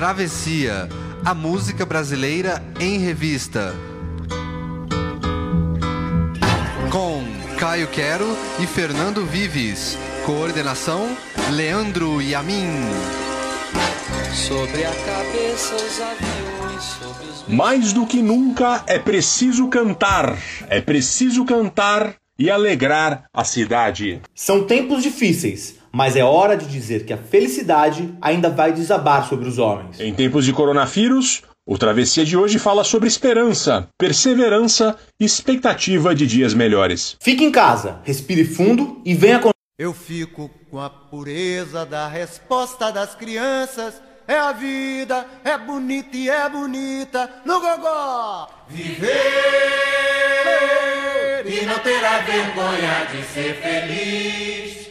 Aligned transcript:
Travessia, 0.00 0.88
a 1.22 1.34
música 1.34 1.84
brasileira 1.84 2.64
em 2.80 2.96
revista. 2.96 3.74
Com 6.90 7.22
Caio 7.58 7.86
Quero 7.88 8.24
e 8.58 8.66
Fernando 8.66 9.26
Vives. 9.26 9.98
Coordenação: 10.24 11.14
Leandro 11.50 12.22
Yamin. 12.22 12.80
Sobre 14.32 14.86
a 14.86 14.90
cabeça 14.90 15.74
os 15.74 16.00
aviões, 16.00 16.82
sobre 16.82 17.26
os 17.26 17.44
Mais 17.46 17.92
do 17.92 18.06
que 18.06 18.22
nunca 18.22 18.82
é 18.86 18.98
preciso 18.98 19.68
cantar. 19.68 20.34
É 20.70 20.80
preciso 20.80 21.44
cantar 21.44 22.14
e 22.38 22.50
alegrar 22.50 23.24
a 23.34 23.44
cidade. 23.44 24.22
São 24.34 24.64
tempos 24.64 25.02
difíceis, 25.02 25.74
mas 25.92 26.16
é 26.16 26.24
hora 26.24 26.56
de 26.56 26.66
dizer 26.66 27.04
que 27.04 27.12
a 27.12 27.16
felicidade 27.16 28.14
ainda 28.20 28.48
vai 28.48 28.72
desabar 28.72 29.28
sobre 29.28 29.48
os 29.48 29.58
homens. 29.58 30.00
Em 30.00 30.14
tempos 30.14 30.44
de 30.44 30.52
coronavírus, 30.52 31.42
o 31.66 31.78
Travessia 31.78 32.24
de 32.24 32.36
hoje 32.36 32.58
fala 32.58 32.82
sobre 32.82 33.08
esperança, 33.08 33.88
perseverança 33.98 34.96
e 35.20 35.24
expectativa 35.24 36.14
de 36.14 36.26
dias 36.26 36.54
melhores. 36.54 37.16
Fique 37.20 37.44
em 37.44 37.50
casa, 37.50 38.00
respire 38.04 38.44
fundo 38.44 39.00
e 39.04 39.14
venha 39.14 39.38
com 39.38 39.50
Eu 39.78 39.92
fico 39.92 40.50
com 40.70 40.80
a 40.80 40.90
pureza 40.90 41.86
da 41.86 42.08
resposta 42.08 42.90
das 42.90 43.14
crianças. 43.14 44.02
É 44.26 44.38
a 44.38 44.52
vida, 44.52 45.26
é 45.44 45.58
bonita 45.58 46.16
e 46.16 46.28
é 46.28 46.48
bonita 46.48 47.28
no 47.44 47.60
gogó. 47.60 48.48
Viver 48.68 49.10
e 51.46 51.66
não 51.66 51.78
terá 51.80 52.18
vergonha 52.18 53.06
de 53.10 53.22
ser 53.24 53.54
feliz. 53.56 54.90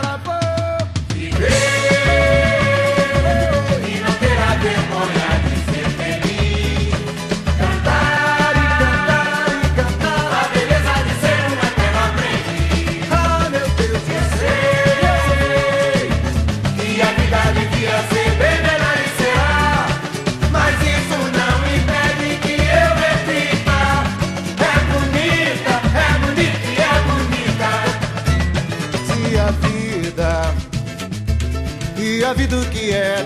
Vida 32.33 32.65
que 32.67 32.91
é, 32.91 33.25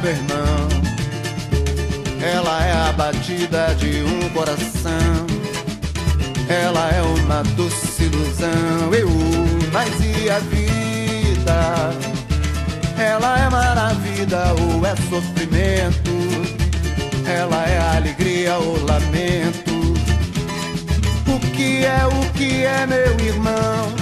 meu 0.00 0.12
irmão. 0.12 0.68
Ela 2.22 2.64
é 2.64 2.72
a 2.72 2.92
batida 2.92 3.74
de 3.74 4.02
um 4.02 4.28
coração. 4.30 5.26
Ela 6.48 6.90
é 6.90 7.02
uma 7.02 7.42
doce 7.56 8.04
ilusão. 8.04 8.94
Eu, 8.94 9.08
mas 9.72 9.92
e 10.00 10.30
a 10.30 10.38
vida? 10.38 11.90
Ela 12.96 13.38
é 13.38 13.50
maravilha 13.50 14.54
ou 14.60 14.86
é 14.86 14.94
sofrimento? 15.10 16.12
Ela 17.26 17.66
é 17.66 17.96
alegria 17.96 18.56
ou 18.58 18.84
lamento? 18.84 19.72
O 21.26 21.40
que 21.56 21.84
é, 21.84 22.06
o 22.06 22.32
que 22.34 22.62
é, 22.64 22.86
meu 22.86 23.18
irmão? 23.18 24.01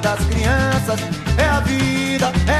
Das 0.00 0.24
crianças. 0.26 1.00
É 1.36 1.44
a 1.44 1.60
vida, 1.60 2.32
é 2.46 2.59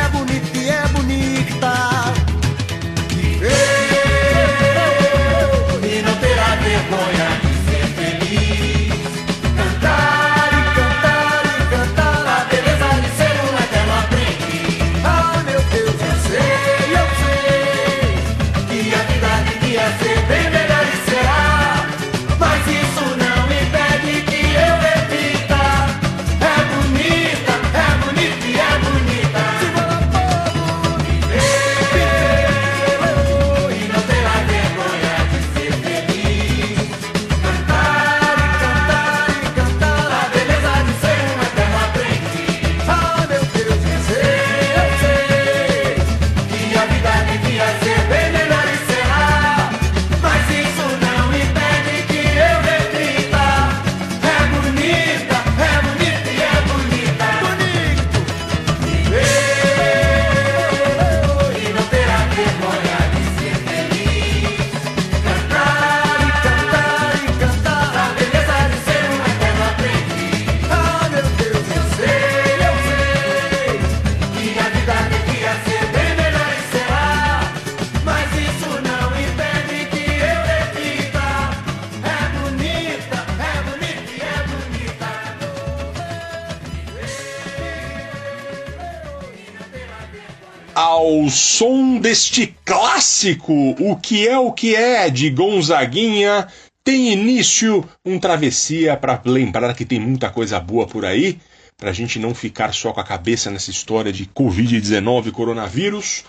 deste 92.10 92.56
clássico, 92.64 93.52
O 93.78 93.94
que 93.94 94.26
é 94.26 94.36
o 94.36 94.50
que 94.50 94.74
é 94.74 95.08
de 95.08 95.30
Gonzaguinha, 95.30 96.48
Tem 96.82 97.12
início 97.12 97.88
um 98.04 98.18
travessia 98.18 98.96
para 98.96 99.22
lembrar 99.24 99.76
que 99.76 99.84
tem 99.84 100.00
muita 100.00 100.28
coisa 100.28 100.58
boa 100.58 100.88
por 100.88 101.04
aí, 101.04 101.38
para 101.76 101.90
a 101.90 101.92
gente 101.92 102.18
não 102.18 102.34
ficar 102.34 102.74
só 102.74 102.92
com 102.92 102.98
a 102.98 103.04
cabeça 103.04 103.48
nessa 103.48 103.70
história 103.70 104.12
de 104.12 104.26
Covid-19, 104.26 105.30
coronavírus, 105.30 106.24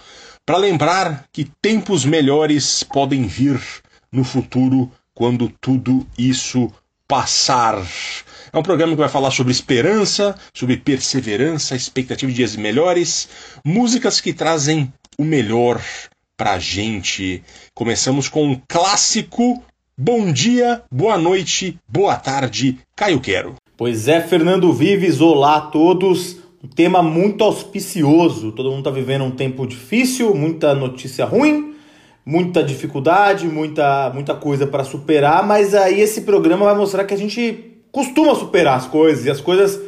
para 0.45 0.57
lembrar 0.57 1.25
que 1.33 1.49
tempos 1.59 2.05
melhores 2.05 2.83
podem 2.83 3.25
vir 3.25 3.59
no 4.11 4.23
futuro 4.23 4.91
quando 5.15 5.51
tudo 5.59 6.05
isso 6.15 6.71
passar. 7.07 7.83
É 8.53 8.57
um 8.57 8.63
programa 8.63 8.93
que 8.93 8.99
vai 8.99 9.09
falar 9.09 9.31
sobre 9.31 9.51
esperança, 9.51 10.35
sobre 10.53 10.77
perseverança, 10.77 11.75
expectativa 11.75 12.31
de 12.31 12.35
dias 12.35 12.55
melhores, 12.55 13.27
músicas 13.65 14.21
que 14.21 14.31
trazem 14.31 14.93
o 15.17 15.23
melhor 15.23 15.81
pra 16.37 16.59
gente. 16.59 17.43
Começamos 17.73 18.27
com 18.27 18.45
um 18.45 18.61
clássico 18.67 19.63
Bom 20.03 20.31
dia, 20.31 20.81
boa 20.91 21.15
noite, 21.15 21.77
boa 21.87 22.15
tarde, 22.15 22.79
Caio 22.95 23.19
Quero. 23.19 23.53
Pois 23.77 24.07
é, 24.07 24.19
Fernando 24.19 24.73
Vives, 24.73 25.21
olá 25.21 25.57
a 25.57 25.61
todos. 25.61 26.37
Um 26.63 26.67
tema 26.67 27.03
muito 27.03 27.43
auspicioso. 27.43 28.51
Todo 28.51 28.69
mundo 28.69 28.79
está 28.79 28.89
vivendo 28.89 29.25
um 29.25 29.29
tempo 29.29 29.67
difícil, 29.67 30.33
muita 30.33 30.73
notícia 30.73 31.23
ruim, 31.23 31.75
muita 32.25 32.63
dificuldade, 32.63 33.47
muita, 33.47 34.09
muita 34.11 34.33
coisa 34.33 34.65
para 34.65 34.83
superar, 34.83 35.45
mas 35.45 35.75
aí 35.75 36.01
esse 36.01 36.21
programa 36.21 36.65
vai 36.65 36.75
mostrar 36.75 37.03
que 37.03 37.13
a 37.13 37.17
gente 37.17 37.83
costuma 37.91 38.33
superar 38.33 38.77
as 38.77 38.87
coisas 38.87 39.25
e 39.25 39.29
as 39.29 39.39
coisas 39.39 39.79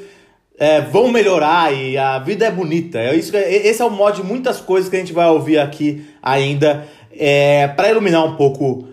é, 0.63 0.79
vão 0.79 1.11
melhorar 1.11 1.73
e 1.73 1.97
a 1.97 2.17
vida 2.19 2.45
é 2.45 2.51
bonita. 2.51 2.97
É 2.97 3.13
isso, 3.13 3.35
esse 3.35 3.81
é 3.81 3.85
o 3.85 3.89
modo 3.89 4.21
de 4.21 4.23
muitas 4.23 4.61
coisas 4.61 4.89
que 4.89 4.95
a 4.95 4.99
gente 4.99 5.11
vai 5.11 5.27
ouvir 5.27 5.59
aqui 5.59 6.05
ainda 6.21 6.87
é, 7.11 7.67
para 7.67 7.89
iluminar 7.89 8.23
um 8.23 8.37
pouco 8.37 8.87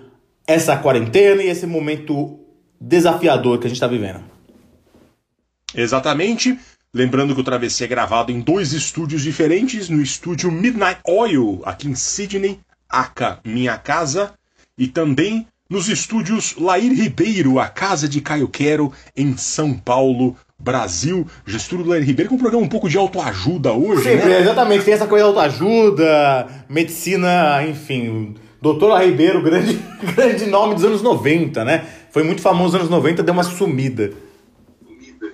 essa 0.44 0.76
quarentena 0.76 1.40
e 1.40 1.48
esse 1.48 1.68
momento 1.68 2.40
desafiador 2.80 3.60
que 3.60 3.66
a 3.66 3.68
gente 3.68 3.76
está 3.76 3.86
vivendo. 3.86 4.20
Exatamente. 5.72 6.58
Lembrando 6.92 7.36
que 7.36 7.40
o 7.40 7.44
Travessia 7.44 7.86
é 7.86 7.88
gravado 7.88 8.32
em 8.32 8.40
dois 8.40 8.72
estúdios 8.72 9.22
diferentes, 9.22 9.88
no 9.88 10.02
estúdio 10.02 10.50
Midnight 10.50 11.00
Oil, 11.06 11.62
aqui 11.64 11.86
em 11.86 11.94
Sydney, 11.94 12.58
Aca, 12.88 13.38
minha 13.44 13.78
casa, 13.78 14.34
e 14.76 14.88
também 14.88 15.46
nos 15.68 15.88
estúdios 15.88 16.56
Lair 16.56 16.92
Ribeiro, 16.92 17.60
a 17.60 17.68
casa 17.68 18.08
de 18.08 18.20
Caio 18.20 18.48
Quero, 18.48 18.92
em 19.16 19.36
São 19.36 19.72
Paulo, 19.72 20.36
Brasil. 20.60 21.26
Do 21.70 21.84
Lair 21.88 22.04
Ribeiro, 22.04 22.28
com 22.28 22.36
um 22.36 22.38
programa 22.38 22.64
um 22.64 22.68
pouco 22.68 22.88
de 22.88 22.96
autoajuda 22.98 23.72
hoje, 23.72 24.02
Sempre, 24.02 24.28
né? 24.28 24.40
exatamente. 24.40 24.84
Tem 24.84 24.94
essa 24.94 25.06
coisa 25.06 25.24
de 25.24 25.28
autoajuda, 25.28 26.46
medicina, 26.68 27.64
enfim. 27.66 28.34
Doutor 28.60 29.00
Ribeiro, 29.00 29.40
grande, 29.42 29.80
grande 30.14 30.46
nome 30.46 30.74
dos 30.74 30.84
anos 30.84 31.02
90, 31.02 31.64
né? 31.64 31.84
Foi 32.10 32.22
muito 32.22 32.42
famoso 32.42 32.72
nos 32.72 32.82
anos 32.82 32.90
90, 32.90 33.22
deu 33.22 33.32
uma 33.32 33.42
sumida. 33.42 34.12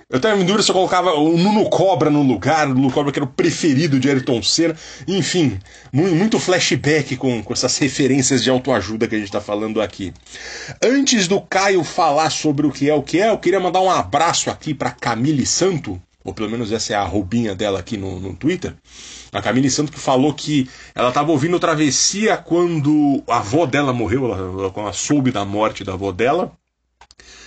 Eu 0.09 0.21
tava 0.21 0.37
dúvida 0.37 0.63
se 0.63 0.71
eu 0.71 0.75
colocava 0.75 1.15
o 1.15 1.37
Nuno 1.37 1.69
Cobra 1.69 2.09
no 2.09 2.23
lugar, 2.23 2.69
o 2.69 2.75
Nuno 2.75 2.93
Cobra 2.93 3.11
que 3.11 3.19
era 3.19 3.25
o 3.25 3.33
preferido 3.33 3.99
de 3.99 4.09
Ayrton 4.09 4.41
Senna. 4.41 4.77
Enfim, 5.09 5.59
muito 5.93 6.39
flashback 6.39 7.17
com, 7.17 7.43
com 7.43 7.53
essas 7.53 7.77
referências 7.79 8.45
de 8.45 8.49
autoajuda 8.49 9.09
que 9.09 9.17
a 9.17 9.19
gente 9.19 9.33
tá 9.33 9.41
falando 9.41 9.83
aqui. 9.83 10.15
Antes 10.81 11.27
do 11.27 11.41
Caio 11.41 11.83
falar 11.83 12.31
sobre 12.31 12.69
o 12.69 12.71
que 12.71 12.89
é 12.89 12.95
o 12.95 13.03
que 13.03 13.21
é, 13.21 13.31
eu 13.31 13.39
queria 13.39 13.59
mandar 13.59 13.81
um 13.81 13.91
abraço 13.91 14.49
aqui 14.49 14.73
para 14.73 14.93
Camille 14.93 15.45
Santo, 15.45 16.01
ou 16.23 16.33
pelo 16.33 16.49
menos 16.49 16.71
essa 16.71 16.93
é 16.93 16.97
a 16.97 17.03
roubinha 17.03 17.53
dela 17.57 17.81
aqui 17.81 17.97
no, 17.97 18.21
no 18.21 18.33
Twitter. 18.33 18.77
A 19.33 19.43
Camille 19.43 19.69
Santo 19.69 19.91
que 19.91 19.99
falou 19.99 20.33
que 20.33 20.71
ela 20.95 21.09
estava 21.09 21.33
ouvindo 21.33 21.59
Travessia 21.59 22.37
quando 22.37 23.25
a 23.27 23.39
avó 23.39 23.67
dela 23.67 23.93
morreu, 23.93 24.27
ela, 24.27 24.73
ela 24.73 24.93
soube 24.93 25.33
da 25.33 25.45
morte 25.45 25.83
da 25.83 25.95
avó 25.95 26.13
dela. 26.13 26.53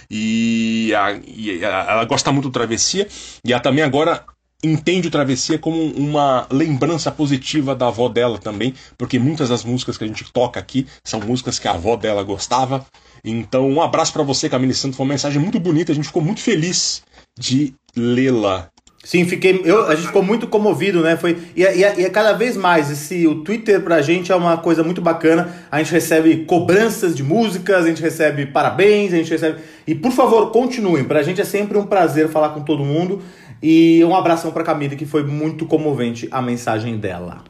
E, 0.09 0.93
a, 0.95 1.19
e 1.25 1.63
a, 1.63 1.85
ela 1.89 2.05
gosta 2.05 2.31
muito 2.31 2.49
do 2.49 2.51
Travessia. 2.51 3.07
E 3.45 3.53
ela 3.53 3.61
também 3.61 3.83
agora 3.83 4.25
entende 4.63 5.07
o 5.07 5.11
Travessia 5.11 5.57
como 5.57 5.81
uma 5.93 6.47
lembrança 6.51 7.11
positiva 7.11 7.75
da 7.75 7.87
avó 7.87 8.09
dela 8.09 8.37
também, 8.37 8.73
porque 8.97 9.17
muitas 9.17 9.49
das 9.49 9.63
músicas 9.63 9.97
que 9.97 10.03
a 10.03 10.07
gente 10.07 10.29
toca 10.33 10.59
aqui 10.59 10.85
são 11.03 11.19
músicas 11.21 11.57
que 11.57 11.67
a 11.67 11.71
avó 11.71 11.95
dela 11.95 12.23
gostava. 12.23 12.85
Então, 13.23 13.69
um 13.69 13.81
abraço 13.81 14.13
para 14.13 14.23
você, 14.23 14.49
Camille 14.49 14.73
Santos. 14.73 14.97
Foi 14.97 15.05
uma 15.05 15.13
mensagem 15.13 15.41
muito 15.41 15.59
bonita. 15.59 15.91
A 15.91 15.95
gente 15.95 16.07
ficou 16.07 16.21
muito 16.21 16.41
feliz 16.41 17.03
de 17.37 17.73
lê-la. 17.95 18.69
Sim, 19.09 19.25
fiquei. 19.25 19.59
Eu, 19.65 19.87
a 19.87 19.95
gente 19.95 20.05
ficou 20.05 20.21
muito 20.21 20.45
comovido, 20.45 21.01
né? 21.01 21.17
Foi, 21.17 21.35
e, 21.55 21.63
e, 21.63 21.79
e 21.79 22.05
é 22.05 22.09
cada 22.11 22.33
vez 22.33 22.55
mais. 22.55 22.91
Esse, 22.91 23.25
o 23.25 23.41
Twitter 23.41 23.81
pra 23.81 24.03
gente 24.03 24.31
é 24.31 24.35
uma 24.35 24.55
coisa 24.57 24.83
muito 24.83 25.01
bacana. 25.01 25.51
A 25.71 25.79
gente 25.79 25.91
recebe 25.91 26.45
cobranças 26.45 27.15
de 27.15 27.23
músicas, 27.23 27.85
a 27.85 27.87
gente 27.87 28.03
recebe 28.03 28.45
parabéns, 28.45 29.11
a 29.11 29.17
gente 29.17 29.31
recebe. 29.31 29.61
E 29.87 29.95
por 29.95 30.11
favor, 30.11 30.51
continuem. 30.51 31.03
Pra 31.05 31.23
gente 31.23 31.41
é 31.41 31.43
sempre 31.43 31.75
um 31.75 31.87
prazer 31.87 32.29
falar 32.29 32.49
com 32.49 32.61
todo 32.61 32.85
mundo. 32.85 33.19
E 33.63 34.05
um 34.05 34.15
abração 34.15 34.51
pra 34.51 34.63
Camila, 34.63 34.95
que 34.95 35.07
foi 35.07 35.23
muito 35.23 35.65
comovente 35.65 36.27
a 36.29 36.39
mensagem 36.39 36.95
dela. 36.99 37.43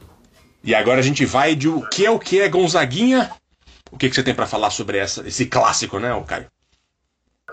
E 0.64 0.74
agora 0.74 1.00
a 1.00 1.02
gente 1.02 1.26
vai 1.26 1.54
de 1.54 1.68
o 1.68 1.86
que 1.88 2.06
é 2.06 2.10
o 2.10 2.18
que 2.18 2.40
é 2.40 2.48
Gonzaguinha. 2.48 3.30
O 3.92 3.98
que, 3.98 4.08
que 4.08 4.14
você 4.14 4.22
tem 4.22 4.34
para 4.34 4.46
falar 4.46 4.70
sobre 4.70 4.96
essa, 4.96 5.28
esse 5.28 5.44
clássico, 5.44 5.98
né, 5.98 6.08
Caio? 6.26 6.46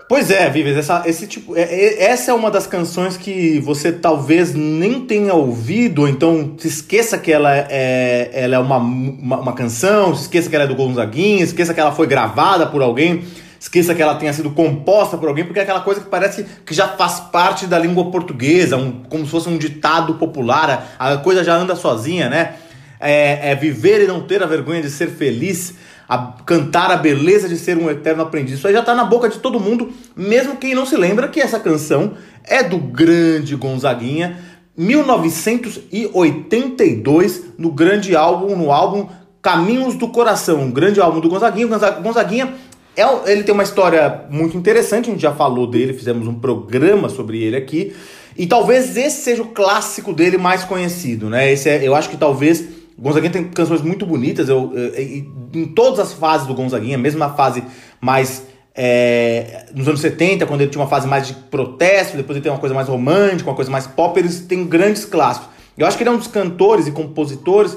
Pois 0.08 0.30
é, 0.30 0.48
Vives, 0.48 0.74
essa, 0.74 1.02
esse 1.04 1.26
tipo, 1.26 1.54
é, 1.54 1.64
é, 1.64 2.04
essa 2.04 2.30
é 2.30 2.34
uma 2.34 2.50
das 2.50 2.66
canções 2.66 3.18
que 3.18 3.60
você 3.60 3.92
talvez 3.92 4.54
nem 4.54 5.02
tenha 5.02 5.34
ouvido, 5.34 6.00
ou 6.00 6.08
então 6.08 6.54
se 6.56 6.66
esqueça 6.66 7.18
que 7.18 7.30
ela 7.30 7.54
é, 7.54 8.30
ela 8.32 8.56
é 8.56 8.58
uma, 8.58 8.78
uma, 8.78 9.36
uma 9.36 9.52
canção, 9.52 10.14
se 10.14 10.22
esqueça 10.22 10.48
que 10.48 10.56
ela 10.56 10.64
é 10.64 10.66
do 10.66 10.74
Gonzaguinha, 10.74 11.44
esqueça 11.44 11.74
que 11.74 11.80
ela 11.80 11.92
foi 11.92 12.06
gravada 12.06 12.66
por 12.66 12.80
alguém, 12.80 13.22
esqueça 13.60 13.94
que 13.94 14.00
ela 14.00 14.14
tenha 14.14 14.32
sido 14.32 14.48
composta 14.48 15.18
por 15.18 15.28
alguém, 15.28 15.44
porque 15.44 15.60
é 15.60 15.62
aquela 15.62 15.82
coisa 15.82 16.00
que 16.00 16.08
parece 16.08 16.46
que 16.64 16.72
já 16.72 16.88
faz 16.88 17.20
parte 17.20 17.66
da 17.66 17.78
língua 17.78 18.10
portuguesa, 18.10 18.78
um, 18.78 19.02
como 19.10 19.26
se 19.26 19.30
fosse 19.30 19.50
um 19.50 19.58
ditado 19.58 20.14
popular, 20.14 20.96
a, 20.98 21.12
a 21.12 21.18
coisa 21.18 21.44
já 21.44 21.54
anda 21.54 21.76
sozinha, 21.76 22.30
né? 22.30 22.54
É, 22.98 23.50
é 23.50 23.54
viver 23.54 24.04
e 24.04 24.06
não 24.06 24.22
ter 24.22 24.42
a 24.42 24.46
vergonha 24.46 24.80
de 24.80 24.90
ser 24.90 25.08
feliz 25.08 25.74
a 26.08 26.32
cantar 26.46 26.90
a 26.90 26.96
beleza 26.96 27.46
de 27.48 27.58
ser 27.58 27.76
um 27.76 27.90
eterno 27.90 28.22
aprendiz. 28.22 28.58
Isso 28.58 28.66
aí 28.66 28.72
já 28.72 28.82
tá 28.82 28.94
na 28.94 29.04
boca 29.04 29.28
de 29.28 29.38
todo 29.38 29.60
mundo, 29.60 29.92
mesmo 30.16 30.56
quem 30.56 30.74
não 30.74 30.86
se 30.86 30.96
lembra 30.96 31.28
que 31.28 31.38
essa 31.40 31.60
canção 31.60 32.14
é 32.44 32.62
do 32.62 32.78
grande 32.78 33.54
Gonzaguinha, 33.54 34.38
1982, 34.76 37.44
no 37.58 37.70
grande 37.70 38.16
álbum, 38.16 38.56
no 38.56 38.72
álbum 38.72 39.06
Caminhos 39.42 39.96
do 39.96 40.08
Coração, 40.08 40.62
um 40.62 40.70
grande 40.70 40.98
álbum 41.00 41.20
do 41.20 41.28
Gonzaguinha. 41.28 41.66
O 41.66 42.02
Gonzaguinha 42.02 42.54
é, 42.96 43.04
ele 43.30 43.44
tem 43.44 43.52
uma 43.52 43.62
história 43.62 44.24
muito 44.30 44.56
interessante, 44.56 45.08
a 45.08 45.12
gente 45.12 45.22
já 45.22 45.32
falou 45.32 45.66
dele, 45.66 45.92
fizemos 45.92 46.26
um 46.26 46.34
programa 46.34 47.08
sobre 47.08 47.42
ele 47.42 47.56
aqui. 47.56 47.92
E 48.36 48.46
talvez 48.46 48.96
esse 48.96 49.22
seja 49.22 49.42
o 49.42 49.48
clássico 49.48 50.12
dele 50.12 50.38
mais 50.38 50.64
conhecido, 50.64 51.28
né? 51.28 51.52
Esse 51.52 51.68
é, 51.68 51.86
eu 51.86 51.94
acho 51.94 52.08
que 52.08 52.16
talvez 52.16 52.77
Gonzaguinha 52.98 53.30
tem 53.30 53.44
canções 53.44 53.80
muito 53.80 54.04
bonitas. 54.04 54.48
Eu, 54.48 54.72
eu, 54.74 54.94
eu, 54.94 55.26
em 55.54 55.66
todas 55.66 56.00
as 56.00 56.12
fases 56.12 56.46
do 56.46 56.54
Gonzaguinha, 56.54 56.98
mesmo 56.98 57.18
na 57.18 57.30
fase 57.30 57.62
mais. 58.00 58.46
É, 58.80 59.66
nos 59.74 59.88
anos 59.88 60.00
70, 60.00 60.46
quando 60.46 60.60
ele 60.60 60.70
tinha 60.70 60.80
uma 60.80 60.88
fase 60.88 61.08
mais 61.08 61.26
de 61.26 61.34
protesto, 61.34 62.16
depois 62.16 62.36
ele 62.36 62.42
tem 62.44 62.52
uma 62.52 62.60
coisa 62.60 62.74
mais 62.74 62.86
romântica, 62.86 63.50
uma 63.50 63.56
coisa 63.56 63.70
mais 63.70 63.88
pop, 63.88 64.16
eles 64.18 64.40
têm 64.40 64.64
grandes 64.64 65.04
clássicos. 65.04 65.48
Eu 65.76 65.84
acho 65.84 65.96
que 65.96 66.02
ele 66.04 66.10
é 66.10 66.12
um 66.12 66.18
dos 66.18 66.28
cantores 66.28 66.86
e 66.86 66.92
compositores 66.92 67.76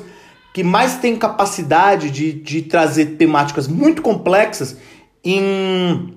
que 0.53 0.63
mais 0.63 0.97
tem 0.97 1.15
capacidade 1.15 2.11
de, 2.11 2.33
de 2.33 2.61
trazer 2.61 3.17
temáticas 3.17 3.67
muito 3.67 4.01
complexas 4.01 4.77
em 5.23 6.13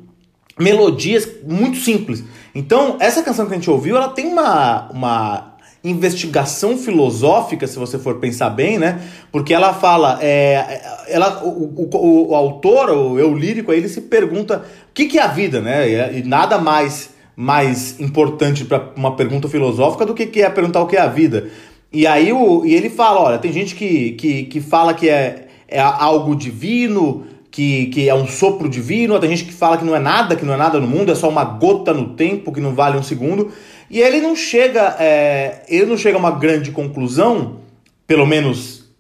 melodias 0.59 1.29
muito 1.47 1.79
simples. 1.79 2.23
Então, 2.55 2.97
essa 3.01 3.23
canção 3.23 3.47
que 3.47 3.53
a 3.53 3.57
gente 3.57 3.71
ouviu, 3.71 3.97
ela 3.97 4.09
tem 4.09 4.27
uma, 4.27 4.89
uma 4.91 5.54
investigação 5.85 6.79
filosófica, 6.79 7.67
se 7.67 7.79
você 7.79 7.99
for 7.99 8.17
pensar 8.17 8.49
bem, 8.49 8.79
né? 8.79 9.03
Porque 9.31 9.53
ela 9.53 9.75
fala, 9.75 10.19
é, 10.23 10.81
ela, 11.09 11.45
o, 11.45 11.89
o, 11.93 12.31
o 12.31 12.35
autor, 12.35 12.91
o 12.91 13.19
eu 13.19 13.37
lírico, 13.37 13.71
aí 13.71 13.79
ele 13.79 13.89
se 13.89 14.01
pergunta 14.01 14.65
o 14.91 14.95
que, 14.95 15.05
que 15.05 15.19
é 15.19 15.23
a 15.23 15.27
vida, 15.27 15.61
né? 15.61 16.19
E, 16.19 16.23
nada 16.23 16.59
mais 16.59 17.13
mais 17.37 17.99
importante 17.99 18.65
para 18.65 18.93
uma 18.95 19.17
pergunta 19.17 19.49
filosófica 19.49 20.07
do 20.07 20.15
que, 20.15 20.25
que 20.27 20.41
é 20.41 20.49
perguntar 20.49 20.81
o 20.81 20.87
que 20.87 20.97
é 20.97 21.01
a 21.01 21.09
vida. 21.09 21.51
E 21.93 22.07
aí 22.07 22.33
o, 22.33 22.65
e 22.65 22.73
ele 22.75 22.89
fala, 22.89 23.21
olha, 23.21 23.39
tem 23.39 23.53
gente 23.53 23.75
que, 23.75 24.13
que, 24.13 24.45
que 24.45 24.61
fala 24.61 24.95
que 24.95 25.09
é, 25.09 25.49
é 25.67 25.81
algo 25.81 26.37
divino, 26.37 27.25
que, 27.51 27.87
que 27.87 28.09
é 28.09 28.15
um 28.15 28.27
sopro 28.27 28.69
divino, 28.69 29.19
tem 29.21 29.31
gente 29.31 29.45
que 29.45 29.53
fala 29.53 29.77
que 29.77 29.85
não 29.85 29.95
é 29.95 30.01
nada, 30.01 30.35
que 30.35 30.45
não 30.45 30.55
é 30.55 30.57
nada 30.57 30.81
no 30.81 30.87
mundo, 30.87 31.13
é 31.13 31.15
só 31.15 31.29
uma 31.29 31.45
gota 31.45 31.93
no 31.93 32.11
tempo, 32.11 32.53
que 32.53 32.61
não 32.61 32.75
vale 32.75 32.97
um 32.97 33.03
segundo. 33.03 33.53
E 33.95 34.03
ele 34.03 34.21
não 34.21 34.35
chega, 34.35 34.97
é, 34.99 35.63
ele 35.69 35.87
não 35.87 35.97
chega 35.97 36.17
a 36.17 36.19
uma 36.19 36.33
grande 36.33 36.73
conclusão, 36.73 37.61
pelo 38.09 38.27
menos 38.27 38.93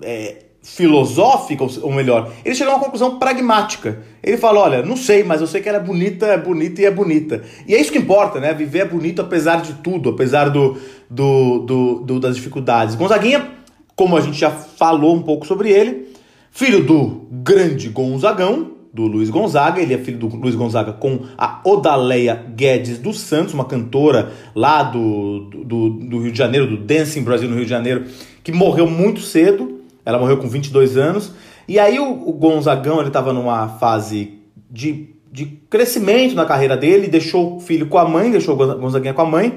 é, 0.00 0.36
filosófica, 0.62 1.66
ou 1.82 1.92
melhor, 1.92 2.32
ele 2.42 2.54
chega 2.54 2.70
a 2.70 2.74
uma 2.74 2.82
conclusão 2.82 3.18
pragmática. 3.18 3.98
Ele 4.22 4.38
fala: 4.38 4.60
olha, 4.60 4.82
não 4.82 4.96
sei, 4.96 5.22
mas 5.22 5.42
eu 5.42 5.46
sei 5.46 5.60
que 5.60 5.68
ela 5.68 5.76
é 5.76 5.82
bonita, 5.82 6.24
é 6.24 6.38
bonita 6.38 6.80
e 6.80 6.86
é 6.86 6.90
bonita. 6.90 7.42
E 7.66 7.74
é 7.74 7.78
isso 7.78 7.92
que 7.92 7.98
importa, 7.98 8.40
né? 8.40 8.54
Viver 8.54 8.78
é 8.78 8.84
bonito 8.86 9.20
apesar 9.20 9.60
de 9.60 9.74
tudo, 9.82 10.08
apesar 10.08 10.48
do, 10.48 10.78
do, 11.10 11.58
do, 11.58 11.94
do 12.00 12.18
das 12.18 12.34
dificuldades. 12.34 12.94
Gonzaguinha, 12.94 13.46
como 13.94 14.16
a 14.16 14.20
gente 14.22 14.38
já 14.38 14.50
falou 14.50 15.14
um 15.14 15.20
pouco 15.20 15.46
sobre 15.46 15.70
ele, 15.70 16.16
filho 16.50 16.82
do 16.82 17.28
grande 17.30 17.90
Gonzagão, 17.90 18.77
do 18.92 19.06
Luiz 19.06 19.30
Gonzaga, 19.30 19.80
ele 19.80 19.94
é 19.94 19.98
filho 19.98 20.18
do 20.18 20.28
Luiz 20.28 20.54
Gonzaga 20.54 20.92
com 20.92 21.20
a 21.36 21.60
Odaleia 21.64 22.34
Guedes 22.34 22.98
dos 22.98 23.20
Santos, 23.20 23.54
uma 23.54 23.64
cantora 23.64 24.32
lá 24.54 24.82
do, 24.82 25.50
do, 25.64 25.90
do 25.90 26.18
Rio 26.20 26.32
de 26.32 26.38
Janeiro, 26.38 26.66
do 26.66 26.76
Dancing 26.76 27.22
Brasil 27.22 27.48
no 27.48 27.54
Rio 27.54 27.64
de 27.64 27.70
Janeiro, 27.70 28.04
que 28.42 28.52
morreu 28.52 28.88
muito 28.88 29.20
cedo, 29.20 29.80
ela 30.04 30.18
morreu 30.18 30.38
com 30.38 30.48
22 30.48 30.96
anos, 30.96 31.32
e 31.66 31.78
aí 31.78 31.98
o, 31.98 32.28
o 32.28 32.32
Gonzagão, 32.32 32.98
ele 32.98 33.08
estava 33.08 33.32
numa 33.32 33.68
fase 33.68 34.38
de, 34.70 35.10
de 35.30 35.46
crescimento 35.68 36.34
na 36.34 36.46
carreira 36.46 36.76
dele, 36.76 37.08
deixou 37.08 37.56
o 37.56 37.60
filho 37.60 37.86
com 37.86 37.98
a 37.98 38.08
mãe, 38.08 38.30
deixou 38.30 38.54
o 38.54 38.78
Gonzaguinha 38.78 39.14
com 39.14 39.22
a 39.22 39.26
mãe, 39.26 39.54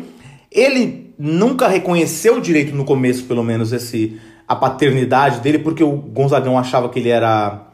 ele 0.51 1.13
nunca 1.17 1.67
reconheceu 1.67 2.41
direito 2.41 2.75
no 2.75 2.83
começo, 2.83 3.23
pelo 3.23 3.43
menos, 3.43 3.71
esse 3.71 4.19
a 4.47 4.55
paternidade 4.55 5.39
dele, 5.39 5.59
porque 5.59 5.81
o 5.81 5.95
Gonzagão 5.95 6.59
achava 6.59 6.89
que 6.89 6.99
ele 6.99 7.07
era 7.07 7.70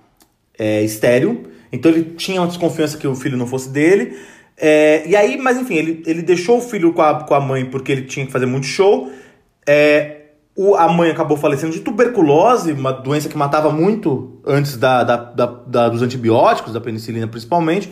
é, 0.58 0.84
estéreo, 0.84 1.44
então 1.72 1.92
ele 1.92 2.04
tinha 2.16 2.42
uma 2.42 2.48
desconfiança 2.48 2.98
que 2.98 3.08
o 3.08 3.16
filho 3.16 3.38
não 3.38 3.48
fosse 3.48 3.70
dele. 3.70 4.18
É, 4.58 5.04
e 5.08 5.16
aí, 5.16 5.38
mas 5.38 5.58
enfim, 5.58 5.76
ele, 5.76 6.04
ele 6.06 6.22
deixou 6.22 6.58
o 6.58 6.62
filho 6.62 6.94
com 6.94 7.02
a, 7.02 7.24
com 7.24 7.34
a 7.34 7.40
mãe 7.40 7.66
porque 7.66 7.92
ele 7.92 8.04
tinha 8.04 8.26
que 8.26 8.32
fazer 8.32 8.46
muito 8.46 8.66
show. 8.66 9.12
É, 9.68 10.22
o, 10.56 10.76
a 10.76 10.88
mãe 10.90 11.12
acabou 11.12 11.38
falecendo 11.38 11.74
de 11.74 11.82
tuberculose, 11.82 12.72
uma 12.72 12.92
doença 12.92 13.30
que 13.30 13.38
matava 13.38 13.70
muito 13.70 14.42
antes 14.46 14.76
da, 14.78 15.04
da, 15.04 15.16
da, 15.18 15.46
da 15.46 15.90
dos 15.90 16.02
antibióticos, 16.02 16.74
da 16.74 16.82
penicilina 16.82 17.28
principalmente. 17.28 17.92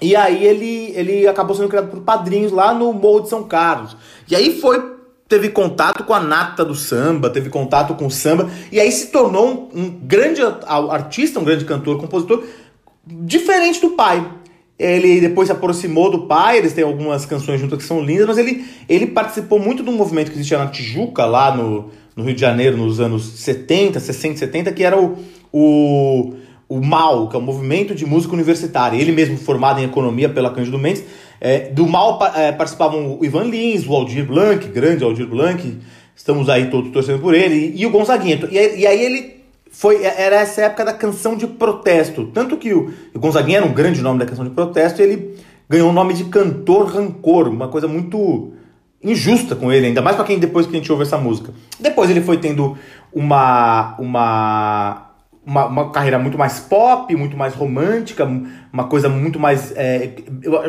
E 0.00 0.16
aí 0.16 0.46
ele, 0.46 0.92
ele 0.96 1.28
acabou 1.28 1.54
sendo 1.54 1.68
criado 1.68 1.88
por 1.88 2.00
padrinhos 2.00 2.50
lá 2.50 2.72
no 2.72 2.92
Morro 2.94 3.20
de 3.20 3.28
São 3.28 3.42
Carlos. 3.42 3.94
E 4.30 4.34
aí 4.34 4.58
foi 4.58 4.99
teve 5.30 5.48
contato 5.50 6.02
com 6.02 6.12
a 6.12 6.18
nata 6.18 6.64
do 6.64 6.74
samba, 6.74 7.30
teve 7.30 7.48
contato 7.48 7.94
com 7.94 8.06
o 8.06 8.10
samba, 8.10 8.50
e 8.72 8.80
aí 8.80 8.90
se 8.90 9.06
tornou 9.06 9.70
um, 9.72 9.80
um 9.80 9.90
grande 10.02 10.42
artista, 10.66 11.38
um 11.38 11.44
grande 11.44 11.64
cantor, 11.64 11.98
compositor, 12.00 12.42
diferente 13.06 13.80
do 13.80 13.90
pai. 13.90 14.28
Ele 14.76 15.20
depois 15.20 15.46
se 15.46 15.52
aproximou 15.52 16.10
do 16.10 16.26
pai, 16.26 16.58
eles 16.58 16.72
têm 16.72 16.82
algumas 16.82 17.24
canções 17.24 17.60
juntas 17.60 17.78
que 17.78 17.84
são 17.84 18.02
lindas, 18.02 18.26
mas 18.26 18.38
ele, 18.38 18.64
ele 18.88 19.06
participou 19.06 19.60
muito 19.60 19.84
de 19.84 19.90
um 19.90 19.94
movimento 19.94 20.32
que 20.32 20.36
existia 20.36 20.58
na 20.58 20.66
Tijuca, 20.66 21.24
lá 21.24 21.54
no, 21.54 21.90
no 22.16 22.24
Rio 22.24 22.34
de 22.34 22.40
Janeiro, 22.40 22.76
nos 22.76 22.98
anos 22.98 23.22
70, 23.40 24.00
60, 24.00 24.36
70, 24.36 24.72
que 24.72 24.82
era 24.82 25.00
o, 25.00 25.16
o, 25.52 26.34
o 26.68 26.80
MAU, 26.80 27.28
que 27.28 27.36
é 27.36 27.38
o 27.38 27.42
Movimento 27.42 27.94
de 27.94 28.04
Música 28.04 28.34
Universitária. 28.34 29.00
Ele 29.00 29.12
mesmo 29.12 29.36
formado 29.36 29.78
em 29.78 29.84
economia 29.84 30.28
pela 30.28 30.50
Cândido 30.50 30.78
Mendes, 30.78 31.04
é, 31.40 31.70
do 31.70 31.86
mal 31.86 32.18
é, 32.36 32.52
participavam 32.52 33.18
o 33.18 33.24
Ivan 33.24 33.44
Lins, 33.44 33.86
o 33.86 33.94
Aldir 33.94 34.26
Blanc, 34.26 34.68
grande 34.68 35.02
Aldir 35.02 35.26
Blanc, 35.26 35.78
estamos 36.14 36.48
aí 36.48 36.70
todos 36.70 36.92
torcendo 36.92 37.20
por 37.20 37.34
ele, 37.34 37.54
e, 37.54 37.80
e 37.80 37.86
o 37.86 37.90
Gonzaguinha. 37.90 38.38
E, 38.50 38.80
e, 38.80 38.86
aí 38.86 39.02
ele 39.02 39.40
foi, 39.70 40.04
era 40.04 40.36
essa 40.36 40.62
época 40.62 40.84
da 40.84 40.92
canção 40.92 41.36
de 41.36 41.46
protesto. 41.46 42.26
Tanto 42.26 42.56
que 42.58 42.74
o, 42.74 42.92
o 43.14 43.18
Gonzaguinha 43.18 43.58
era 43.58 43.66
um 43.66 43.72
grande 43.72 44.02
nome 44.02 44.18
da 44.18 44.26
canção 44.26 44.44
de 44.44 44.50
protesto, 44.50 45.00
e 45.00 45.04
ele 45.04 45.38
ganhou 45.68 45.88
o 45.88 45.92
nome 45.92 46.12
de 46.12 46.24
cantor 46.24 46.88
rancor, 46.88 47.48
uma 47.48 47.68
coisa 47.68 47.88
muito 47.88 48.52
injusta 49.02 49.56
com 49.56 49.72
ele, 49.72 49.86
ainda 49.86 50.02
mais 50.02 50.16
para 50.16 50.26
quem 50.26 50.38
depois 50.38 50.66
que 50.66 50.76
a 50.76 50.78
gente 50.78 50.92
ouve 50.92 51.04
essa 51.04 51.16
música. 51.16 51.54
Depois 51.78 52.10
ele 52.10 52.20
foi 52.20 52.36
tendo 52.36 52.76
uma 53.14 53.96
uma 53.98 55.09
uma, 55.50 55.66
uma, 55.66 55.90
carreira 55.90 56.16
muito 56.16 56.38
mais 56.38 56.60
pop, 56.60 57.14
muito 57.16 57.36
mais 57.36 57.54
romântica, 57.54 58.24
uma 58.72 58.84
coisa 58.84 59.08
muito 59.08 59.40
mais. 59.40 59.72
É, 59.74 60.12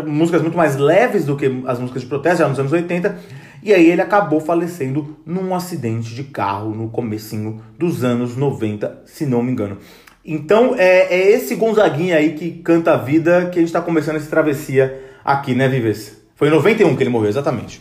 músicas 0.07 0.41
muito 0.41 0.57
mais 0.57 0.75
leves 0.75 1.23
do 1.23 1.37
que 1.37 1.61
as 1.67 1.77
músicas 1.77 2.01
de 2.01 2.07
protesto, 2.07 2.39
já 2.39 2.49
nos 2.49 2.57
anos 2.57 2.71
80. 2.71 3.15
E 3.61 3.71
aí 3.75 3.91
ele 3.91 4.01
acabou 4.01 4.39
falecendo 4.39 5.17
num 5.23 5.53
acidente 5.53 6.15
de 6.15 6.23
carro 6.23 6.73
no 6.73 6.89
comecinho 6.89 7.61
dos 7.77 8.03
anos 8.03 8.35
90, 8.35 9.03
se 9.05 9.23
não 9.23 9.43
me 9.43 9.51
engano. 9.51 9.77
Então 10.25 10.73
é, 10.75 11.13
é 11.13 11.31
esse 11.31 11.53
Gonzaguinha 11.53 12.15
aí 12.15 12.33
que 12.33 12.49
canta 12.49 12.93
a 12.93 12.97
vida 12.97 13.49
que 13.51 13.59
a 13.59 13.61
gente 13.61 13.69
está 13.69 13.81
começando 13.81 14.15
essa 14.15 14.31
travessia 14.31 14.99
aqui, 15.23 15.53
né, 15.53 15.67
Vives? 15.67 16.19
Foi 16.35 16.47
em 16.47 16.51
91 16.51 16.95
que 16.95 17.03
ele 17.03 17.11
morreu, 17.11 17.29
exatamente. 17.29 17.79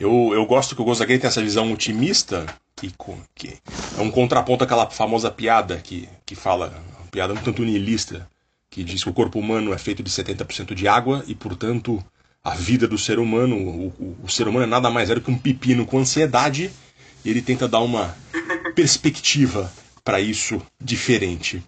Eu, 0.00 0.30
eu 0.32 0.46
gosto 0.46 0.74
que 0.74 0.80
o 0.80 0.84
Gonzaguinha 0.86 1.18
tem 1.18 1.28
essa 1.28 1.42
visão 1.42 1.70
otimista 1.70 2.46
que, 2.78 2.92
que 3.34 3.58
é 3.96 4.00
um 4.00 4.10
contraponto 4.10 4.64
àquela 4.64 4.88
famosa 4.88 5.30
piada 5.30 5.78
que, 5.78 6.08
que 6.24 6.34
fala, 6.34 6.72
piada 7.10 7.34
um 7.34 7.36
tanto 7.36 7.64
niilista, 7.64 8.28
que 8.70 8.84
diz 8.84 9.02
que 9.02 9.10
o 9.10 9.14
corpo 9.14 9.38
humano 9.38 9.72
é 9.72 9.78
feito 9.78 10.02
de 10.02 10.10
70% 10.10 10.74
de 10.74 10.86
água 10.86 11.24
e, 11.26 11.34
portanto, 11.34 12.02
a 12.44 12.54
vida 12.54 12.86
do 12.86 12.96
ser 12.96 13.18
humano, 13.18 13.56
o, 13.56 13.86
o, 13.88 14.16
o 14.24 14.28
ser 14.28 14.46
humano 14.46 14.64
é 14.64 14.68
nada 14.68 14.90
mais 14.90 15.10
é 15.10 15.14
do 15.14 15.20
que 15.20 15.30
um 15.30 15.38
pepino 15.38 15.84
com 15.84 15.98
ansiedade, 15.98 16.70
e 17.24 17.30
ele 17.30 17.42
tenta 17.42 17.66
dar 17.66 17.80
uma 17.80 18.14
perspectiva 18.74 19.72
para 20.04 20.20
isso 20.20 20.62
diferente. 20.80 21.62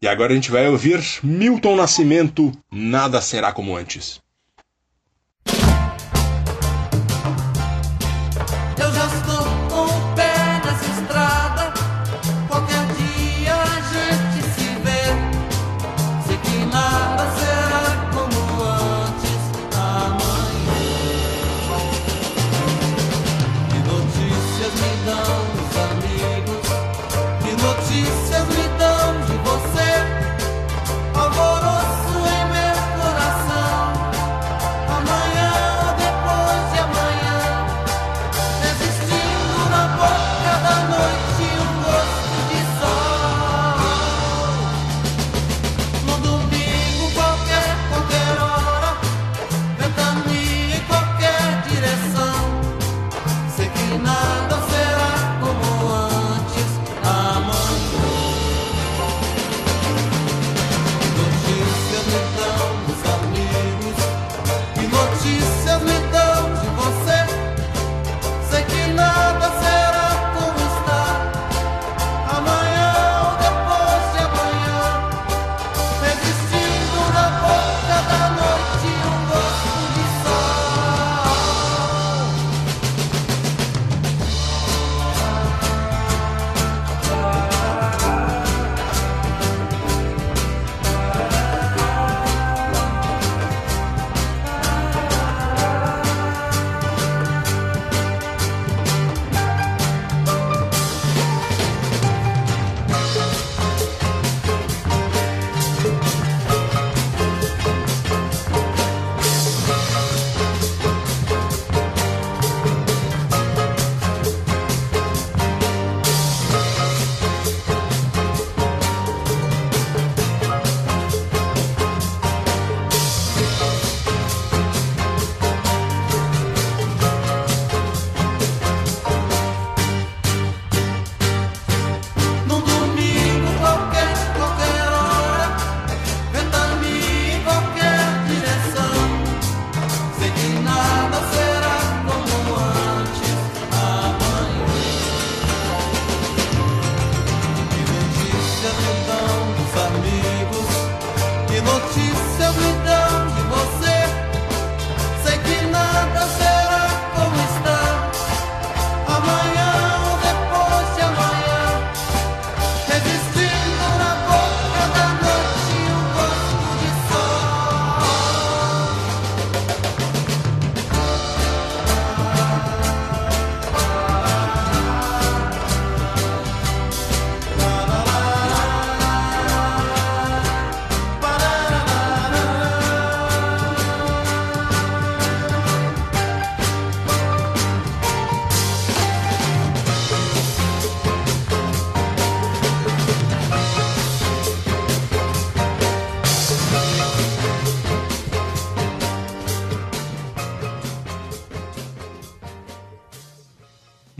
E 0.00 0.08
agora 0.08 0.32
a 0.32 0.34
gente 0.34 0.50
vai 0.50 0.68
ouvir 0.68 1.02
Milton 1.22 1.76
Nascimento, 1.76 2.52
Nada 2.70 3.20
Será 3.20 3.52
Como 3.52 3.76
Antes. 3.76 4.21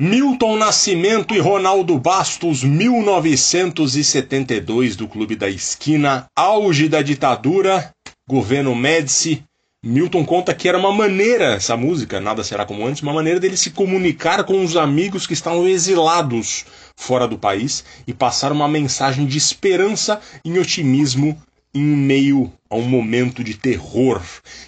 Milton 0.04 0.56
Nascimento 0.56 1.32
e 1.32 1.38
Ronaldo 1.38 1.96
Bastos, 1.96 2.64
1972, 2.64 4.96
do 4.96 5.06
Clube 5.06 5.36
da 5.36 5.48
Esquina, 5.48 6.26
auge 6.34 6.88
da 6.88 7.00
ditadura, 7.02 7.94
governo 8.28 8.74
Médici. 8.74 9.44
Milton 9.80 10.24
conta 10.24 10.52
que 10.52 10.68
era 10.68 10.76
uma 10.76 10.90
maneira, 10.90 11.54
essa 11.54 11.76
música, 11.76 12.20
Nada 12.20 12.42
Será 12.42 12.66
Como 12.66 12.84
Antes, 12.84 13.00
uma 13.00 13.12
maneira 13.12 13.38
dele 13.38 13.56
se 13.56 13.70
comunicar 13.70 14.42
com 14.42 14.64
os 14.64 14.76
amigos 14.76 15.24
que 15.24 15.34
estavam 15.34 15.68
exilados 15.68 16.64
fora 16.96 17.28
do 17.28 17.38
país 17.38 17.84
e 18.04 18.12
passar 18.12 18.50
uma 18.50 18.66
mensagem 18.66 19.24
de 19.24 19.38
esperança 19.38 20.20
e 20.44 20.58
otimismo 20.58 21.40
em 21.72 21.80
meio 21.80 22.52
a 22.68 22.74
um 22.74 22.82
momento 22.82 23.44
de 23.44 23.54
terror. 23.54 24.20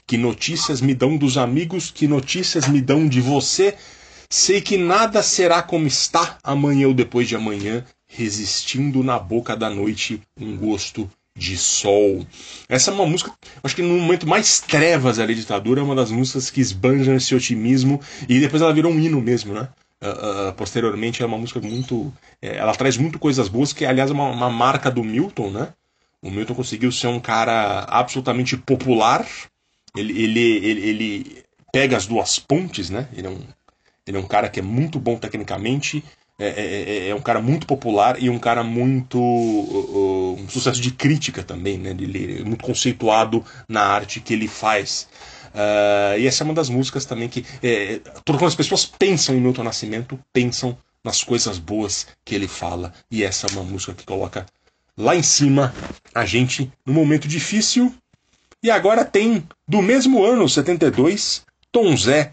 Que 0.06 0.16
notícias 0.16 0.80
me 0.80 0.94
dão 0.94 1.16
dos 1.16 1.36
amigos, 1.36 1.90
que 1.90 2.06
notícias 2.06 2.68
me 2.68 2.80
dão 2.80 3.08
de 3.08 3.20
você? 3.20 3.74
Sei 4.28 4.60
que 4.60 4.76
nada 4.76 5.22
será 5.22 5.62
como 5.62 5.86
está 5.86 6.38
amanhã 6.42 6.88
ou 6.88 6.94
depois 6.94 7.28
de 7.28 7.36
amanhã, 7.36 7.84
resistindo 8.06 9.02
na 9.02 9.18
boca 9.18 9.56
da 9.56 9.68
noite 9.68 10.20
um 10.38 10.56
gosto 10.56 11.10
de 11.36 11.56
sol. 11.56 12.24
Essa 12.68 12.90
é 12.90 12.94
uma 12.94 13.06
música, 13.06 13.32
acho 13.62 13.74
que 13.74 13.82
no 13.82 13.98
momento 13.98 14.26
mais 14.26 14.60
trevas 14.60 15.16
da 15.16 15.26
ditadura, 15.26 15.80
é 15.80 15.84
uma 15.84 15.94
das 15.94 16.10
músicas 16.10 16.48
que 16.48 16.60
esbanjam 16.60 17.16
esse 17.16 17.34
otimismo 17.34 18.00
e 18.28 18.38
depois 18.38 18.62
ela 18.62 18.72
virou 18.72 18.92
um 18.92 19.00
hino 19.00 19.20
mesmo, 19.20 19.52
né? 19.52 19.68
Uh, 20.00 20.50
uh, 20.50 20.52
posteriormente 20.52 21.22
é 21.22 21.26
uma 21.26 21.38
música 21.38 21.60
muito. 21.60 22.12
É, 22.40 22.56
ela 22.56 22.74
traz 22.74 22.96
muito 22.96 23.18
coisas 23.18 23.48
boas, 23.48 23.72
que 23.72 23.86
aliás 23.86 24.10
é 24.10 24.12
uma, 24.12 24.30
uma, 24.30 24.50
marca 24.50 24.90
do 24.90 25.02
Milton, 25.02 25.50
né? 25.50 25.72
O 26.22 26.30
Milton 26.30 26.54
conseguiu 26.54 26.92
ser 26.92 27.06
um 27.06 27.18
cara 27.18 27.80
absolutamente 27.88 28.56
popular. 28.56 29.26
Ele, 29.96 30.22
ele, 30.22 30.40
ele, 30.40 30.80
ele 30.88 31.44
pega 31.72 31.96
as 31.96 32.06
duas 32.06 32.38
pontes, 32.38 32.90
né? 32.90 33.08
Ele 33.16 33.26
é 33.26 33.30
um 33.30 33.40
ele 34.06 34.16
é 34.16 34.20
um 34.20 34.26
cara 34.26 34.48
que 34.48 34.60
é 34.60 34.62
muito 34.62 34.98
bom 34.98 35.16
tecnicamente, 35.16 36.04
é, 36.38 36.46
é, 36.46 37.06
é, 37.06 37.08
é 37.10 37.14
um 37.14 37.20
cara 37.20 37.40
muito 37.40 37.66
popular 37.66 38.20
e 38.20 38.28
um 38.28 38.38
cara 38.38 38.64
muito. 38.64 39.18
Uh, 39.20 40.36
um 40.40 40.48
sucesso 40.48 40.80
de 40.80 40.90
crítica 40.90 41.44
também, 41.44 41.78
né? 41.78 41.90
Ele 41.90 42.40
é 42.40 42.44
muito 42.44 42.64
conceituado 42.64 43.44
na 43.68 43.82
arte 43.82 44.20
que 44.20 44.32
ele 44.32 44.48
faz. 44.48 45.08
Uh, 45.54 46.18
e 46.18 46.26
essa 46.26 46.42
é 46.42 46.44
uma 46.44 46.54
das 46.54 46.68
músicas 46.68 47.04
também 47.04 47.28
que. 47.28 47.46
É, 47.62 48.00
quando 48.26 48.46
as 48.46 48.54
pessoas 48.56 48.84
pensam 48.84 49.36
em 49.36 49.40
Milton 49.40 49.62
Nascimento, 49.62 50.18
pensam 50.32 50.76
nas 51.04 51.22
coisas 51.22 51.58
boas 51.58 52.08
que 52.24 52.34
ele 52.34 52.48
fala. 52.48 52.92
E 53.08 53.22
essa 53.22 53.46
é 53.46 53.50
uma 53.52 53.62
música 53.62 53.94
que 53.94 54.04
coloca 54.04 54.44
lá 54.96 55.14
em 55.14 55.22
cima 55.22 55.72
a 56.12 56.24
gente 56.24 56.72
no 56.84 56.92
momento 56.92 57.28
difícil. 57.28 57.94
E 58.60 58.70
agora 58.70 59.04
tem, 59.04 59.46
do 59.68 59.80
mesmo 59.80 60.24
ano, 60.24 60.48
72, 60.48 61.42
Tom 61.70 61.96
Zé 61.96 62.32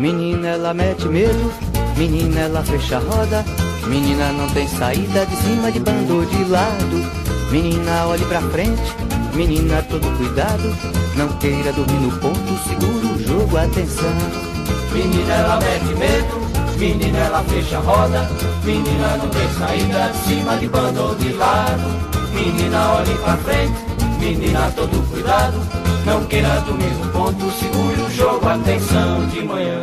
Menina, 0.00 0.48
ela 0.48 0.72
mete 0.72 1.06
medo, 1.08 1.52
menina, 1.94 2.40
ela 2.40 2.62
fecha 2.64 2.96
a 2.96 3.00
roda. 3.00 3.44
Menina, 3.86 4.32
não 4.32 4.48
tem 4.48 4.66
saída 4.66 5.26
de 5.26 5.36
cima 5.36 5.70
de 5.70 5.78
bando 5.78 6.24
de 6.24 6.42
lado. 6.44 7.04
Menina, 7.50 8.06
olhe 8.06 8.24
pra 8.24 8.40
frente, 8.40 8.80
menina, 9.34 9.82
todo 9.90 10.16
cuidado. 10.16 10.74
Não 11.16 11.28
queira 11.36 11.70
dormir 11.74 12.00
no 12.00 12.12
ponto, 12.12 12.58
segura 12.66 13.14
o 13.14 13.22
jogo, 13.22 13.58
atenção. 13.58 14.16
Menina, 14.90 15.34
ela 15.34 15.58
mete 15.60 15.94
medo, 15.98 16.78
menina, 16.78 17.18
ela 17.18 17.44
fecha 17.44 17.76
a 17.76 17.80
roda. 17.80 18.30
Menina, 18.64 19.18
não 19.18 19.28
tem 19.28 19.48
saída 19.58 20.12
de 20.12 20.18
cima 20.26 20.56
de 20.56 20.66
bando 20.66 21.14
de 21.16 21.34
lado. 21.34 22.10
Menina, 22.32 22.94
olhe 22.94 23.14
pra 23.16 23.36
frente, 23.36 23.89
menina, 24.20 24.70
todo 24.76 25.10
cuidado. 25.10 25.58
Não 26.04 26.24
queira 26.26 26.60
dormir 26.60 26.90
no 26.94 27.08
ponto, 27.10 27.50
segure 27.52 28.02
o 28.02 28.10
jogo, 28.10 28.48
atenção 28.48 29.26
de 29.28 29.42
manhã. 29.42 29.80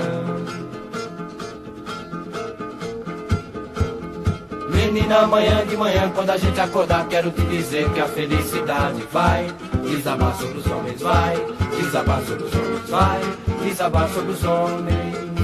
Menina, 4.69 5.17
amanhã 5.19 5.65
de 5.65 5.75
manhã, 5.75 6.11
quando 6.13 6.29
a 6.29 6.37
gente 6.37 6.59
acordar, 6.59 7.07
quero 7.07 7.31
te 7.31 7.41
dizer 7.41 7.89
que 7.91 7.99
a 7.99 8.07
felicidade 8.07 9.03
vai 9.11 9.47
desabar 9.83 10.35
sobre 10.35 10.59
os 10.59 10.67
homens, 10.67 11.01
vai 11.01 11.35
desabar 11.81 12.21
sobre 12.21 12.43
os 12.43 12.53
homens, 12.53 12.89
vai 12.89 13.19
desabar 13.63 14.09
sobre 14.09 14.31
os 14.31 14.43
homens. 14.43 15.36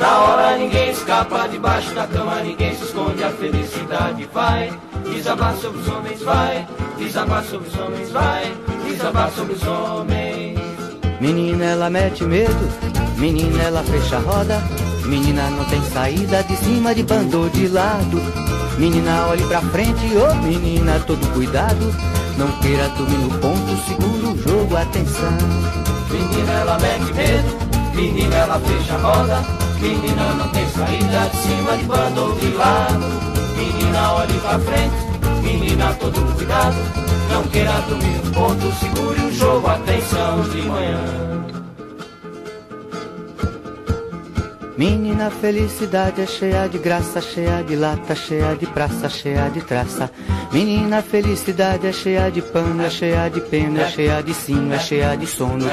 Na 0.00 0.18
hora 0.18 0.56
ninguém 0.56 0.92
escapa, 0.92 1.46
debaixo 1.46 1.94
da 1.94 2.06
cama 2.06 2.36
ninguém 2.36 2.74
se 2.74 2.84
esconde, 2.84 3.22
a 3.22 3.28
felicidade 3.32 4.26
vai 4.32 4.72
desabar 5.04 5.54
sobre 5.56 5.78
os 5.78 5.88
homens, 5.88 6.22
vai 6.22 6.66
desabar 6.96 7.44
sobre 7.44 7.68
os 7.68 7.78
homens, 7.78 8.10
vai 8.10 8.50
desabar 8.88 9.30
sobre 9.30 9.52
os 9.52 9.62
homens. 9.62 10.58
Menina, 11.20 11.66
ela 11.66 11.90
mete 11.90 12.24
medo, 12.24 13.18
menina, 13.18 13.62
ela 13.62 13.82
fecha 13.82 14.16
a 14.16 14.20
roda. 14.20 14.62
Menina, 15.04 15.50
não 15.50 15.64
tem 15.66 15.82
saída 15.90 16.42
de 16.44 16.56
cima 16.56 16.94
de 16.94 17.02
bando 17.02 17.50
de 17.50 17.68
lado. 17.68 18.22
Menina, 18.78 19.26
olhe 19.26 19.44
pra 19.48 19.60
frente, 19.60 20.16
ô 20.16 20.30
oh, 20.30 20.34
menina, 20.36 20.98
todo 21.06 21.30
cuidado. 21.34 21.94
Não 22.38 22.50
queira 22.60 22.88
dormir 22.90 23.18
no 23.18 23.38
ponto, 23.38 23.76
segura 23.86 24.28
o 24.28 24.42
jogo, 24.48 24.76
atenção. 24.78 25.36
Menina, 26.10 26.52
ela 26.52 26.78
mete 26.78 27.12
medo, 27.12 27.94
menina, 27.94 28.34
ela 28.34 28.58
fecha 28.60 28.94
a 28.94 28.98
roda. 28.98 29.69
Menina, 29.80 30.34
não 30.34 30.48
tem 30.48 30.68
saída 30.68 31.28
de 31.30 31.36
cima 31.38 31.76
de 31.76 31.84
bando 31.84 32.38
de 32.38 32.52
lado. 32.52 33.06
Menina, 33.56 34.12
olhe 34.12 34.38
pra 34.40 34.58
frente, 34.58 34.94
menina, 35.42 35.94
todo 35.94 36.34
cuidado. 36.36 36.76
Não 37.30 37.42
queira 37.44 37.72
dormir 37.88 38.20
no 38.24 38.30
ponto, 38.32 38.72
segure 38.74 39.20
o 39.20 39.32
jogo, 39.32 39.66
atenção 39.68 40.42
de 40.50 40.62
manhã. 40.62 41.59
Menina, 44.80 45.28
felicidade 45.28 46.22
é 46.22 46.26
cheia 46.26 46.66
de 46.66 46.78
graça, 46.78 47.20
cheia 47.20 47.62
de 47.62 47.76
lata, 47.76 48.14
cheia 48.14 48.56
de 48.56 48.64
praça, 48.64 49.10
cheia 49.10 49.50
de 49.50 49.60
traça. 49.60 50.10
Menina, 50.50 51.02
felicidade 51.02 51.86
é 51.86 51.92
cheia 51.92 52.30
de 52.30 52.40
pano, 52.40 52.82
é 52.82 52.88
cheia 52.88 53.28
de 53.28 53.42
pena, 53.42 53.82
é 53.82 53.88
cheia 53.90 54.22
de 54.22 54.32
sino, 54.32 54.72
é 54.72 54.78
cheia 54.78 55.14
de 55.16 55.26
sono. 55.26 55.66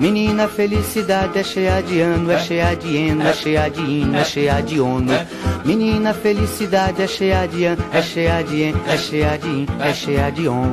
Menina, 0.00 0.48
felicidade 0.48 1.38
é 1.38 1.44
cheia 1.44 1.82
de 1.82 2.00
ano, 2.00 2.30
é 2.30 2.38
cheia 2.38 2.74
de 2.74 2.96
eno, 2.96 3.24
é 3.24 3.34
cheia 3.34 3.68
de 3.68 3.82
hino, 3.82 4.16
é 4.16 4.24
cheia 4.24 4.62
de 4.62 4.80
ono. 4.80 5.12
Menina, 5.62 6.14
felicidade 6.14 7.02
é 7.02 7.06
cheia 7.06 7.46
de 7.46 7.66
ano, 7.66 7.84
é 7.92 8.00
cheia 8.00 8.42
de 8.42 8.62
en, 8.62 8.74
é 8.88 8.96
cheia 8.96 9.36
de 9.36 9.46
in, 9.46 9.66
é 9.78 9.92
cheia 9.92 10.30
de 10.32 10.48
on. 10.48 10.72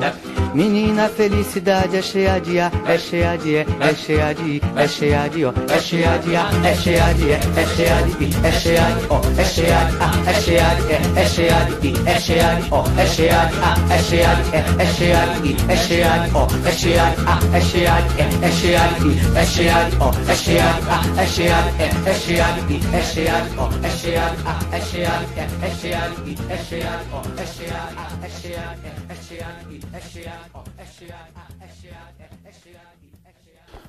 Menina, 0.53 1.07
felicidade 1.07 1.95
é 1.95 2.01
cheia 2.01 2.37
de 2.41 2.59
A, 2.59 2.69
é 2.85 2.97
cheia 2.97 3.37
de 3.37 3.51
E, 3.51 3.65
é 3.79 3.95
cheia 3.95 4.33
de 4.35 4.57
I, 4.57 4.61
é 4.75 4.85
cheia 4.85 5.29
de 5.29 5.45
O, 5.45 5.53
é 5.69 5.79
cheia 5.79 6.17
de 6.19 6.35
A, 6.35 6.49
é 6.67 6.75
cheia 6.75 7.13
de 7.13 7.23
E, 7.23 7.31
é 7.31 7.65
cheia 7.65 8.03
de 8.03 8.25
I, 8.25 8.35
é 8.43 8.51
cheia 8.51 8.83
de 8.83 9.05
O, 9.07 9.21
é 9.39 9.45
cheia 9.45 9.85
de 9.85 9.95
A, 9.95 10.11
é 10.27 10.33
cheia 10.33 10.75
de 10.75 10.91
E, 10.91 11.15
é 11.15 11.25
cheia 11.25 11.65
de 11.65 11.87
I, 11.87 11.95
é 12.05 12.19
cheia 12.19 12.55
de 12.55 12.69
O, 12.69 12.83
é 12.99 13.05
cheia 13.07 13.45
de 13.45 13.59
A, 13.63 13.77
é 13.95 13.99
cheia 14.01 14.35
de 14.35 14.49
E, 14.51 14.75
é 14.77 14.85
cheia 14.85 15.25
de 15.31 15.47
I, 15.47 15.57
é 15.69 15.75
cheia 15.77 16.19
de 16.19 16.35
O, 16.35 16.47
é 16.67 16.71
cheia 16.73 17.05
de 17.11 17.21
A, 17.21 17.39
é 17.53 17.61
cheia 17.61 17.95
de 18.01 18.11
E, 18.11 18.43
é 18.43 18.51
cheia 18.51 18.87
de 18.89 19.07
I, 19.07 19.19
é 19.35 19.45
cheia 19.45 19.89
de 19.89 19.95
O, 19.95 20.11
é 20.27 20.35
cheia 20.35 20.73
de 20.73 20.89
A, 20.91 20.99
é 21.15 21.25
cheia 21.25 21.61
de 21.61 21.79
E, 21.79 22.09
é 22.09 22.13
cheia 22.13 22.51
de 22.51 22.73
I, 22.73 22.81
é 22.93 23.01
cheia 23.01 23.41
de 23.41 23.55
O, 23.55 23.69
é 23.81 23.89
cheia 23.89 24.29
de 24.29 24.47
A, 24.47 24.59
é 24.75 24.81
cheia 24.81 25.15
de 25.15 25.31
E, 25.31 25.55
é 25.55 25.69
cheia 25.71 26.09
de 26.09 26.31
I, 26.31 26.37
é 26.51 26.57
cheia 26.57 26.91
de 26.91 27.13
O, 27.13 27.21
é 27.39 27.45
cheia 27.47 27.79
de 27.87 27.97
A, 27.97 28.09
é 28.21 28.29
cheia 28.29 28.75
de 28.75 28.87
E, 28.87 28.93
é 29.09 29.15
cheia 29.15 29.47
de 29.69 29.75
I, 29.75 29.81
é 29.93 29.99
cheia 30.01 30.27
de 30.27 30.40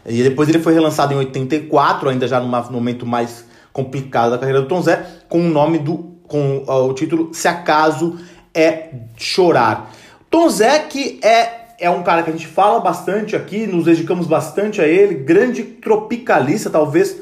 E 0.07 0.23
depois 0.23 0.49
ele 0.49 0.59
foi 0.59 0.73
relançado 0.73 1.13
em 1.13 1.17
84, 1.19 2.09
ainda 2.09 2.27
já 2.27 2.41
num 2.41 2.49
momento 2.71 3.05
mais 3.07 3.45
complicado 3.73 4.31
da 4.31 4.39
carreira 4.39 4.63
do 4.63 4.67
Tom 4.67 4.81
Zé, 4.81 5.07
com 5.29 5.41
o 5.41 5.49
nome 5.49 5.79
do. 5.79 6.17
com 6.27 6.65
uh, 6.67 6.89
o 6.89 6.95
título 6.95 7.31
Se 7.33 7.47
Acaso 7.47 8.19
é 8.55 8.89
Chorar. 9.17 9.93
Tom 10.31 10.49
Zé, 10.49 10.79
que 10.81 11.21
é 11.23 11.61
é 11.79 11.91
um 11.91 12.05
cara 12.05 12.23
que 12.23 12.31
a 12.31 12.33
gente 12.33 12.47
fala 12.47 12.79
bastante 12.79 13.35
aqui, 13.35 13.67
nos 13.67 13.87
dedicamos 13.87 14.29
bastante 14.29 14.81
a 14.81 14.87
ele, 14.87 15.17
grande 15.17 15.65
tropicalista, 15.65 16.71
talvez 16.71 17.17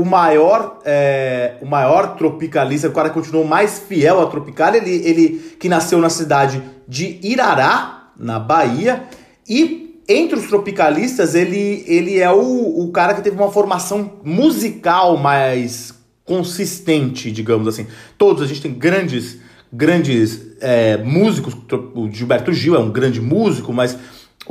o 0.00 0.04
maior, 0.04 0.78
é, 0.84 1.56
o 1.60 1.66
maior 1.66 2.16
tropicalista, 2.16 2.88
o 2.88 2.92
cara 2.92 3.10
que 3.10 3.14
continuou 3.14 3.44
mais 3.44 3.78
fiel 3.78 4.18
à 4.18 4.26
tropical, 4.26 4.74
ele, 4.74 4.90
ele 5.06 5.54
que 5.60 5.68
nasceu 5.68 5.98
na 6.00 6.08
cidade 6.08 6.62
de 6.88 7.18
Irará, 7.22 8.12
na 8.16 8.38
Bahia, 8.38 9.04
e 9.46 10.00
entre 10.08 10.38
os 10.38 10.46
tropicalistas 10.46 11.34
ele, 11.34 11.84
ele 11.86 12.18
é 12.18 12.30
o, 12.30 12.80
o 12.80 12.90
cara 12.90 13.12
que 13.12 13.20
teve 13.20 13.36
uma 13.36 13.52
formação 13.52 14.12
musical 14.24 15.18
mais 15.18 15.92
consistente, 16.24 17.30
digamos 17.30 17.68
assim. 17.68 17.86
Todos, 18.16 18.42
a 18.42 18.46
gente 18.46 18.62
tem 18.62 18.72
grandes 18.72 19.38
grandes 19.72 20.56
é, 20.60 20.96
músicos, 20.96 21.54
o 21.94 22.10
Gilberto 22.10 22.52
Gil 22.52 22.74
é 22.74 22.78
um 22.78 22.90
grande 22.90 23.20
músico, 23.20 23.72
mas 23.72 23.96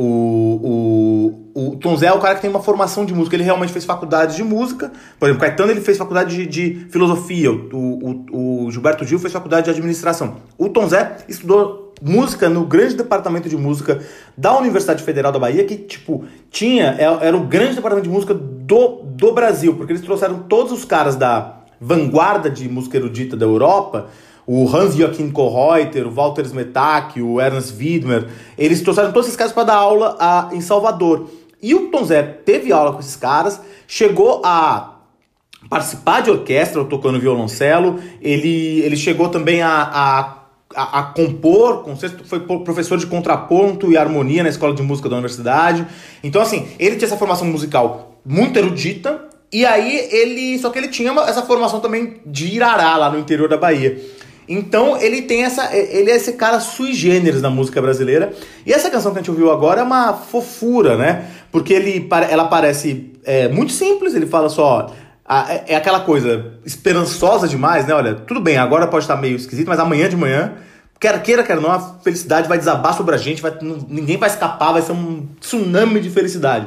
o, 0.02 1.52
o, 1.54 1.72
o 1.72 1.76
Tom 1.76 1.98
Zé 1.98 2.08
é 2.08 2.14
o 2.14 2.20
cara 2.20 2.36
que 2.36 2.42
tem 2.42 2.50
uma 2.50 2.62
formação 2.62 3.06
de 3.06 3.14
música, 3.14 3.36
ele 3.36 3.44
realmente 3.44 3.74
fez 3.74 3.84
faculdade 3.84 4.38
de 4.38 4.44
música, 4.46 4.94
por 5.20 5.28
exemplo, 5.28 5.46
Caetano 5.46 5.72
ele 5.72 5.82
fez 5.82 5.98
faculdade 5.98 6.36
de, 6.36 6.46
de 6.46 6.88
filosofia, 6.90 7.52
o, 7.52 7.58
o, 8.32 8.66
o 8.66 8.72
Gilberto 8.72 9.04
Gil 9.04 9.20
fez 9.20 9.34
faculdade 9.34 9.66
de 9.66 9.72
administração. 9.72 10.38
O 10.58 10.70
Tom 10.70 10.88
Zé 10.88 11.18
estudou 11.28 11.94
música 12.02 12.48
no 12.48 12.66
grande 12.66 12.96
departamento 12.96 13.50
de 13.50 13.58
música 13.58 14.00
da 14.38 14.58
Universidade 14.58 15.04
Federal 15.04 15.34
da 15.34 15.40
Bahia, 15.40 15.66
que, 15.66 15.76
tipo, 15.76 16.24
tinha, 16.50 16.96
é, 16.98 17.28
era 17.28 17.36
o 17.36 17.42
grande 17.42 17.76
departamento 17.76 18.08
de 18.08 18.14
música 18.14 18.34
do, 18.34 19.02
do 19.04 19.34
Brasil, 19.34 19.76
porque 19.76 19.92
eles 19.92 20.02
trouxeram 20.02 20.44
todos 20.48 20.72
os 20.72 20.86
caras 20.86 21.18
da 21.18 21.58
vanguarda 21.82 22.50
de 22.50 22.70
música 22.70 22.96
erudita 22.96 23.36
da 23.36 23.46
Europa, 23.46 24.08
o 24.52 24.68
Hans-Joachim 24.68 25.30
Kohreuter, 25.30 26.08
o 26.08 26.12
Walter 26.12 26.44
Smetak, 26.44 27.22
o 27.22 27.40
Ernst 27.40 27.72
Widmer, 27.78 28.30
eles 28.58 28.82
trouxeram 28.82 29.12
todos 29.12 29.28
esses 29.28 29.38
caras 29.38 29.54
para 29.54 29.66
dar 29.66 29.76
aula 29.76 30.18
a, 30.20 30.50
em 30.52 30.60
Salvador. 30.60 31.30
E 31.62 31.76
o 31.76 31.90
Tom 31.92 32.04
Zé 32.04 32.24
teve 32.24 32.72
aula 32.72 32.94
com 32.94 33.00
esses 33.00 33.16
caras, 33.16 33.62
chegou 33.88 34.42
a 34.44 34.96
participar 35.70 36.22
de 36.22 36.32
orquestra, 36.32 36.84
tocando 36.84 37.20
violoncelo, 37.20 38.00
ele, 38.20 38.80
ele 38.80 38.98
chegou 38.98 39.30
também 39.30 39.62
a, 39.62 39.84
a, 39.84 40.20
a, 40.76 41.00
a 41.00 41.04
compor, 41.04 41.86
foi 42.26 42.40
professor 42.40 42.98
de 42.98 43.06
contraponto 43.06 43.92
e 43.92 43.98
harmonia 43.98 44.42
na 44.42 44.50
escola 44.50 44.74
de 44.74 44.82
música 44.82 45.08
da 45.08 45.18
universidade. 45.18 45.86
Então, 46.24 46.42
assim, 46.42 46.68
ele 46.80 46.96
tinha 46.96 47.06
essa 47.06 47.18
formação 47.18 47.46
musical 47.46 48.20
muito 48.26 48.58
erudita, 48.58 49.30
e 49.54 49.64
aí 49.64 50.10
ele. 50.12 50.58
Só 50.58 50.72
que 50.72 50.80
ele 50.80 50.88
tinha 50.88 51.12
uma, 51.12 51.30
essa 51.30 51.44
formação 51.44 51.80
também 51.80 52.16
de 52.26 52.48
Irará, 52.48 52.98
lá 52.98 53.12
no 53.12 53.20
interior 53.20 53.48
da 53.48 53.58
Bahia. 53.58 54.00
Então 54.50 55.00
ele 55.00 55.22
tem 55.22 55.44
essa. 55.44 55.76
Ele 55.76 56.10
é 56.10 56.16
esse 56.16 56.34
cara 56.34 56.60
sui 56.60 56.92
generis 56.92 57.40
na 57.40 57.52
música 57.52 57.80
brasileira. 57.80 58.34
E 58.66 58.74
essa 58.74 58.90
canção 58.90 59.12
que 59.12 59.20
a 59.20 59.22
gente 59.22 59.30
ouviu 59.30 59.52
agora 59.52 59.82
é 59.82 59.84
uma 59.84 60.14
fofura, 60.14 60.98
né? 60.98 61.28
Porque 61.52 61.72
ele, 61.72 62.10
ela 62.28 62.46
parece 62.46 63.14
é, 63.24 63.48
muito 63.48 63.72
simples, 63.72 64.16
ele 64.16 64.26
fala 64.26 64.50
só. 64.50 64.92
É 65.68 65.76
aquela 65.76 66.00
coisa 66.00 66.54
esperançosa 66.66 67.48
demais, 67.48 67.86
né? 67.86 67.94
Olha, 67.94 68.16
tudo 68.16 68.40
bem, 68.40 68.58
agora 68.58 68.88
pode 68.88 69.04
estar 69.04 69.16
meio 69.16 69.36
esquisito, 69.36 69.68
mas 69.68 69.78
amanhã 69.78 70.10
de 70.10 70.18
manhã, 70.18 70.54
quer 71.00 71.22
queira, 71.22 71.44
quer 71.44 71.62
não, 71.62 71.72
a 71.72 71.80
felicidade 72.04 72.48
vai 72.48 72.58
desabar 72.58 72.96
sobre 72.96 73.14
a 73.14 73.18
gente, 73.20 73.40
vai, 73.40 73.54
ninguém 73.88 74.18
vai 74.18 74.28
escapar, 74.28 74.72
vai 74.72 74.82
ser 74.82 74.94
um 74.94 75.28
tsunami 75.40 76.00
de 76.00 76.10
felicidade. 76.10 76.66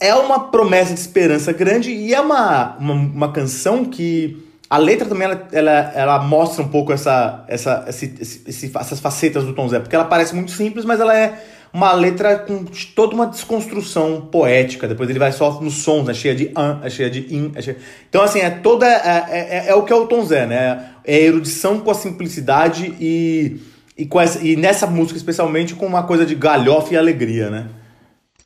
É 0.00 0.12
uma 0.16 0.50
promessa 0.50 0.92
de 0.92 0.98
esperança 0.98 1.52
grande 1.52 1.92
e 1.92 2.12
é 2.12 2.20
uma, 2.20 2.76
uma, 2.80 2.94
uma 2.94 3.32
canção 3.32 3.84
que 3.84 4.49
a 4.70 4.78
letra 4.78 5.08
também 5.08 5.24
ela, 5.24 5.48
ela, 5.50 5.92
ela 5.96 6.18
mostra 6.22 6.62
um 6.62 6.68
pouco 6.68 6.92
essa, 6.92 7.44
essa, 7.48 7.84
esse, 7.88 8.14
esse, 8.46 8.70
essas 8.72 9.00
facetas 9.00 9.44
do 9.44 9.52
Tom 9.52 9.68
Zé, 9.68 9.80
porque 9.80 9.96
ela 9.96 10.04
parece 10.04 10.32
muito 10.32 10.52
simples, 10.52 10.84
mas 10.84 11.00
ela 11.00 11.16
é 11.16 11.42
uma 11.72 11.92
letra 11.92 12.38
com 12.38 12.64
toda 12.94 13.14
uma 13.14 13.26
desconstrução 13.26 14.28
poética. 14.30 14.86
Depois 14.86 15.10
ele 15.10 15.18
vai 15.18 15.32
só 15.32 15.60
nos 15.60 15.82
sons, 15.82 16.06
né? 16.06 16.14
Cheia 16.14 16.36
de 16.36 16.52
an, 16.56 16.80
é 16.84 16.90
cheia 16.90 17.10
de 17.10 17.34
in. 17.34 17.50
É 17.56 17.62
cheia... 17.62 17.78
Então, 18.08 18.22
assim, 18.22 18.40
é 18.40 18.50
toda. 18.50 18.86
É, 18.86 19.24
é, 19.28 19.68
é, 19.70 19.74
o 19.74 19.82
que 19.82 19.92
é 19.92 19.96
o 19.96 20.06
Tom 20.06 20.24
Zé, 20.24 20.46
né? 20.46 20.94
É 21.04 21.18
erudição 21.18 21.80
com 21.80 21.90
a 21.90 21.94
simplicidade 21.94 22.94
e, 23.00 23.60
e, 23.96 24.06
com 24.06 24.20
essa, 24.20 24.44
e 24.44 24.56
nessa 24.56 24.86
música, 24.86 25.16
especialmente, 25.16 25.74
com 25.74 25.86
uma 25.86 26.04
coisa 26.04 26.24
de 26.24 26.34
galhofa 26.34 26.94
e 26.94 26.96
alegria, 26.96 27.50
né? 27.50 27.68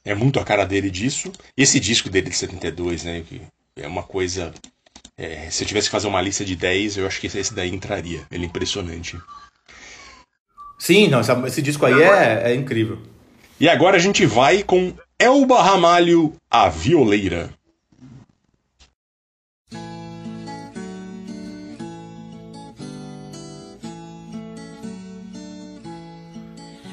É 0.05 0.15
muito 0.15 0.39
a 0.39 0.45
cara 0.45 0.65
dele 0.65 0.91
disso. 0.91 1.31
Esse 1.57 1.81
disco 1.81 2.09
dele 2.09 2.31
de 2.31 2.37
72, 2.37 3.05
né? 3.05 3.23
Que 3.27 3.43
é 3.77 3.87
uma 3.87 4.03
coisa 4.03 4.53
é, 5.17 5.49
se 5.51 5.63
eu 5.63 5.69
tivesse 5.69 5.89
que 5.89 5.93
fazer 5.93 6.09
uma 6.09 6.21
lista 6.21 6.45
de 6.45 6.57
10, 6.57 6.97
eu 6.97 7.07
acho 7.07 7.21
que 7.21 7.27
esse 7.27 7.55
daí 7.55 7.71
entraria. 7.71 8.23
Ele 8.31 8.45
é 8.45 8.47
impressionante. 8.47 9.19
Sim, 10.79 11.09
não, 11.09 11.21
esse 11.47 11.63
disco 11.63 11.87
aí 11.87 12.03
é, 12.03 12.53
é 12.53 12.55
incrível. 12.55 12.99
E 13.59 13.69
agora 13.69 13.97
a 13.97 14.01
gente 14.01 14.27
vai 14.27 14.63
com 14.63 14.93
Elba 15.19 15.63
Ramalho, 15.63 16.35
a 16.51 16.69
Violeira. 16.69 17.51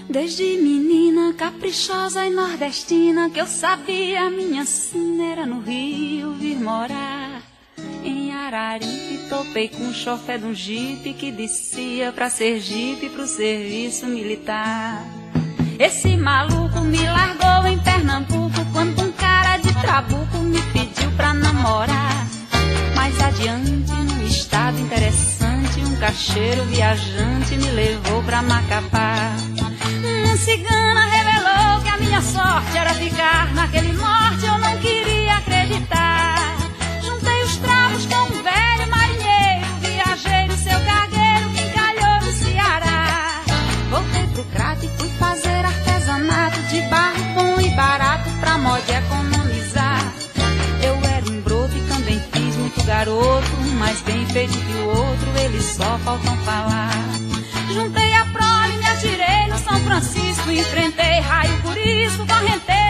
Desde 0.07 0.43
menina 0.57 1.33
caprichosa 1.33 2.25
e 2.25 2.29
nordestina 2.29 3.29
que 3.29 3.39
eu 3.39 3.47
sabia 3.47 4.29
minha 4.29 4.65
sina 4.65 5.31
era 5.31 5.45
no 5.45 5.61
Rio 5.61 6.33
vir 6.33 6.59
morar. 6.59 7.50
Araripe 8.53 9.29
topei 9.29 9.69
com 9.69 9.87
o 9.87 9.93
chofé 9.93 10.37
de 10.37 10.43
um 10.43 10.53
jipe 10.53 11.13
que 11.13 11.31
descia 11.31 12.11
pra 12.11 12.29
Sergipe 12.29 13.09
pro 13.09 13.25
serviço 13.25 14.05
militar. 14.05 15.05
Esse 15.79 16.17
maluco 16.17 16.81
me 16.81 17.01
largou 17.01 17.65
em 17.69 17.79
Pernambuco 17.79 18.65
quando 18.73 19.03
um 19.03 19.11
cara 19.13 19.55
de 19.55 19.73
trabuco 19.75 20.37
me 20.39 20.61
pediu 20.73 21.09
pra 21.11 21.33
namorar. 21.33 22.27
Mais 22.93 23.17
adiante, 23.21 23.89
num 23.89 24.27
estado 24.27 24.77
interessante, 24.79 25.79
um 25.79 25.95
cacheiro 25.95 26.65
viajante 26.65 27.55
me 27.55 27.71
levou 27.71 28.21
pra 28.23 28.41
Macapá. 28.41 29.33
Uma 30.25 30.35
cigana 30.35 31.05
revelou 31.05 31.81
que 31.83 31.89
a 31.89 31.97
minha 31.97 32.21
sorte 32.21 32.77
era 32.77 32.93
ficar 32.95 33.53
naquele 33.53 33.93
norte, 33.93 34.45
eu 34.45 34.57
não 34.57 34.77
queria 34.79 35.37
acreditar 35.37 36.40
feito 54.31 54.57
que 54.57 54.73
o 54.73 54.87
outro, 54.87 55.29
eles 55.43 55.63
só 55.63 55.97
faltam 55.99 56.37
falar. 56.39 56.91
Juntei 57.73 58.13
a 58.13 58.25
prole, 58.25 58.77
me 58.77 58.85
atirei 58.87 59.47
no 59.49 59.57
São 59.57 59.79
Francisco 59.81 60.49
enfrentei 60.59 61.19
raio 61.19 61.61
por 61.61 61.77
isso, 61.77 62.25
correnteza 62.25 62.80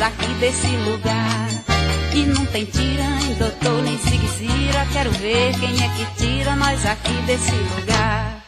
aqui 0.00 0.26
desse 0.34 0.68
lugar. 0.68 1.48
E 2.14 2.26
não 2.26 2.46
tem 2.46 2.64
tira, 2.64 3.04
nem 3.20 3.34
doutor, 3.34 3.82
nem 3.82 3.96
quisira, 3.96 4.86
quero 4.92 5.10
ver 5.10 5.52
quem 5.58 5.82
é 5.82 5.88
que 5.88 6.06
tira 6.16 6.56
nós 6.56 6.84
aqui 6.86 7.12
desse 7.26 7.52
lugar. 7.52 8.45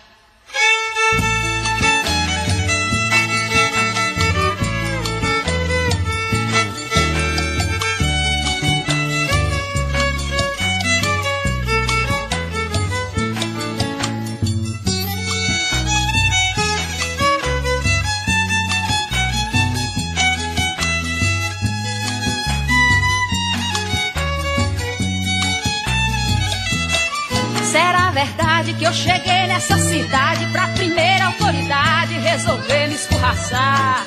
Verdade 28.69 28.75
que 28.75 28.85
eu 28.85 28.93
cheguei 28.93 29.47
nessa 29.47 29.77
cidade 29.79 30.47
pra 30.47 30.69
primeira 30.69 31.27
autoridade 31.27 32.19
resolver 32.19 32.89
me 32.89 32.95
escorraçar? 32.95 34.05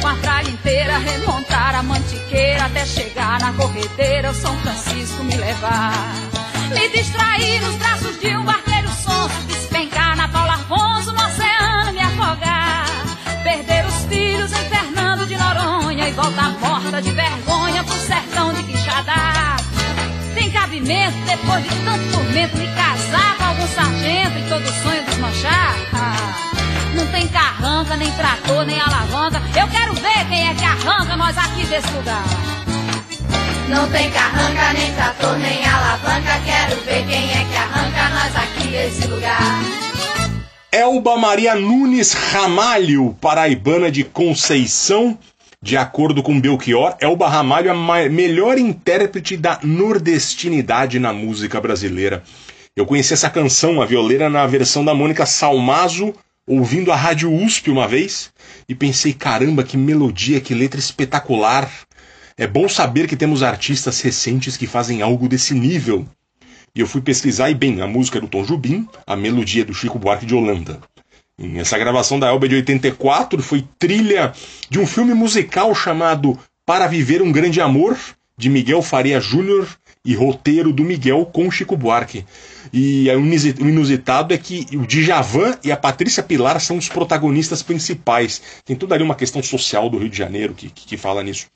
Com 0.00 0.08
a 0.08 0.14
tralha 0.16 0.48
inteira, 0.48 0.98
remontar 0.98 1.74
a 1.74 1.82
mantiqueira 1.82 2.64
até 2.64 2.84
chegar 2.86 3.40
na 3.40 3.52
corredeira, 3.52 4.30
o 4.30 4.34
São 4.34 4.56
Francisco 4.60 5.22
me 5.22 5.36
levar. 5.36 5.92
Me 6.72 6.88
distrair 6.88 7.60
nos 7.60 7.76
braços 7.76 8.18
de 8.20 8.36
um 8.36 8.44
barqueiro 8.44 8.88
sonso, 8.88 9.42
despencar 9.46 10.16
na 10.16 10.28
Paula 10.28 10.54
Afonso, 10.54 11.12
no 11.12 11.24
oceano 11.26 11.92
me 11.92 12.00
afogar. 12.00 12.86
Perder 13.42 13.86
os 13.86 14.04
filhos 14.06 14.52
em 14.52 14.68
Fernando 14.68 15.26
de 15.26 15.36
Noronha 15.36 16.08
e 16.08 16.12
voltar 16.12 16.50
morta 16.58 17.02
de 17.02 17.12
vergonha 17.12 17.84
pro 17.84 17.94
sertão 17.94 18.52
de 18.54 18.62
Quixadá. 18.64 19.59
Cabimento, 20.52 21.16
depois 21.26 21.62
de 21.62 21.70
tanto 21.84 22.12
tormento, 22.12 22.56
me 22.56 22.66
casar 22.74 23.36
com 23.36 23.44
algum 23.44 23.66
sargento 23.68 24.38
e 24.38 24.48
todo 24.48 24.66
sonho 24.82 25.04
desmanchar? 25.04 25.76
Ah, 25.92 26.50
não 26.94 27.06
tem 27.06 27.28
carranca, 27.28 27.96
nem 27.96 28.10
trator, 28.12 28.64
nem 28.66 28.80
alavanca. 28.80 29.40
Eu 29.58 29.68
quero 29.68 29.94
ver 29.94 30.28
quem 30.28 30.48
é 30.48 30.54
que 30.54 30.64
arranca 30.64 31.16
nós 31.16 31.38
aqui 31.38 31.64
desse 31.66 31.90
lugar. 31.92 32.24
Não 33.68 33.88
tem 33.90 34.10
carranca, 34.10 34.72
nem 34.72 34.92
trator, 34.94 35.38
nem 35.38 35.64
alavanca. 35.64 36.40
Quero 36.44 36.80
ver 36.82 37.06
quem 37.06 37.30
é 37.30 37.44
que 37.44 37.56
arranca 37.56 38.08
nós 38.08 38.36
aqui 38.36 38.68
desse 38.68 39.06
lugar. 39.06 39.60
Elba 40.72 41.16
Maria 41.16 41.54
Nunes 41.54 42.12
Ramalho, 42.12 43.16
paraibana 43.20 43.90
de 43.90 44.04
Conceição. 44.04 45.18
De 45.62 45.76
acordo 45.76 46.22
com 46.22 46.40
Belchior, 46.40 46.96
Elba 46.98 47.28
Ramalho 47.28 47.68
é 47.68 47.72
a 47.72 48.08
melhor 48.08 48.56
intérprete 48.56 49.36
da 49.36 49.60
nordestinidade 49.62 50.98
na 50.98 51.12
música 51.12 51.60
brasileira. 51.60 52.22
Eu 52.74 52.86
conheci 52.86 53.12
essa 53.12 53.28
canção, 53.28 53.82
a 53.82 53.84
violeira, 53.84 54.30
na 54.30 54.46
versão 54.46 54.82
da 54.82 54.94
Mônica 54.94 55.26
Salmazo, 55.26 56.14
ouvindo 56.46 56.90
a 56.90 56.96
Rádio 56.96 57.30
USP 57.30 57.70
uma 57.70 57.86
vez, 57.86 58.32
e 58.66 58.74
pensei, 58.74 59.12
caramba, 59.12 59.62
que 59.62 59.76
melodia, 59.76 60.40
que 60.40 60.54
letra 60.54 60.80
espetacular. 60.80 61.70
É 62.38 62.46
bom 62.46 62.66
saber 62.66 63.06
que 63.06 63.14
temos 63.14 63.42
artistas 63.42 64.00
recentes 64.00 64.56
que 64.56 64.66
fazem 64.66 65.02
algo 65.02 65.28
desse 65.28 65.52
nível. 65.52 66.06
E 66.74 66.80
eu 66.80 66.86
fui 66.86 67.02
pesquisar 67.02 67.50
e 67.50 67.54
bem, 67.54 67.82
a 67.82 67.86
música 67.86 68.16
é 68.16 68.20
do 68.22 68.28
Tom 68.28 68.44
Jobim, 68.44 68.88
a 69.06 69.14
melodia 69.14 69.60
é 69.60 69.66
do 69.66 69.74
Chico 69.74 69.98
Buarque 69.98 70.24
de 70.24 70.34
Holanda. 70.34 70.80
Essa 71.56 71.78
gravação 71.78 72.18
da 72.18 72.28
Elba 72.28 72.46
é 72.46 72.48
de 72.50 72.54
84 72.56 73.42
foi 73.42 73.64
trilha 73.78 74.32
de 74.68 74.78
um 74.78 74.86
filme 74.86 75.14
musical 75.14 75.74
chamado 75.74 76.38
Para 76.66 76.86
Viver 76.86 77.22
um 77.22 77.32
Grande 77.32 77.60
Amor, 77.60 77.96
de 78.36 78.48
Miguel 78.50 78.82
Faria 78.82 79.20
Júnior 79.20 79.66
e 80.04 80.14
roteiro 80.14 80.72
do 80.72 80.82
Miguel 80.84 81.26
com 81.26 81.50
Chico 81.50 81.76
Buarque. 81.76 82.24
E 82.72 83.08
o 83.10 83.20
inisi- 83.20 83.54
o 83.60 83.66
inusitado 83.68 84.32
é 84.34 84.38
que 84.38 84.66
o 84.74 84.86
Djavan 84.86 85.56
e 85.64 85.72
a 85.72 85.76
Patrícia 85.76 86.22
Pilar 86.22 86.60
são 86.60 86.76
os 86.76 86.88
protagonistas 86.88 87.62
principais. 87.62 88.40
Tem 88.64 88.76
toda 88.76 88.94
ali 88.94 89.04
uma 89.04 89.14
questão 89.14 89.42
social 89.42 89.88
do 89.90 89.98
Rio 89.98 90.08
de 90.10 90.16
Janeiro 90.18 90.54
que, 90.54 90.68
que, 90.70 90.86
que 90.86 90.96
fala 90.96 91.22
nisso. 91.22 91.46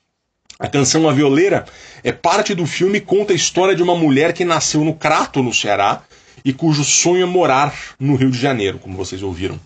A 0.58 0.68
canção 0.68 1.08
A 1.08 1.12
Violeira 1.12 1.64
é 2.02 2.12
parte 2.12 2.54
do 2.54 2.64
filme 2.66 3.00
conta 3.00 3.32
a 3.32 3.36
história 3.36 3.74
de 3.74 3.82
uma 3.82 3.94
mulher 3.96 4.32
que 4.32 4.44
nasceu 4.44 4.84
no 4.84 4.94
Crato, 4.94 5.42
no 5.42 5.52
Ceará, 5.52 6.02
e 6.44 6.52
cujo 6.52 6.84
sonho 6.84 7.22
é 7.22 7.26
morar 7.26 7.74
no 7.98 8.16
Rio 8.16 8.30
de 8.30 8.38
Janeiro, 8.38 8.78
como 8.78 8.96
vocês 8.96 9.22
ouviram. 9.22 9.58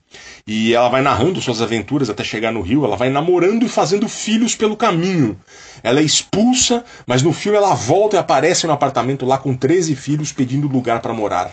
E 0.47 0.73
ela 0.73 0.88
vai 0.88 1.03
narrando 1.03 1.41
suas 1.41 1.61
aventuras 1.61 2.09
até 2.09 2.23
chegar 2.23 2.53
no 2.53 2.61
Rio, 2.61 2.85
ela 2.85 2.97
vai 2.97 3.11
namorando 3.11 3.64
e 3.64 3.69
fazendo 3.69 4.09
filhos 4.09 4.55
pelo 4.55 4.77
caminho. 4.77 5.38
Ela 5.83 6.01
é 6.01 6.05
expulsa, 6.05 6.85
mas 7.07 7.23
no 7.23 7.33
filme 7.33 7.59
ela 7.59 7.75
volta 7.75 8.17
e 8.17 8.19
aparece 8.19 8.67
no 8.67 8.73
apartamento 8.73 9.27
lá 9.27 9.38
com 9.38 9.57
13 9.57 9.97
filhos 9.97 10.33
pedindo 10.33 10.69
lugar 10.69 11.01
para 11.01 11.12
morar. 11.12 11.53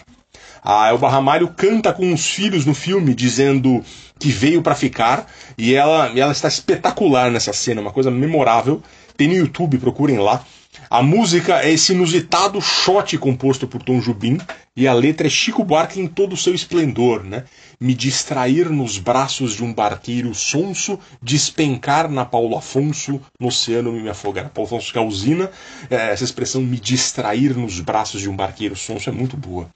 A 0.64 0.90
Elba 0.90 1.10
Ramalho 1.10 1.48
canta 1.50 1.94
com 1.94 2.14
os 2.14 2.28
filhos 2.28 2.66
no 2.66 2.74
filme, 2.74 3.14
dizendo 3.14 3.84
que 4.20 4.30
veio 4.30 4.62
para 4.62 4.74
ficar, 4.74 5.28
e 5.58 5.76
ela, 5.76 6.08
ela 6.18 6.32
está 6.32 6.48
espetacular 6.48 7.30
nessa 7.30 7.54
cena, 7.54 7.82
uma 7.82 7.92
coisa 7.92 8.10
memorável. 8.10 8.82
Tem 9.16 9.28
no 9.28 9.36
YouTube, 9.36 9.78
procurem 9.78 10.18
lá. 10.18 10.44
A 10.90 11.02
música 11.02 11.62
é 11.62 11.72
esse 11.72 11.94
inusitado 11.94 12.62
shot 12.62 13.18
composto 13.18 13.68
por 13.68 13.82
Tom 13.82 14.00
Jobim, 14.00 14.38
e 14.78 14.90
a 14.90 14.94
letra 14.94 15.28
é 15.28 15.30
Chico 15.30 15.64
Buarque 15.64 16.02
em 16.02 16.08
todo 16.08 16.34
o 16.34 16.38
seu 16.38 16.54
esplendor, 16.54 17.24
né? 17.24 17.46
Me 17.80 17.94
distrair 17.94 18.70
nos 18.70 18.98
braços 18.98 19.54
de 19.56 19.64
um 19.64 19.74
barqueiro 19.74 20.36
sonso, 20.36 21.00
despencar 21.22 22.10
na 22.10 22.26
Paulo 22.26 22.58
Afonso, 22.58 23.22
no 23.40 23.48
oceano 23.48 23.94
me 23.94 24.10
afogar. 24.10 24.50
Paulo 24.50 24.68
Afonso 24.68 24.94
Calzina, 24.94 25.50
é, 25.90 26.12
essa 26.12 26.26
expressão 26.26 26.62
me 26.62 26.78
distrair 26.78 27.56
nos 27.56 27.80
braços 27.80 28.20
de 28.20 28.30
um 28.30 28.36
barqueiro 28.36 28.76
sonso 28.76 29.10
é 29.10 29.14
muito 29.14 29.38
boa. 29.38 29.70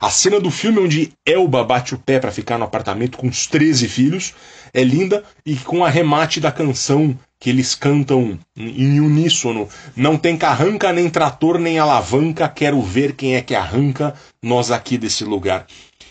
A 0.00 0.08
cena 0.08 0.40
do 0.40 0.50
filme 0.50 0.78
onde 0.78 1.12
Elba 1.26 1.62
bate 1.62 1.94
o 1.94 1.98
pé 1.98 2.18
para 2.18 2.32
ficar 2.32 2.56
no 2.56 2.64
apartamento 2.64 3.18
com 3.18 3.28
os 3.28 3.46
13 3.46 3.88
filhos 3.88 4.34
é 4.72 4.82
linda 4.82 5.22
e 5.44 5.56
com 5.56 5.84
a 5.84 5.90
remate 5.90 6.40
da 6.40 6.52
canção 6.52 7.18
que 7.38 7.50
eles 7.50 7.74
cantam 7.74 8.38
em 8.56 9.00
uníssono. 9.00 9.68
Não 9.94 10.16
tem 10.16 10.36
carranca, 10.36 10.92
nem 10.92 11.08
trator, 11.08 11.58
nem 11.58 11.78
alavanca. 11.78 12.48
Quero 12.48 12.80
ver 12.80 13.14
quem 13.14 13.36
é 13.36 13.42
que 13.42 13.54
arranca 13.54 14.14
nós 14.42 14.70
aqui 14.70 14.96
desse 14.96 15.24
lugar. 15.24 15.66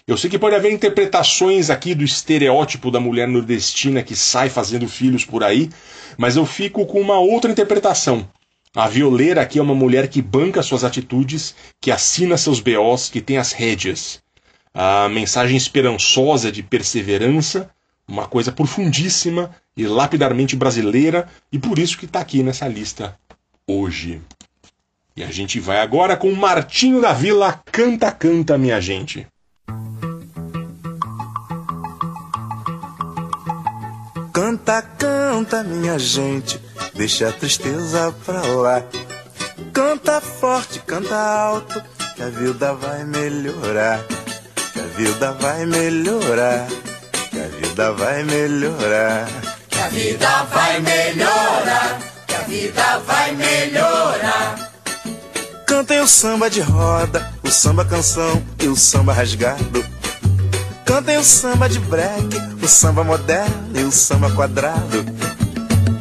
Eu 0.08 0.18
sei 0.18 0.30
que 0.30 0.38
pode 0.38 0.56
haver 0.56 0.72
interpretações 0.72 1.72
aqui 1.72 1.96
do 1.96 2.04
estereótipo 2.04 2.92
da 2.92 3.00
mulher 3.00 3.28
nordestina 3.28 4.04
que 4.04 4.16
sai 4.16 4.50
fazendo 4.50 4.88
filhos 4.88 5.26
por 5.26 5.44
aí, 5.44 5.68
mas 6.16 6.36
eu 6.36 6.46
fico 6.46 6.86
com 6.86 7.02
uma 7.02 7.18
outra 7.18 7.52
interpretação. 7.52 8.28
A 8.76 8.88
violeira 8.88 9.42
aqui 9.42 9.58
é 9.58 9.62
uma 9.62 9.74
mulher 9.74 10.08
que 10.08 10.22
banca 10.22 10.62
suas 10.62 10.84
atitudes, 10.84 11.56
que 11.82 11.90
assina 11.90 12.38
seus 12.38 12.60
BOs, 12.60 13.10
que 13.10 13.20
tem 13.20 13.38
as 13.38 13.52
rédeas. 13.52 14.22
A 14.74 15.10
mensagem 15.10 15.58
esperançosa 15.58 16.52
de 16.52 16.62
perseverança, 16.62 17.72
uma 18.08 18.28
coisa 18.28 18.52
profundíssima 18.52 19.52
e 19.76 19.86
lapidarmente 19.86 20.56
brasileira, 20.56 21.28
e 21.52 21.60
por 21.60 21.80
isso 21.80 21.98
que 21.98 22.06
está 22.06 22.20
aqui 22.20 22.44
nessa 22.44 22.68
lista 22.68 23.18
hoje. 23.68 24.22
E 25.16 25.24
a 25.24 25.32
gente 25.32 25.60
vai 25.60 25.80
agora 25.80 26.18
com 26.18 26.32
Martinho 26.34 27.02
da 27.02 27.14
Vila, 27.14 27.62
Canta 27.72 28.12
Canta, 28.12 28.58
minha 28.58 28.82
gente. 28.82 29.26
Canta, 34.34 34.82
canta, 34.82 35.64
minha 35.64 35.98
gente, 35.98 36.60
deixa 36.94 37.30
a 37.30 37.32
tristeza 37.32 38.14
pra 38.26 38.42
lá. 38.42 38.84
Canta 39.72 40.20
forte, 40.20 40.80
canta 40.80 41.16
alto, 41.16 41.82
que 42.16 42.22
a 42.22 42.30
vida 42.30 42.74
vai 42.74 43.06
melhorar. 43.06 44.04
Que 44.74 44.80
a 44.82 44.88
vida 44.88 45.32
vai 45.32 45.66
melhorar. 45.66 46.68
Vida 47.76 47.92
vai 47.92 48.24
melhorar. 48.24 49.28
Que 49.68 49.80
a 49.80 49.90
vida 49.90 50.44
vai 50.44 50.80
melhorar. 50.80 52.00
Que 52.26 52.36
a 52.36 52.40
vida 52.44 53.00
vai 53.00 53.32
melhorar. 53.34 54.72
Cantem 55.68 56.00
o 56.00 56.08
samba 56.08 56.50
de 56.50 56.62
roda, 56.62 57.30
o 57.44 57.52
samba 57.52 57.84
canção 57.84 58.42
e 58.62 58.70
o 58.70 58.78
samba 58.78 59.12
rasgado. 59.12 59.86
Cantem 60.86 61.18
o 61.18 61.24
samba 61.26 61.68
de 61.68 61.80
break, 61.80 62.38
o 62.64 62.68
samba 62.70 63.04
moderno 63.04 63.78
e 63.78 63.84
o 63.84 63.92
samba 63.92 64.32
quadrado. 64.32 65.04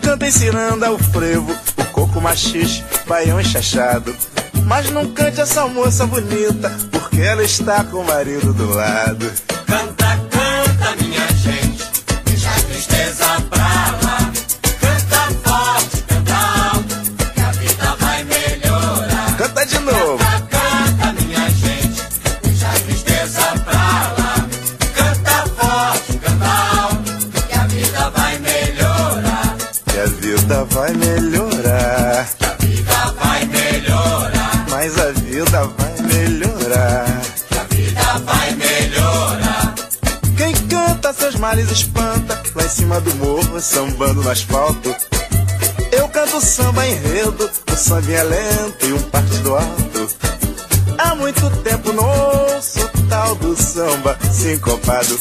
Cantem 0.00 0.30
ciranda, 0.30 0.92
o 0.92 0.98
frevo, 0.98 1.58
o 1.76 1.84
coco 1.87 2.20
machixe, 2.20 2.84
baião 3.04 3.40
enxachado. 3.40 4.14
Mas 4.64 4.90
não 4.90 5.10
cante 5.10 5.40
essa 5.40 5.66
moça 5.66 6.06
bonita, 6.06 6.70
porque 6.92 7.20
ela 7.20 7.42
está 7.42 7.82
com 7.82 7.96
o 7.96 8.06
marido 8.06 8.52
do 8.52 8.72
lado. 8.72 9.53
A 13.04 13.06
tristeza 13.06 13.33
sambando 43.64 44.22
no 44.22 44.31
asfalto. 44.31 44.94
Eu 45.90 46.07
canto 46.09 46.40
samba 46.40 46.87
enredo, 46.87 47.50
o 47.72 47.77
samba 47.77 48.12
é 48.12 48.22
lento 48.22 48.87
e 48.87 48.92
um 48.92 49.03
partido 49.03 49.57
alto. 49.57 50.09
Há 50.98 51.14
muito 51.14 51.50
tempo 51.62 51.92
não 51.92 52.05
ouço 52.05 52.81
tal 53.09 53.35
do 53.37 53.57
samba 53.57 54.18
sincopado. 54.31 55.18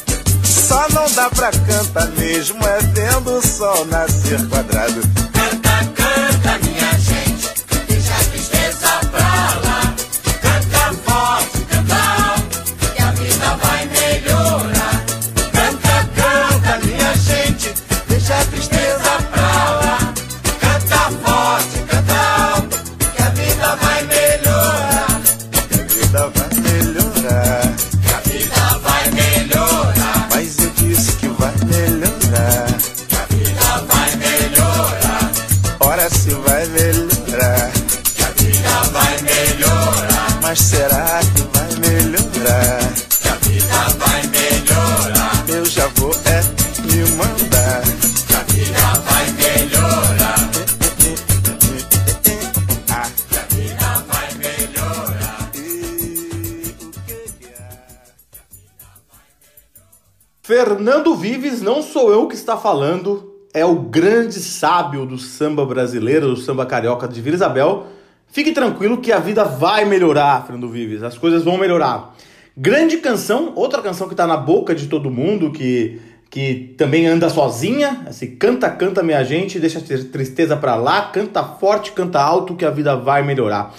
Está 62.43 62.57
falando, 62.57 63.33
é 63.53 63.63
o 63.65 63.75
grande 63.75 64.39
sábio 64.39 65.05
do 65.05 65.17
samba 65.17 65.65
brasileiro, 65.65 66.27
do 66.27 66.37
samba 66.37 66.65
carioca 66.65 67.07
de 67.07 67.21
Vila 67.21 67.35
Isabel. 67.35 67.87
Fique 68.27 68.51
tranquilo 68.51 68.97
que 68.97 69.11
a 69.11 69.19
vida 69.19 69.45
vai 69.45 69.85
melhorar, 69.85 70.45
Fernando 70.45 70.69
Vives, 70.69 71.03
as 71.03 71.17
coisas 71.17 71.43
vão 71.43 71.57
melhorar. 71.57 72.15
Grande 72.55 72.97
canção, 72.97 73.53
outra 73.55 73.81
canção 73.81 74.07
que 74.07 74.13
está 74.13 74.27
na 74.27 74.37
boca 74.37 74.75
de 74.75 74.85
todo 74.87 75.09
mundo, 75.09 75.51
que, 75.51 75.99
que 76.29 76.75
também 76.77 77.07
anda 77.07 77.29
sozinha, 77.29 78.03
assim, 78.07 78.35
canta, 78.35 78.69
canta 78.69 79.01
minha 79.01 79.23
gente, 79.23 79.59
deixa 79.59 79.79
a 79.79 79.83
tristeza 80.11 80.57
pra 80.57 80.75
lá, 80.75 81.03
canta 81.03 81.41
forte, 81.43 81.93
canta 81.93 82.19
alto 82.19 82.55
que 82.55 82.65
a 82.65 82.71
vida 82.71 82.95
vai 82.95 83.23
melhorar. 83.23 83.73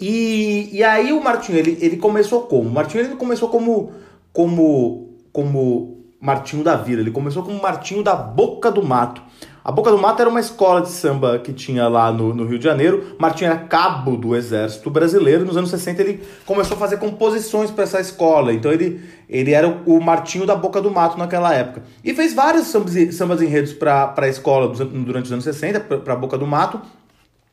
E, 0.00 0.70
e 0.72 0.82
aí 0.82 1.12
o 1.12 1.22
Martinho, 1.22 1.58
ele, 1.58 1.76
ele 1.80 1.96
começou 1.98 2.42
como? 2.42 2.68
O 2.68 2.72
Martinho 2.72 3.04
ele 3.04 3.16
começou 3.16 3.48
como 3.48 3.92
como 4.32 5.10
como 5.32 5.98
Martinho 6.20 6.64
da 6.64 6.76
Vila, 6.76 7.00
ele 7.02 7.10
começou 7.10 7.42
como 7.42 7.60
Martinho 7.60 8.02
da 8.02 8.14
Boca 8.14 8.70
do 8.70 8.82
Mato. 8.82 9.22
A 9.62 9.70
Boca 9.70 9.90
do 9.90 9.98
Mato 9.98 10.20
era 10.20 10.30
uma 10.30 10.40
escola 10.40 10.80
de 10.80 10.88
samba 10.88 11.38
que 11.38 11.52
tinha 11.52 11.86
lá 11.86 12.10
no, 12.10 12.34
no 12.34 12.46
Rio 12.46 12.58
de 12.58 12.64
Janeiro. 12.64 13.14
Martinho 13.18 13.50
era 13.50 13.58
cabo 13.58 14.16
do 14.16 14.34
Exército 14.34 14.90
Brasileiro. 14.90 15.44
Nos 15.44 15.56
anos 15.56 15.68
60 15.68 16.00
ele 16.00 16.22
começou 16.46 16.76
a 16.76 16.80
fazer 16.80 16.96
composições 16.96 17.70
para 17.70 17.84
essa 17.84 18.00
escola. 18.00 18.54
Então 18.54 18.72
ele, 18.72 19.02
ele 19.28 19.52
era 19.52 19.68
o 19.68 20.00
Martinho 20.00 20.46
da 20.46 20.56
Boca 20.56 20.80
do 20.80 20.90
Mato 20.90 21.18
naquela 21.18 21.54
época. 21.54 21.82
E 22.02 22.14
fez 22.14 22.32
vários 22.32 22.68
sambas, 22.68 23.14
sambas 23.14 23.42
enredos 23.42 23.74
para 23.74 24.14
a 24.16 24.28
escola 24.28 24.68
durante 24.68 25.26
os 25.26 25.32
anos 25.32 25.44
60, 25.44 25.80
para 25.80 26.14
a 26.14 26.16
Boca 26.16 26.38
do 26.38 26.46
Mato. 26.46 26.80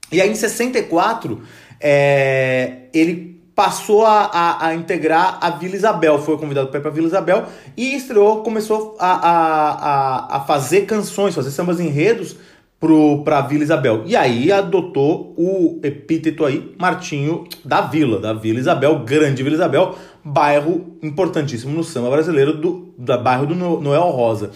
E 0.09 0.21
aí 0.21 0.29
em 0.29 0.35
64, 0.35 1.41
é, 1.81 2.83
ele 2.93 3.36
passou 3.57 4.05
a, 4.05 4.25
a, 4.25 4.67
a 4.67 4.75
integrar 4.75 5.39
a 5.41 5.49
Vila 5.49 5.75
Isabel, 5.75 6.19
foi 6.19 6.37
convidado 6.37 6.67
para 6.67 6.77
ir 6.79 6.81
para 6.83 6.91
Vila 6.91 7.07
Isabel 7.07 7.47
e 7.75 7.95
estreou, 7.95 8.43
começou 8.43 8.95
a, 8.99 9.13
a, 9.13 10.37
a, 10.37 10.39
fazer 10.41 10.85
canções, 10.85 11.33
fazer 11.33 11.49
sambas 11.49 11.79
enredos 11.79 12.35
para 13.25 13.41
Vila 13.41 13.63
Isabel. 13.63 14.03
E 14.05 14.15
aí 14.15 14.51
adotou 14.51 15.33
o 15.35 15.79
epíteto 15.81 16.45
aí, 16.45 16.71
Martinho 16.77 17.45
da 17.65 17.81
Vila, 17.81 18.19
da 18.19 18.31
Vila 18.31 18.59
Isabel, 18.59 18.99
grande 18.99 19.41
Vila 19.41 19.55
Isabel, 19.55 19.95
bairro 20.23 20.95
importantíssimo 21.01 21.75
no 21.75 21.83
samba 21.83 22.11
brasileiro, 22.11 22.53
do, 22.53 22.93
da 22.95 23.17
bairro 23.17 23.47
do 23.47 23.55
No- 23.55 23.81
Noel 23.81 24.03
Rosa. 24.11 24.51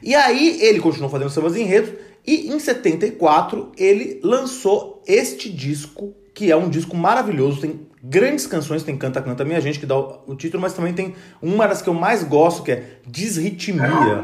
E 0.00 0.14
aí 0.14 0.58
ele 0.62 0.78
continuou 0.78 1.10
fazendo 1.10 1.30
sambas 1.30 1.56
enredos 1.56 1.90
e 2.24 2.46
em 2.48 2.60
74 2.60 3.72
ele 3.76 4.20
lançou 4.22 5.02
este 5.04 5.50
disco, 5.50 6.14
que 6.36 6.52
é 6.52 6.56
um 6.56 6.68
disco 6.68 6.94
maravilhoso, 6.94 7.62
tem 7.62 7.80
grandes 8.04 8.46
canções, 8.46 8.82
tem 8.82 8.94
Canta 8.94 9.22
Canta 9.22 9.42
Minha 9.42 9.58
Gente, 9.58 9.80
que 9.80 9.86
dá 9.86 9.96
o, 9.98 10.34
título, 10.36 10.60
mas 10.60 10.74
também 10.74 10.92
tem 10.92 11.14
uma 11.40 11.66
das 11.66 11.80
que 11.80 11.88
eu 11.88 11.94
mais 11.94 12.22
gosto, 12.22 12.62
que 12.62 12.72
é 12.72 12.98
Desritmia. 13.06 14.22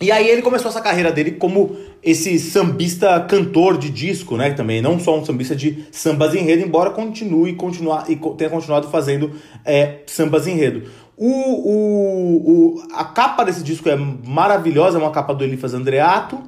E 0.00 0.10
aí 0.10 0.26
ele 0.26 0.40
começou 0.40 0.70
essa 0.70 0.80
carreira 0.80 1.12
dele 1.12 1.32
como 1.32 1.76
esse 2.02 2.38
sambista 2.38 3.20
cantor 3.20 3.76
de 3.76 3.90
disco, 3.90 4.38
né? 4.38 4.52
Também 4.54 4.80
não 4.80 4.98
só 4.98 5.16
um 5.18 5.22
sambista 5.24 5.54
de 5.54 5.84
sambas 5.92 6.34
enredo, 6.34 6.62
embora 6.66 6.90
continue 6.90 7.54
continuar 7.56 8.10
e 8.10 8.16
tenha 8.36 8.48
continuado 8.48 8.88
fazendo 8.88 9.32
é, 9.66 9.98
sambas 10.06 10.46
enredo. 10.46 10.90
O, 11.14 11.28
o, 11.28 12.36
o- 12.78 12.82
a 12.94 13.04
capa 13.04 13.44
desse 13.44 13.62
disco 13.62 13.86
é 13.90 13.96
maravilhosa, 13.96 14.96
é 14.98 15.00
uma 15.00 15.10
capa 15.12 15.34
do 15.34 15.44
Elifas 15.44 15.74
Andreato, 15.74 16.38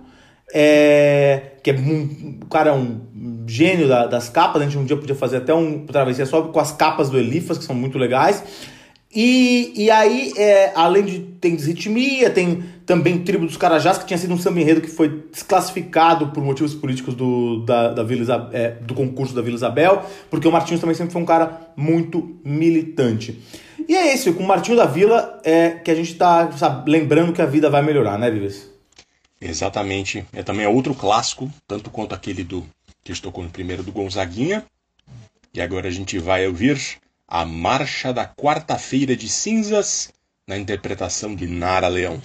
é, 0.52 1.52
que 1.62 1.70
é 1.70 1.74
um, 1.74 2.38
o 2.42 2.46
cara 2.46 2.70
é 2.70 2.72
um 2.72 3.00
gênio 3.46 3.88
da- 3.88 4.06
das 4.06 4.28
capas. 4.28 4.62
A 4.62 4.64
gente 4.64 4.78
um 4.78 4.84
dia 4.84 4.96
podia 4.96 5.14
fazer 5.14 5.38
até 5.38 5.54
um 5.54 5.86
travessia 5.86 6.26
só 6.26 6.42
com 6.42 6.60
as 6.60 6.72
capas 6.72 7.08
do 7.10 7.18
Elifas, 7.18 7.58
que 7.58 7.64
são 7.64 7.74
muito 7.74 7.98
legais. 7.98 8.42
E, 9.16 9.72
e 9.76 9.90
aí, 9.92 10.32
é, 10.36 10.72
além 10.74 11.04
de 11.04 11.20
tem 11.20 11.54
desritmia, 11.54 12.30
tem 12.30 12.64
também 12.84 13.18
Tribo 13.20 13.46
dos 13.46 13.56
Carajás, 13.56 13.96
que 13.96 14.06
tinha 14.06 14.18
sido 14.18 14.34
um 14.34 14.38
samba 14.38 14.60
enredo 14.60 14.80
que 14.80 14.90
foi 14.90 15.22
desclassificado 15.30 16.28
por 16.28 16.42
motivos 16.42 16.74
políticos 16.74 17.14
do, 17.14 17.64
da, 17.64 17.92
da 17.92 18.02
Vila 18.02 18.22
Isa- 18.22 18.50
é, 18.52 18.70
do 18.72 18.92
concurso 18.92 19.32
da 19.32 19.40
Vila 19.40 19.54
Isabel, 19.54 20.02
porque 20.28 20.48
o 20.48 20.50
Martins 20.52 20.80
também 20.80 20.96
sempre 20.96 21.12
foi 21.12 21.22
um 21.22 21.24
cara 21.24 21.60
muito 21.76 22.36
militante. 22.44 23.40
E 23.88 23.94
é 23.94 24.12
esse, 24.12 24.32
com 24.32 24.42
o 24.42 24.46
Martinho 24.46 24.76
da 24.76 24.84
Vila, 24.86 25.40
é, 25.44 25.70
que 25.70 25.90
a 25.92 25.94
gente 25.94 26.14
tá 26.16 26.50
sabe, 26.52 26.90
lembrando 26.90 27.32
que 27.32 27.40
a 27.40 27.46
vida 27.46 27.70
vai 27.70 27.82
melhorar, 27.82 28.18
né, 28.18 28.28
Vives? 28.32 28.73
Exatamente. 29.44 30.24
É 30.32 30.42
também 30.42 30.66
outro 30.66 30.94
clássico, 30.94 31.52
tanto 31.68 31.90
quanto 31.90 32.14
aquele 32.14 32.42
do 32.42 32.62
que 33.02 33.12
gente 33.12 33.20
tocou 33.20 33.44
no 33.44 33.50
primeiro 33.50 33.82
do 33.82 33.92
Gonzaguinha. 33.92 34.64
E 35.52 35.60
agora 35.60 35.86
a 35.86 35.90
gente 35.90 36.18
vai 36.18 36.46
ouvir 36.46 36.80
A 37.28 37.44
Marcha 37.44 38.10
da 38.10 38.26
Quarta-feira 38.26 39.14
de 39.14 39.28
Cinzas, 39.28 40.10
na 40.48 40.56
interpretação 40.56 41.36
de 41.36 41.46
Nara 41.46 41.88
Leão. 41.88 42.22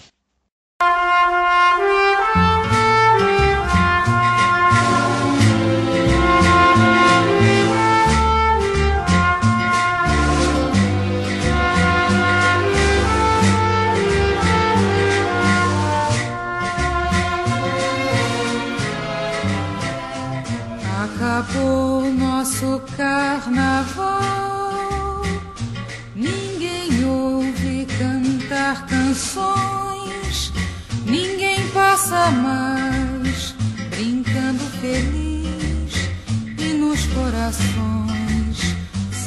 Passa 32.10 32.32
mais 32.32 33.54
brincando 33.92 34.64
feliz. 34.82 36.10
E 36.58 36.74
nos 36.74 37.06
corações, 37.06 38.76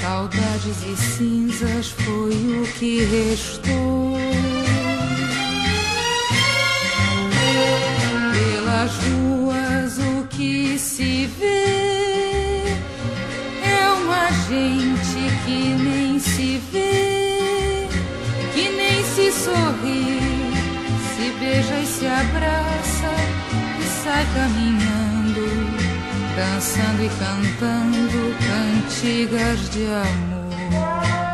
saudades 0.00 0.82
e 0.84 0.96
cinzas 0.96 1.90
foi 1.90 2.34
o 2.60 2.66
que 2.76 3.04
restou. 3.04 4.18
Pelas 8.32 8.90
ruas 9.04 9.98
o 9.98 10.26
que 10.26 10.76
se 10.76 11.26
vê 11.38 12.64
é 13.64 13.88
uma 14.02 14.28
gente 14.48 15.44
que 15.44 15.74
nem 15.84 16.18
se 16.18 16.60
vê, 16.72 17.86
que 18.52 18.68
nem 18.70 19.04
se 19.04 19.30
sorri, 19.30 20.18
se 21.14 21.30
beija 21.38 21.78
e 21.78 21.86
se 21.86 22.06
abraça 22.06 22.61
sai 24.12 24.26
caminhando, 24.34 25.46
dançando 26.36 27.02
e 27.02 27.08
cantando 27.18 28.36
cantigas 28.46 29.70
de 29.70 29.86
amor. 29.86 31.31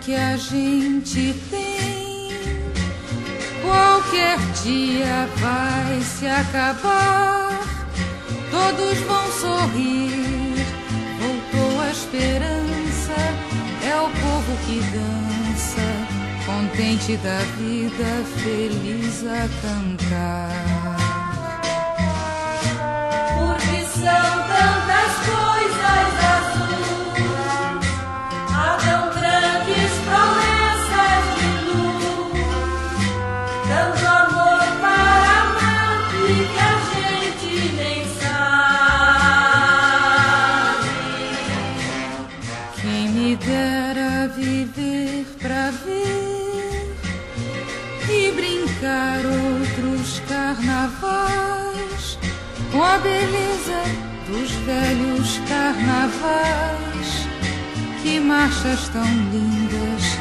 Que 0.00 0.14
a 0.14 0.36
gente 0.36 1.34
tem 1.50 2.30
qualquer 3.62 4.38
dia 4.62 5.28
vai 5.36 6.00
se 6.00 6.26
acabar. 6.26 7.60
Todos 8.50 8.98
vão 9.00 9.32
sorrir, 9.32 10.66
voltou 11.20 11.80
a 11.80 11.90
esperança. 11.90 13.14
É 13.84 13.96
o 13.96 14.08
povo 14.08 14.56
que 14.66 14.80
dança, 14.90 15.86
contente 16.46 17.16
da 17.18 17.38
vida, 17.58 18.24
feliz 18.42 19.24
a 19.26 19.48
cantar. 19.62 20.96
Porque 23.38 23.84
são 23.84 24.30
tantas 24.48 25.12
coisas 25.26 25.59
beleza 53.02 53.82
dos 54.26 54.50
velhos 54.66 55.40
carnavais. 55.48 57.28
Que 58.02 58.20
marchas 58.20 58.88
tão 58.88 59.04
lindas 59.04 60.18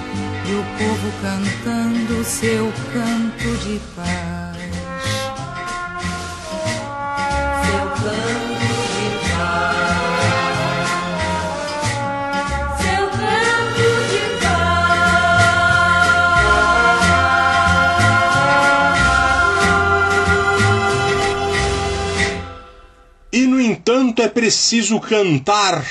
e 0.48 0.54
o 0.54 0.64
povo 0.78 1.12
cantando 1.22 2.24
seu 2.24 2.72
canto 2.94 3.58
de 3.64 3.80
paz. 3.96 4.29
No 23.90 23.96
entanto 23.96 24.22
é 24.22 24.30
preciso 24.30 25.00
cantar, 25.00 25.84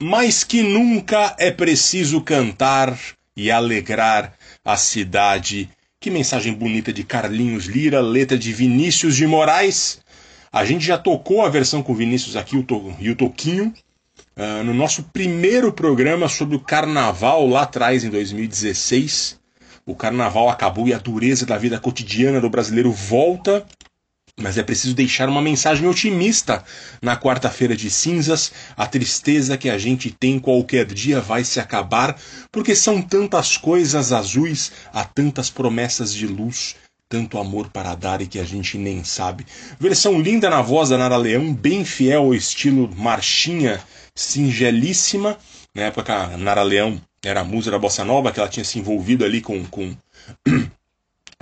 mais 0.00 0.42
que 0.42 0.62
nunca 0.62 1.36
é 1.38 1.50
preciso 1.50 2.22
cantar 2.22 2.98
e 3.36 3.50
alegrar 3.50 4.32
a 4.64 4.74
cidade. 4.78 5.68
Que 6.00 6.10
mensagem 6.10 6.54
bonita 6.54 6.90
de 6.94 7.04
Carlinhos 7.04 7.66
Lira, 7.66 8.00
letra 8.00 8.38
de 8.38 8.54
Vinícius 8.54 9.16
de 9.16 9.26
Moraes. 9.26 10.00
A 10.50 10.64
gente 10.64 10.86
já 10.86 10.96
tocou 10.96 11.44
a 11.44 11.50
versão 11.50 11.82
com 11.82 11.94
Vinícius 11.94 12.36
aqui 12.36 12.56
o 12.56 12.64
e 12.98 13.10
o 13.10 13.16
Toquinho 13.16 13.74
ah, 14.34 14.62
no 14.64 14.72
nosso 14.72 15.02
primeiro 15.12 15.70
programa 15.74 16.30
sobre 16.30 16.56
o 16.56 16.60
carnaval 16.60 17.46
lá 17.46 17.64
atrás, 17.64 18.02
em 18.02 18.08
2016. 18.08 19.38
O 19.84 19.94
carnaval 19.94 20.48
acabou 20.48 20.88
e 20.88 20.94
a 20.94 20.98
dureza 20.98 21.44
da 21.44 21.58
vida 21.58 21.78
cotidiana 21.78 22.40
do 22.40 22.48
brasileiro 22.48 22.90
volta. 22.90 23.62
Mas 24.42 24.58
é 24.58 24.62
preciso 24.62 24.94
deixar 24.94 25.28
uma 25.28 25.40
mensagem 25.40 25.86
otimista 25.86 26.64
na 27.00 27.16
quarta-feira 27.16 27.76
de 27.76 27.88
cinzas. 27.88 28.52
A 28.76 28.86
tristeza 28.86 29.56
que 29.56 29.70
a 29.70 29.78
gente 29.78 30.10
tem 30.10 30.38
qualquer 30.40 30.84
dia 30.86 31.20
vai 31.20 31.44
se 31.44 31.60
acabar, 31.60 32.18
porque 32.50 32.74
são 32.74 33.00
tantas 33.00 33.56
coisas 33.56 34.12
azuis, 34.12 34.72
há 34.92 35.04
tantas 35.04 35.48
promessas 35.48 36.12
de 36.12 36.26
luz, 36.26 36.74
tanto 37.08 37.38
amor 37.38 37.68
para 37.68 37.94
dar 37.94 38.20
e 38.20 38.26
que 38.26 38.40
a 38.40 38.44
gente 38.44 38.76
nem 38.76 39.04
sabe. 39.04 39.46
Versão 39.78 40.20
linda 40.20 40.50
na 40.50 40.60
voz 40.60 40.88
da 40.88 40.98
Nara 40.98 41.16
Leão, 41.16 41.54
bem 41.54 41.84
fiel 41.84 42.22
ao 42.22 42.34
estilo 42.34 42.90
marchinha, 42.96 43.80
singelíssima. 44.12 45.38
Na 45.72 45.82
época 45.82 46.14
a 46.14 46.36
Nara 46.36 46.62
Leão 46.62 47.00
era 47.24 47.42
a 47.42 47.44
musa 47.44 47.70
da 47.70 47.78
bossa 47.78 48.04
nova, 48.04 48.32
que 48.32 48.40
ela 48.40 48.48
tinha 48.48 48.64
se 48.64 48.80
envolvido 48.80 49.24
ali 49.24 49.40
com, 49.40 49.64
com 49.66 49.94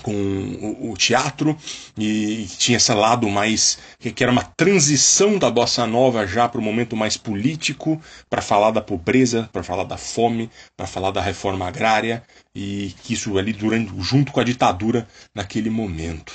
com 0.02 0.12
o, 0.12 0.92
o 0.92 0.96
teatro 0.96 1.56
e 1.96 2.46
tinha 2.58 2.76
esse 2.76 2.92
lado 2.92 3.28
mais 3.28 3.78
que, 3.98 4.10
que 4.10 4.22
era 4.22 4.32
uma 4.32 4.42
transição 4.42 5.38
da 5.38 5.50
bossa 5.50 5.86
nova 5.86 6.26
já 6.26 6.48
para 6.48 6.60
o 6.60 6.64
momento 6.64 6.96
mais 6.96 7.16
político 7.16 8.00
para 8.28 8.42
falar 8.42 8.70
da 8.70 8.80
pobreza 8.80 9.48
para 9.52 9.62
falar 9.62 9.84
da 9.84 9.96
fome 9.96 10.50
para 10.76 10.86
falar 10.86 11.10
da 11.10 11.20
reforma 11.20 11.66
agrária 11.66 12.22
e 12.54 12.94
que 13.02 13.14
isso 13.14 13.38
ali 13.38 13.52
durante 13.52 13.92
junto 14.00 14.32
com 14.32 14.40
a 14.40 14.44
ditadura 14.44 15.06
naquele 15.34 15.70
momento. 15.70 16.32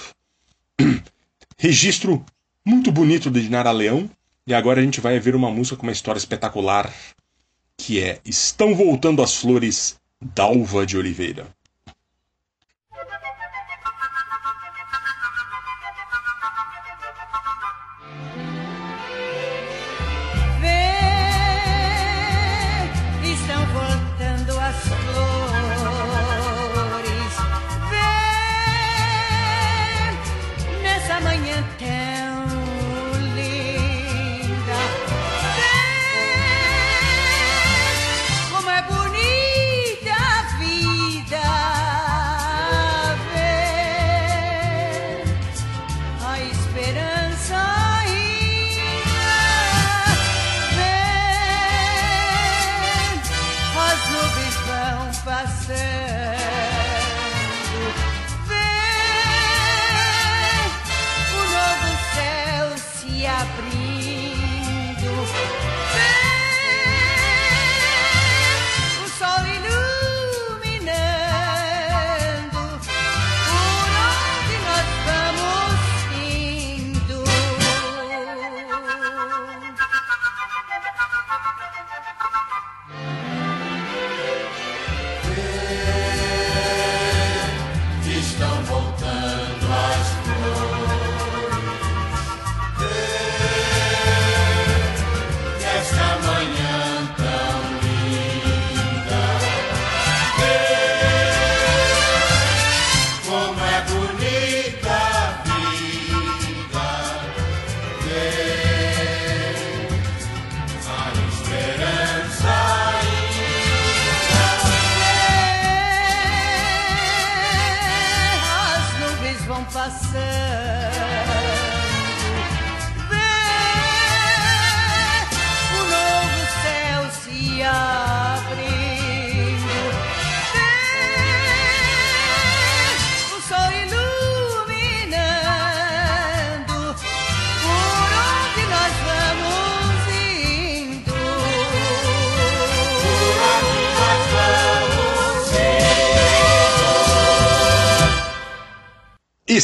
Registro 1.58 2.26
muito 2.66 2.92
bonito 2.92 3.30
de 3.30 3.50
Nara 3.50 3.72
Leão 3.72 4.10
e 4.48 4.54
agora 4.54 4.80
a 4.80 4.84
gente 4.84 5.02
vai 5.02 5.20
ver 5.20 5.36
uma 5.36 5.50
música 5.50 5.76
com 5.76 5.84
uma 5.84 5.92
história 5.92 6.20
espetacular 6.20 6.92
que 7.78 8.02
é 8.02 8.20
Estão 8.26 8.74
Voltando 8.74 9.22
as 9.22 9.36
Flores 9.36 9.98
Dalva 10.22 10.86
de 10.86 10.98
Oliveira 10.98 11.48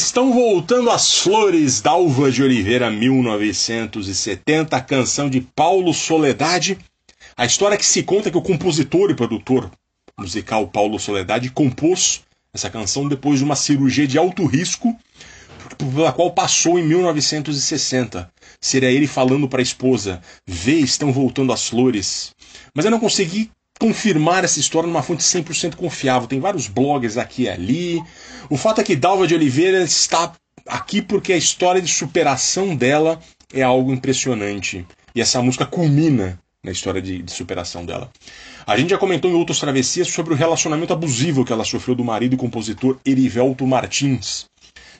Estão 0.04 0.32
voltando 0.32 0.90
as 0.90 1.20
flores 1.20 1.80
Dalva 1.80 2.28
de 2.28 2.42
Oliveira 2.42 2.90
1970, 2.90 4.76
a 4.76 4.80
canção 4.80 5.30
de 5.30 5.40
Paulo 5.40 5.94
Soledade. 5.94 6.76
A 7.36 7.46
história 7.46 7.78
que 7.78 7.86
se 7.86 8.02
conta 8.02 8.28
é 8.28 8.32
que 8.32 8.36
o 8.36 8.42
compositor 8.42 9.10
e 9.10 9.14
produtor 9.14 9.70
musical 10.18 10.66
Paulo 10.66 10.98
Soledade 10.98 11.50
compôs 11.50 12.22
essa 12.52 12.68
canção 12.68 13.08
depois 13.08 13.38
de 13.38 13.44
uma 13.44 13.54
cirurgia 13.54 14.06
de 14.06 14.18
alto 14.18 14.44
risco 14.44 14.94
pela 15.78 16.12
qual 16.12 16.32
passou 16.32 16.80
em 16.80 16.82
1960. 16.82 18.28
Seria 18.60 18.90
ele 18.90 19.06
falando 19.06 19.48
para 19.48 19.60
a 19.60 19.62
esposa: 19.62 20.20
Vê, 20.44 20.78
estão 20.80 21.12
voltando 21.12 21.52
as 21.52 21.68
flores. 21.68 22.32
Mas 22.74 22.84
eu 22.84 22.90
não 22.90 22.98
consegui 22.98 23.52
confirmar 23.82 24.44
essa 24.44 24.60
história 24.60 24.86
numa 24.86 25.02
fonte 25.02 25.24
100% 25.24 25.74
confiável. 25.74 26.28
Tem 26.28 26.38
vários 26.38 26.68
blogs 26.68 27.18
aqui 27.18 27.42
e 27.42 27.48
ali. 27.48 28.02
O 28.48 28.56
fato 28.56 28.80
é 28.80 28.84
que 28.84 28.94
Dalva 28.94 29.26
de 29.26 29.34
Oliveira 29.34 29.82
está 29.82 30.32
aqui 30.68 31.02
porque 31.02 31.32
a 31.32 31.36
história 31.36 31.82
de 31.82 31.88
superação 31.88 32.76
dela 32.76 33.18
é 33.52 33.60
algo 33.60 33.92
impressionante. 33.92 34.86
E 35.16 35.20
essa 35.20 35.42
música 35.42 35.66
culmina 35.66 36.38
na 36.62 36.70
história 36.70 37.02
de, 37.02 37.22
de, 37.22 37.32
superação 37.32 37.84
dela. 37.84 38.08
A 38.64 38.76
gente 38.76 38.90
já 38.90 38.98
comentou 38.98 39.28
em 39.28 39.34
outras 39.34 39.58
travessias 39.58 40.06
sobre 40.06 40.32
o 40.32 40.36
relacionamento 40.36 40.92
abusivo 40.92 41.44
que 41.44 41.52
ela 41.52 41.64
sofreu 41.64 41.96
do 41.96 42.04
marido 42.04 42.34
e 42.34 42.38
compositor 42.38 43.00
Erivelto 43.04 43.66
Martins. 43.66 44.46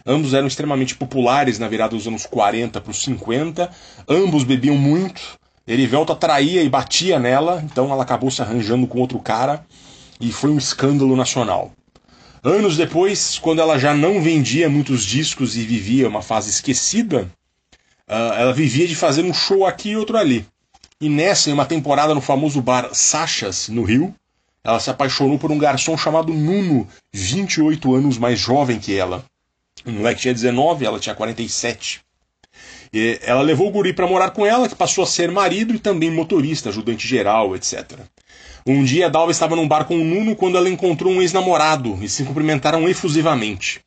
Ambos 0.05 0.35
eram 0.35 0.49
extremamente 0.49 0.97
populares 0.97 1.61
na 1.61 1.68
virada 1.68 1.95
dos 1.95 2.09
anos 2.09 2.26
40 2.26 2.80
para 2.80 2.91
os 2.91 3.01
50, 3.05 3.70
ambos 4.09 4.43
bebiam 4.43 4.76
muito, 4.76 5.39
Erivelto 5.67 6.13
atraía 6.13 6.63
e 6.63 6.69
batia 6.69 7.19
nela, 7.19 7.63
então 7.65 7.91
ela 7.91 8.03
acabou 8.03 8.31
se 8.31 8.43
arranjando 8.43 8.87
com 8.87 8.99
outro 9.01 9.19
cara 9.19 9.65
e 10.21 10.33
foi 10.33 10.51
um 10.51 10.59
escândalo 10.59 11.17
nacional. 11.17 11.73
Anos 12.43 12.77
depois, 12.77 13.39
quando 13.39 13.61
ela 13.61 13.79
já 13.79 13.95
não 13.95 14.21
vendia 14.21 14.69
muitos 14.69 15.05
discos 15.05 15.57
e 15.57 15.63
vivia 15.63 16.09
uma 16.09 16.23
fase 16.23 16.51
esquecida, 16.51 17.31
uh, 18.09 18.35
ela 18.37 18.53
vivia 18.53 18.89
de 18.89 18.97
fazer 18.97 19.25
um 19.25 19.33
show 19.33 19.65
aqui 19.65 19.91
e 19.91 19.97
outro 19.97 20.17
ali. 20.17 20.45
E 21.01 21.09
nessa, 21.09 21.51
em 21.51 21.53
uma 21.53 21.65
temporada 21.65 22.15
no 22.15 22.21
famoso 22.21 22.61
bar 22.61 22.91
Sachas, 22.93 23.69
no 23.69 23.85
Rio, 23.85 24.13
ela 24.65 24.81
se 24.81 24.91
apaixonou 24.91 25.39
por 25.39 25.53
um 25.53 25.59
garçom 25.59 25.97
chamado 25.97 26.33
Nuno, 26.33 26.89
28 27.13 27.95
anos 27.95 28.19
mais 28.19 28.39
jovem 28.39 28.79
que 28.79 28.97
ela. 28.97 29.25
O 29.85 29.91
moleque 29.91 30.23
tinha 30.23 30.35
19, 30.35 30.85
ela 30.85 31.01
tinha 31.01 31.15
47. 31.15 32.01
Ela 33.22 33.40
levou 33.40 33.68
o 33.68 33.70
guri 33.70 33.95
para 33.95 34.07
morar 34.07 34.30
com 34.30 34.45
ela, 34.45 34.68
que 34.68 34.74
passou 34.74 35.03
a 35.03 35.07
ser 35.07 35.30
marido 35.30 35.74
e 35.74 35.78
também 35.78 36.11
motorista, 36.11 36.68
ajudante 36.68 37.09
geral, 37.09 37.57
etc. 37.57 38.01
Um 38.66 38.84
dia, 38.84 39.09
Dalva 39.09 39.32
estava 39.32 39.57
num 39.57 39.66
bar 39.66 39.86
com 39.86 39.97
o 39.97 40.05
Nuno 40.05 40.36
quando 40.36 40.59
ela 40.59 40.68
encontrou 40.68 41.12
um 41.12 41.22
ex-namorado 41.22 41.99
e 42.03 42.09
se 42.09 42.22
cumprimentaram 42.22 42.86
efusivamente. 42.86 43.80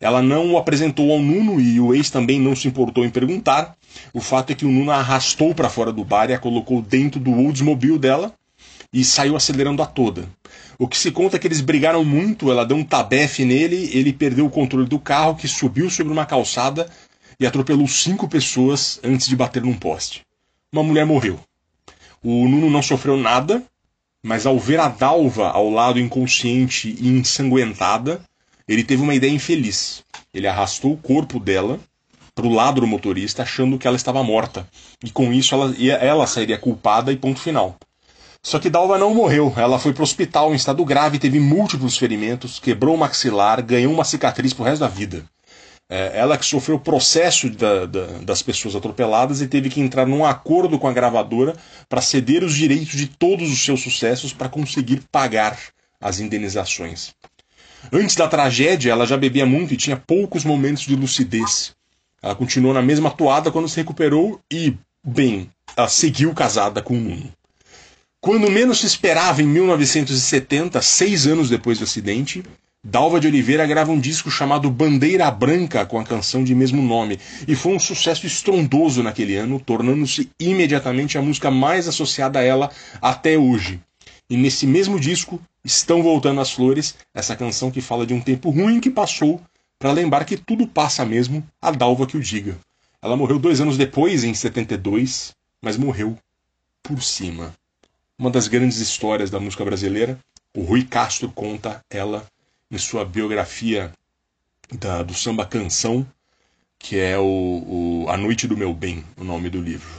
Ela 0.00 0.22
não 0.22 0.52
o 0.52 0.58
apresentou 0.58 1.10
ao 1.12 1.18
Nuno 1.18 1.60
e 1.60 1.80
o 1.80 1.92
ex 1.92 2.08
também 2.08 2.40
não 2.40 2.54
se 2.54 2.68
importou 2.68 3.04
em 3.04 3.10
perguntar. 3.10 3.76
O 4.12 4.20
fato 4.20 4.52
é 4.52 4.54
que 4.54 4.64
o 4.64 4.70
Nuno 4.70 4.92
a 4.92 4.96
arrastou 4.96 5.54
para 5.54 5.68
fora 5.68 5.92
do 5.92 6.04
bar 6.04 6.30
e 6.30 6.34
a 6.34 6.38
colocou 6.38 6.80
dentro 6.80 7.18
do 7.18 7.32
Oldsmobile 7.32 7.98
dela 7.98 8.32
e 8.92 9.04
saiu 9.04 9.34
acelerando 9.34 9.82
a 9.82 9.86
toda. 9.86 10.28
O 10.78 10.86
que 10.86 10.98
se 10.98 11.10
conta 11.10 11.36
é 11.36 11.38
que 11.38 11.46
eles 11.46 11.60
brigaram 11.60 12.04
muito, 12.04 12.50
ela 12.50 12.64
deu 12.64 12.76
um 12.76 12.84
tabefe 12.84 13.44
nele, 13.44 13.90
ele 13.92 14.12
perdeu 14.12 14.46
o 14.46 14.50
controle 14.50 14.86
do 14.86 14.98
carro, 14.98 15.34
que 15.34 15.48
subiu 15.48 15.90
sobre 15.90 16.12
uma 16.12 16.26
calçada 16.26 16.88
e 17.38 17.46
atropelou 17.46 17.86
cinco 17.86 18.28
pessoas 18.28 19.00
antes 19.02 19.28
de 19.28 19.36
bater 19.36 19.62
num 19.62 19.74
poste. 19.74 20.22
Uma 20.72 20.82
mulher 20.82 21.04
morreu. 21.04 21.38
O 22.22 22.48
Nuno 22.48 22.70
não 22.70 22.82
sofreu 22.82 23.16
nada, 23.16 23.62
mas 24.22 24.46
ao 24.46 24.58
ver 24.58 24.78
a 24.78 24.88
Dalva 24.88 25.50
ao 25.50 25.68
lado 25.68 25.98
inconsciente 25.98 26.96
e 27.00 27.08
ensanguentada, 27.08 28.20
ele 28.68 28.84
teve 28.84 29.02
uma 29.02 29.14
ideia 29.14 29.30
infeliz. 29.30 30.04
Ele 30.32 30.46
arrastou 30.46 30.92
o 30.92 30.96
corpo 30.96 31.40
dela 31.40 31.80
para 32.34 32.46
o 32.46 32.52
lado 32.52 32.80
do 32.80 32.86
motorista, 32.86 33.42
achando 33.42 33.78
que 33.78 33.86
ela 33.86 33.96
estava 33.96 34.22
morta. 34.22 34.66
E 35.04 35.10
com 35.10 35.32
isso 35.32 35.54
ela, 35.54 35.74
ela 36.00 36.26
sairia 36.26 36.56
culpada 36.56 37.12
e 37.12 37.16
ponto 37.16 37.40
final. 37.40 37.76
Só 38.42 38.58
que 38.58 38.70
Dalva 38.70 38.98
não 38.98 39.14
morreu. 39.14 39.52
Ela 39.56 39.78
foi 39.78 39.92
para 39.92 40.00
o 40.00 40.04
hospital 40.04 40.52
em 40.52 40.56
estado 40.56 40.84
grave, 40.84 41.18
teve 41.18 41.38
múltiplos 41.38 41.96
ferimentos, 41.96 42.58
quebrou 42.58 42.94
o 42.94 42.98
maxilar, 42.98 43.62
ganhou 43.62 43.92
uma 43.92 44.04
cicatriz 44.04 44.52
pro 44.52 44.64
resto 44.64 44.80
da 44.80 44.88
vida. 44.88 45.24
É, 45.94 46.12
ela 46.14 46.38
que 46.38 46.46
sofreu 46.46 46.76
o 46.76 46.80
processo 46.80 47.50
da, 47.50 47.84
da, 47.84 48.06
das 48.22 48.40
pessoas 48.40 48.74
atropeladas 48.74 49.42
e 49.42 49.46
teve 49.46 49.68
que 49.68 49.78
entrar 49.78 50.06
num 50.06 50.24
acordo 50.24 50.78
com 50.78 50.88
a 50.88 50.92
gravadora 50.92 51.54
para 51.86 52.00
ceder 52.00 52.42
os 52.42 52.54
direitos 52.54 52.96
de 52.96 53.06
todos 53.06 53.52
os 53.52 53.62
seus 53.62 53.82
sucessos 53.82 54.32
para 54.32 54.48
conseguir 54.48 55.02
pagar 55.12 55.58
as 56.00 56.18
indenizações. 56.18 57.12
Antes 57.92 58.16
da 58.16 58.26
tragédia, 58.26 58.90
ela 58.90 59.06
já 59.06 59.18
bebia 59.18 59.44
muito 59.44 59.74
e 59.74 59.76
tinha 59.76 59.98
poucos 59.98 60.46
momentos 60.46 60.84
de 60.84 60.96
lucidez. 60.96 61.74
Ela 62.22 62.34
continuou 62.34 62.72
na 62.72 62.80
mesma 62.80 63.10
toada 63.10 63.52
quando 63.52 63.68
se 63.68 63.76
recuperou 63.76 64.40
e, 64.50 64.74
bem, 65.04 65.50
ela 65.76 65.90
seguiu 65.90 66.32
casada 66.32 66.80
com 66.80 66.94
o 66.94 67.00
Nuno. 67.00 67.30
Quando 68.18 68.50
menos 68.50 68.80
se 68.80 68.86
esperava, 68.86 69.42
em 69.42 69.46
1970, 69.46 70.80
seis 70.80 71.26
anos 71.26 71.50
depois 71.50 71.76
do 71.76 71.84
acidente, 71.84 72.42
Dalva 72.84 73.20
de 73.20 73.28
Oliveira 73.28 73.64
grava 73.64 73.92
um 73.92 74.00
disco 74.00 74.28
chamado 74.28 74.68
Bandeira 74.68 75.30
Branca 75.30 75.86
com 75.86 76.00
a 76.00 76.04
canção 76.04 76.42
de 76.42 76.52
mesmo 76.52 76.82
nome, 76.82 77.16
e 77.46 77.54
foi 77.54 77.72
um 77.72 77.78
sucesso 77.78 78.26
estrondoso 78.26 79.04
naquele 79.04 79.36
ano, 79.36 79.60
tornando-se 79.60 80.28
imediatamente 80.40 81.16
a 81.16 81.22
música 81.22 81.48
mais 81.48 81.86
associada 81.86 82.40
a 82.40 82.42
ela 82.42 82.72
até 83.00 83.38
hoje. 83.38 83.80
E 84.28 84.36
nesse 84.36 84.66
mesmo 84.66 84.98
disco, 84.98 85.40
Estão 85.64 86.02
Voltando 86.02 86.40
as 86.40 86.50
Flores, 86.50 86.96
essa 87.14 87.36
canção 87.36 87.70
que 87.70 87.80
fala 87.80 88.04
de 88.04 88.14
um 88.14 88.20
tempo 88.20 88.50
ruim 88.50 88.80
que 88.80 88.90
passou, 88.90 89.40
para 89.78 89.92
lembrar 89.92 90.24
que 90.24 90.36
tudo 90.36 90.66
passa 90.66 91.04
mesmo, 91.04 91.46
a 91.60 91.70
Dalva 91.70 92.04
que 92.04 92.16
o 92.16 92.20
diga. 92.20 92.58
Ela 93.00 93.16
morreu 93.16 93.38
dois 93.38 93.60
anos 93.60 93.76
depois, 93.76 94.24
em 94.24 94.34
72, 94.34 95.32
mas 95.62 95.76
morreu 95.76 96.18
por 96.82 97.00
cima 97.00 97.54
uma 98.18 98.30
das 98.30 98.46
grandes 98.48 98.78
histórias 98.78 99.30
da 99.30 99.40
música 99.40 99.64
brasileira. 99.64 100.18
O 100.56 100.62
Rui 100.62 100.84
Castro 100.84 101.30
conta 101.30 101.80
ela 101.90 102.26
em 102.72 102.78
sua 102.78 103.04
biografia 103.04 103.92
da, 104.72 105.02
do 105.02 105.12
samba 105.12 105.44
canção, 105.44 106.06
que 106.78 106.98
é 106.98 107.18
o, 107.18 107.24
o 107.24 108.06
A 108.08 108.16
Noite 108.16 108.48
do 108.48 108.56
Meu 108.56 108.72
Bem, 108.72 109.04
o 109.18 109.22
nome 109.22 109.50
do 109.50 109.60
livro. 109.60 109.90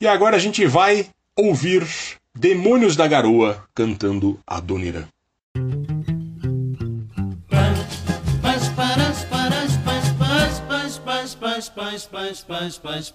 E 0.00 0.06
agora 0.06 0.36
a 0.36 0.38
gente 0.38 0.64
vai 0.64 1.10
ouvir 1.34 1.84
Demônios 2.32 2.94
da 2.94 3.08
Garoa 3.08 3.66
cantando 3.74 4.38
paz, 12.06 12.06
paz, 12.06 12.78
paz, 12.78 13.14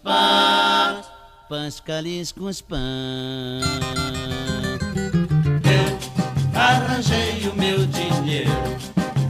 arranjei 6.62 7.50
o 7.52 7.56
meu 7.56 7.86
dinheiro, 7.88 8.52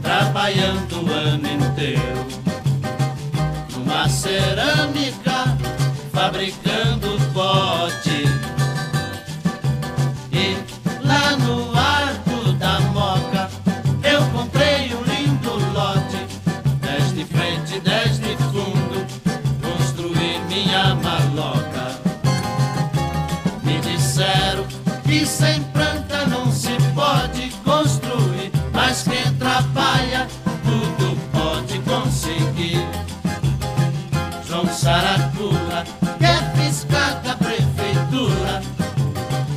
trabalhando 0.02 1.02
o 1.02 1.12
ano 1.12 1.48
inteiro. 1.48 2.28
Numa 3.74 4.10
cerâmica, 4.10 5.58
fabricando 6.12 6.71
João 34.62 34.74
Saracura, 34.74 35.84
que 36.20 36.26
é 36.26 36.38
fiscal 36.56 37.20
da 37.24 37.36
prefeitura, 37.36 38.62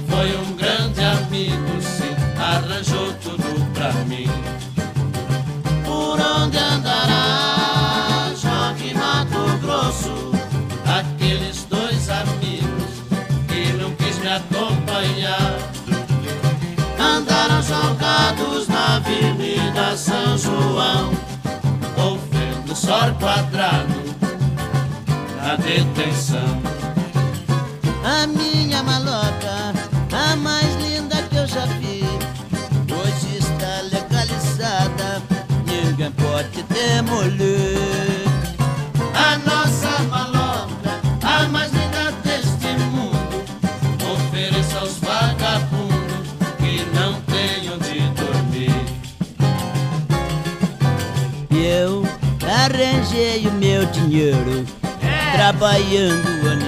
foi 0.08 0.36
um 0.38 0.56
grande 0.56 1.04
amigo, 1.04 1.82
sim, 1.82 2.14
arranjou 2.40 3.12
tudo 3.22 3.72
pra 3.74 3.92
mim. 4.04 4.26
Por 5.84 6.18
onde 6.18 6.56
andará 6.56 8.30
Jogue 8.34 8.94
Mato 8.94 9.58
Grosso? 9.60 10.32
Aqueles 10.86 11.64
dois 11.64 12.08
amigos 12.08 13.02
que 13.46 13.72
não 13.74 13.90
quis 13.96 14.18
me 14.18 14.28
acompanhar 14.28 15.58
andaram 16.98 17.62
jogados 17.62 18.68
na 18.68 18.96
Avenida 18.96 19.96
São 19.98 20.38
João, 20.38 21.10
ou 21.98 22.18
vendo 22.30 22.74
sol 22.74 23.12
quadrado 23.20 23.93
da 25.54 25.62
detenção. 25.62 26.62
A 28.04 28.26
minha 28.26 28.82
maloca, 28.82 29.72
a 30.12 30.36
mais 30.36 30.74
linda 30.76 31.16
que 31.30 31.36
eu 31.36 31.46
já 31.46 31.64
vi, 31.66 32.02
hoje 32.90 33.38
está 33.38 33.82
legalizada, 33.92 35.22
ninguém 35.66 36.10
pode 36.12 36.62
demolir. 36.64 38.24
A 39.14 39.38
nossa 39.38 40.02
maloca, 40.04 41.00
a 41.22 41.48
mais 41.48 41.70
linda 41.72 42.12
deste 42.24 42.68
mundo, 42.90 43.44
ofereça 44.12 44.80
aos 44.80 44.98
vagabundos 44.98 46.28
que 46.58 46.84
não 46.94 47.20
tenham 47.22 47.78
de 47.78 48.00
dormir. 48.20 48.84
Eu 51.50 52.02
arranjei 52.42 53.46
o 53.46 53.52
meu 53.52 53.86
dinheiro 53.86 54.43
Trabalhando 55.44 56.48
a 56.48 56.63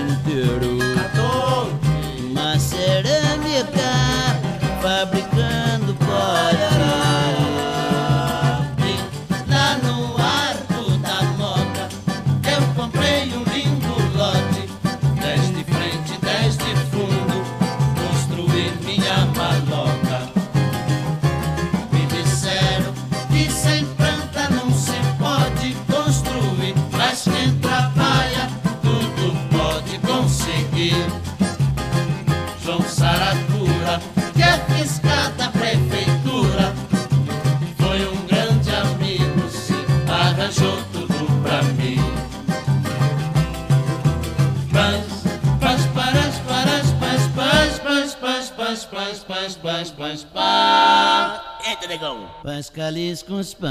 negão. 52.57 52.57
Paz, 52.57 52.71
calis 52.71 53.23
com 53.23 53.35
os 53.35 53.53
pães. 53.53 53.71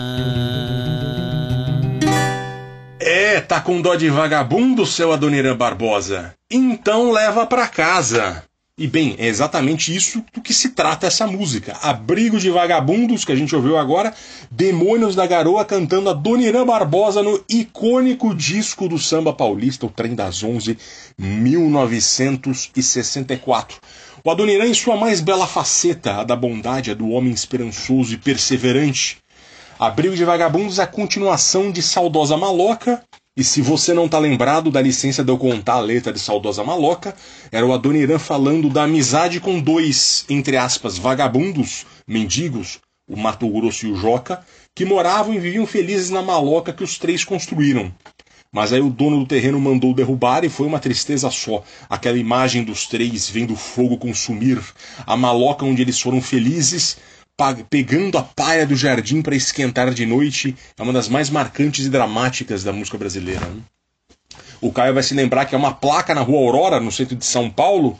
É, 2.99 3.41
tá 3.41 3.59
com 3.59 3.81
dó 3.81 3.95
de 3.95 4.07
vagabundo, 4.09 4.85
seu 4.85 5.11
Adoniran 5.11 5.55
Barbosa? 5.55 6.35
Então 6.49 7.11
leva 7.11 7.47
pra 7.47 7.67
casa. 7.67 8.43
E 8.77 8.87
bem, 8.87 9.15
é 9.17 9.27
exatamente 9.27 9.95
isso 9.95 10.21
do 10.33 10.41
que 10.41 10.53
se 10.53 10.71
trata 10.71 11.07
essa 11.07 11.25
música. 11.25 11.77
Abrigo 11.81 12.37
de 12.37 12.49
Vagabundos, 12.49 13.23
que 13.23 13.31
a 13.31 13.35
gente 13.35 13.55
ouviu 13.55 13.77
agora, 13.77 14.13
Demônios 14.51 15.15
da 15.15 15.25
Garoa 15.25 15.63
cantando 15.63 16.09
a 16.09 16.13
Doniran 16.13 16.65
Barbosa 16.65 17.23
no 17.23 17.41
icônico 17.47 18.35
disco 18.35 18.89
do 18.89 18.99
samba 18.99 19.31
paulista, 19.31 19.85
o 19.85 19.89
Trem 19.89 20.13
das 20.13 20.43
Onze, 20.43 20.77
1964. 21.17 23.79
O 24.25 24.31
Adoniran 24.31 24.65
em 24.65 24.73
sua 24.73 24.97
mais 24.97 25.21
bela 25.21 25.45
faceta, 25.45 26.15
a 26.15 26.23
da 26.23 26.35
bondade, 26.35 26.89
a 26.89 26.95
do 26.95 27.09
homem 27.09 27.31
esperançoso 27.31 28.11
e 28.11 28.17
perseverante. 28.17 29.19
Abrigo 29.77 30.15
de 30.15 30.25
Vagabundos 30.25 30.79
a 30.79 30.87
continuação 30.87 31.71
de 31.71 31.83
Saudosa 31.83 32.35
Maloca, 32.35 33.03
e 33.37 33.43
se 33.43 33.61
você 33.61 33.93
não 33.93 34.09
tá 34.09 34.17
lembrado, 34.17 34.71
dá 34.71 34.81
licença 34.81 35.23
de 35.23 35.31
eu 35.31 35.37
contar 35.37 35.75
a 35.75 35.79
letra 35.79 36.11
de 36.11 36.19
Saudosa 36.19 36.63
Maloca, 36.63 37.15
era 37.51 37.67
o 37.67 37.71
Adoniran 37.71 38.17
falando 38.17 38.67
da 38.67 38.85
amizade 38.85 39.39
com 39.39 39.59
dois, 39.59 40.25
entre 40.27 40.57
aspas, 40.57 40.97
vagabundos, 40.97 41.85
mendigos, 42.07 42.79
o 43.07 43.15
Mato 43.15 43.47
Grosso 43.47 43.85
e 43.85 43.91
o 43.91 43.95
Joca, 43.95 44.43
que 44.73 44.85
moravam 44.85 45.35
e 45.35 45.39
viviam 45.39 45.67
felizes 45.67 46.09
na 46.09 46.23
maloca 46.23 46.73
que 46.73 46.83
os 46.83 46.97
três 46.97 47.23
construíram. 47.23 47.93
Mas 48.51 48.71
aí 48.71 48.79
o 48.79 48.89
dono 48.89 49.19
do 49.19 49.25
terreno 49.25 49.59
mandou 49.59 49.93
derrubar 49.93 50.45
e 50.45 50.49
foi 50.49 50.65
uma 50.65 50.79
tristeza 50.79 51.29
só. 51.29 51.63
Aquela 51.89 52.17
imagem 52.17 52.63
dos 52.63 52.87
três 52.87 53.29
vendo 53.29 53.53
o 53.53 53.57
fogo 53.57 53.97
consumir, 53.97 54.61
a 55.05 55.17
maloca 55.17 55.65
onde 55.65 55.81
eles 55.81 55.99
foram 55.99 56.21
felizes, 56.21 56.97
pegando 57.69 58.17
a 58.17 58.23
palha 58.23 58.65
do 58.65 58.75
jardim 58.75 59.21
para 59.21 59.35
esquentar 59.35 59.93
de 59.93 60.05
noite, 60.05 60.55
é 60.77 60.83
uma 60.83 60.93
das 60.93 61.09
mais 61.09 61.29
marcantes 61.29 61.85
e 61.85 61.89
dramáticas 61.89 62.63
da 62.63 62.71
música 62.71 62.97
brasileira. 62.97 63.45
né? 63.45 63.61
O 64.61 64.71
Caio 64.71 64.93
vai 64.93 65.03
se 65.03 65.13
lembrar 65.13 65.45
que 65.45 65.53
é 65.53 65.57
uma 65.57 65.73
placa 65.73 66.15
na 66.15 66.21
Rua 66.21 66.39
Aurora, 66.39 66.79
no 66.79 66.91
centro 66.91 67.15
de 67.15 67.25
São 67.25 67.49
Paulo, 67.49 67.99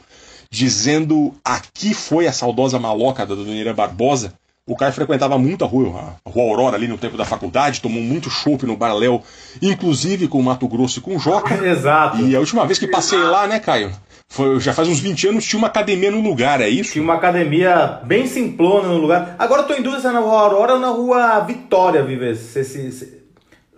dizendo 0.50 1.34
aqui 1.44 1.92
foi 1.92 2.26
a 2.26 2.32
saudosa 2.32 2.78
maloca 2.78 3.26
da 3.26 3.34
Dona 3.34 3.74
Barbosa. 3.74 4.32
O 4.68 4.74
Caio 4.76 4.92
frequentava 4.92 5.38
muito 5.38 5.64
a 5.64 5.68
rua, 5.68 6.16
a 6.24 6.28
rua 6.30 6.42
Aurora 6.50 6.76
ali 6.76 6.88
no 6.88 6.98
tempo 6.98 7.16
da 7.16 7.24
faculdade, 7.24 7.80
tomou 7.80 8.02
muito 8.02 8.28
chopp 8.28 8.66
no 8.66 8.76
Bar 8.76 8.94
Léo, 8.94 9.22
inclusive 9.62 10.26
com 10.26 10.40
o 10.40 10.42
Mato 10.42 10.66
Grosso 10.66 10.98
e 10.98 11.02
com 11.02 11.14
o 11.14 11.18
Joca. 11.20 11.54
Exato. 11.64 12.18
E 12.20 12.34
a 12.34 12.40
última 12.40 12.66
vez 12.66 12.76
que 12.78 12.88
passei 12.88 13.18
lá, 13.18 13.46
né, 13.46 13.60
Caio? 13.60 13.92
Foi, 14.28 14.58
já 14.58 14.72
faz 14.74 14.88
uns 14.88 14.98
20 14.98 15.28
anos, 15.28 15.44
tinha 15.46 15.56
uma 15.58 15.68
academia 15.68 16.10
no 16.10 16.20
lugar, 16.20 16.60
é 16.60 16.68
isso? 16.68 16.92
Tinha 16.92 17.04
uma 17.04 17.14
academia 17.14 18.00
bem 18.04 18.26
simplona 18.26 18.88
no 18.88 18.96
lugar. 18.98 19.36
Agora 19.38 19.62
eu 19.62 19.66
tô 19.68 19.74
em 19.74 19.82
dúvida 19.82 20.00
se 20.02 20.08
é 20.08 20.10
na 20.10 20.18
Rua 20.18 20.40
Aurora 20.40 20.74
ou 20.74 20.80
na 20.80 20.88
Rua 20.88 21.40
Vitória, 21.40 22.02
Vives. 22.02 22.40
Se- 22.40 22.64
se- 22.64 22.90
se- 22.90 23.22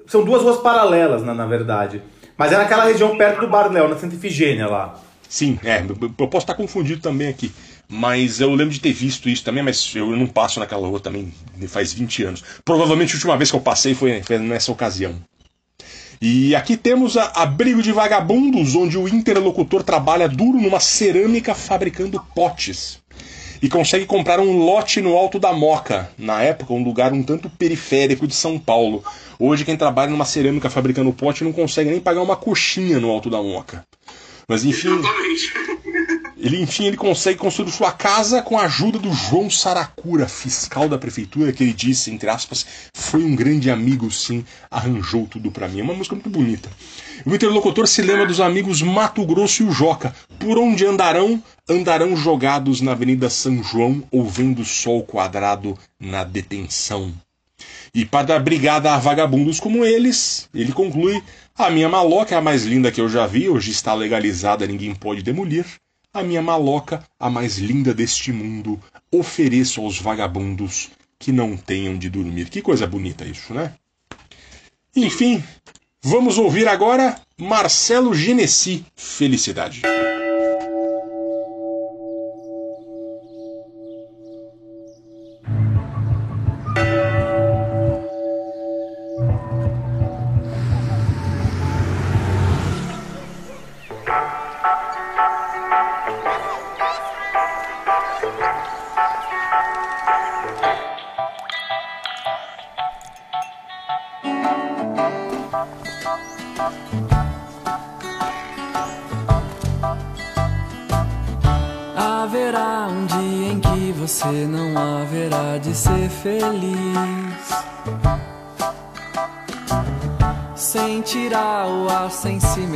São 0.06 0.24
duas 0.24 0.42
ruas 0.42 0.56
paralelas, 0.56 1.22
na, 1.22 1.34
na 1.34 1.44
verdade. 1.44 2.00
Mas 2.34 2.50
é 2.50 2.56
naquela 2.56 2.84
região 2.84 3.14
perto 3.18 3.40
do 3.42 3.48
Bar 3.48 3.70
Léo, 3.70 3.88
na 3.88 3.96
Santa 3.98 4.14
Ifigênia 4.14 4.66
lá. 4.66 4.94
Sim, 5.28 5.58
é, 5.62 5.84
eu 6.18 6.26
posso 6.28 6.44
estar 6.44 6.54
confundido 6.54 7.02
também 7.02 7.28
aqui. 7.28 7.52
Mas 7.88 8.38
eu 8.40 8.54
lembro 8.54 8.74
de 8.74 8.80
ter 8.80 8.92
visto 8.92 9.28
isso 9.30 9.42
também, 9.42 9.62
mas 9.62 9.94
eu 9.94 10.14
não 10.14 10.26
passo 10.26 10.60
naquela 10.60 10.86
rua 10.86 11.00
também 11.00 11.32
faz 11.66 11.92
20 11.94 12.22
anos. 12.24 12.44
Provavelmente 12.62 13.12
a 13.12 13.16
última 13.16 13.36
vez 13.36 13.50
que 13.50 13.56
eu 13.56 13.60
passei 13.60 13.94
foi, 13.94 14.22
nessa 14.40 14.70
ocasião. 14.70 15.16
E 16.20 16.54
aqui 16.54 16.76
temos 16.76 17.16
a 17.16 17.26
Abrigo 17.36 17.80
de 17.80 17.92
Vagabundos, 17.92 18.74
onde 18.74 18.98
o 18.98 19.08
interlocutor 19.08 19.82
trabalha 19.82 20.28
duro 20.28 20.60
numa 20.60 20.80
cerâmica 20.80 21.54
fabricando 21.54 22.20
potes. 22.34 22.98
E 23.62 23.68
consegue 23.68 24.04
comprar 24.04 24.38
um 24.38 24.58
lote 24.58 25.00
no 25.00 25.16
Alto 25.16 25.38
da 25.38 25.52
Moca, 25.52 26.10
na 26.18 26.42
época 26.42 26.74
um 26.74 26.82
lugar 26.82 27.12
um 27.12 27.22
tanto 27.22 27.48
periférico 27.48 28.26
de 28.26 28.34
São 28.34 28.58
Paulo. 28.58 29.02
Hoje 29.38 29.64
quem 29.64 29.76
trabalha 29.76 30.10
numa 30.10 30.24
cerâmica 30.24 30.68
fabricando 30.68 31.12
pote 31.12 31.42
não 31.42 31.52
consegue 31.52 31.90
nem 31.90 32.00
pagar 32.00 32.20
uma 32.20 32.36
coxinha 32.36 33.00
no 33.00 33.10
Alto 33.10 33.30
da 33.30 33.42
Moca. 33.42 33.84
Mas 34.48 34.64
enfim, 34.64 35.00
ele 36.38 36.62
enfim 36.62 36.86
ele 36.86 36.96
consegue 36.96 37.38
construir 37.38 37.72
sua 37.72 37.90
casa 37.90 38.40
com 38.40 38.56
a 38.56 38.62
ajuda 38.62 38.98
do 38.98 39.12
João 39.12 39.50
Saracura, 39.50 40.28
fiscal 40.28 40.88
da 40.88 40.96
prefeitura, 40.96 41.52
que 41.52 41.64
ele 41.64 41.72
disse, 41.72 42.10
entre 42.10 42.30
aspas, 42.30 42.64
foi 42.94 43.24
um 43.24 43.34
grande 43.34 43.70
amigo, 43.70 44.10
sim, 44.10 44.44
arranjou 44.70 45.26
tudo 45.26 45.50
pra 45.50 45.66
mim. 45.68 45.80
É 45.80 45.82
uma 45.82 45.94
música 45.94 46.14
muito 46.14 46.30
bonita. 46.30 46.70
O 47.26 47.34
interlocutor 47.34 47.88
se 47.88 48.02
lembra 48.02 48.26
dos 48.26 48.40
amigos 48.40 48.80
Mato 48.80 49.26
Grosso 49.26 49.64
e 49.64 49.66
o 49.66 49.72
Joca. 49.72 50.14
Por 50.38 50.56
onde 50.58 50.86
andarão? 50.86 51.42
Andarão 51.68 52.16
jogados 52.16 52.80
na 52.80 52.92
Avenida 52.92 53.28
São 53.28 53.62
João, 53.62 54.02
ou 54.10 54.24
vendo 54.24 54.62
o 54.62 54.64
sol 54.64 55.02
quadrado 55.02 55.76
na 55.98 56.22
detenção. 56.22 57.12
E 57.92 58.04
para 58.04 58.26
dar 58.26 58.40
brigada 58.40 58.94
a 58.94 58.98
vagabundos 58.98 59.58
como 59.58 59.84
eles, 59.84 60.48
ele 60.54 60.72
conclui: 60.72 61.20
A 61.56 61.68
minha 61.68 61.88
maloca 61.88 62.34
é 62.34 62.38
a 62.38 62.42
mais 62.42 62.64
linda 62.64 62.92
que 62.92 63.00
eu 63.00 63.08
já 63.08 63.26
vi, 63.26 63.48
hoje 63.48 63.72
está 63.72 63.92
legalizada, 63.92 64.66
ninguém 64.66 64.94
pode 64.94 65.22
demolir. 65.22 65.66
A 66.18 66.22
minha 66.24 66.42
maloca, 66.42 67.04
a 67.16 67.30
mais 67.30 67.58
linda 67.58 67.94
deste 67.94 68.32
mundo, 68.32 68.82
ofereço 69.08 69.80
aos 69.80 70.00
vagabundos 70.00 70.90
que 71.16 71.30
não 71.30 71.56
tenham 71.56 71.96
de 71.96 72.10
dormir. 72.10 72.48
Que 72.48 72.60
coisa 72.60 72.88
bonita 72.88 73.24
isso, 73.24 73.54
né? 73.54 73.74
Enfim, 74.96 75.40
vamos 76.02 76.36
ouvir 76.36 76.66
agora 76.66 77.20
Marcelo 77.40 78.12
Genesi, 78.16 78.84
Felicidade. 78.96 79.82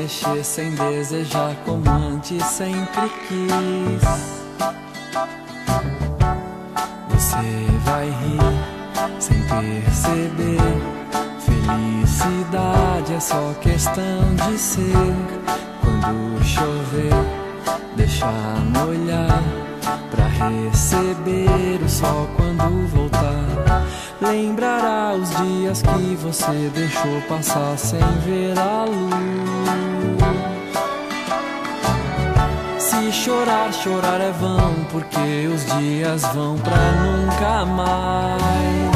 Mexer, 0.03 0.45
sem 0.45 0.75
desejar 0.75 1.55
como 1.65 1.89
antes 1.89 2.45
sempre 2.45 3.09
quis. 3.29 4.03
Você 7.09 7.67
vai 7.85 8.07
rir 8.07 9.21
sem 9.21 9.39
perceber. 9.43 10.59
Felicidade 11.39 13.15
é 13.15 13.21
só 13.21 13.55
questão 13.61 14.35
de 14.35 14.59
ser. 14.59 14.83
Quando 15.81 16.45
chover 16.45 17.15
deixar 17.97 18.57
molhar 18.75 19.43
pra 20.11 20.27
receber 20.27 21.81
o 21.85 21.89
sol 21.89 22.29
quando 22.37 22.89
voltar. 22.89 23.87
Lembrará 24.21 25.15
os 25.15 25.31
dias 25.31 25.83
que 25.83 26.17
você 26.17 26.71
deixou 26.75 27.21
passar 27.29 27.77
sem 27.79 28.01
ver 28.25 28.59
a 28.59 28.85
luz. 28.85 29.82
Chorar, 33.13 33.73
chorar 33.73 34.21
é 34.21 34.33
vão, 34.33 34.85
porque 34.91 35.47
os 35.47 35.67
dias 35.79 36.23
vão 36.35 36.57
pra 36.59 36.93
nunca 37.03 37.65
mais. 37.67 38.92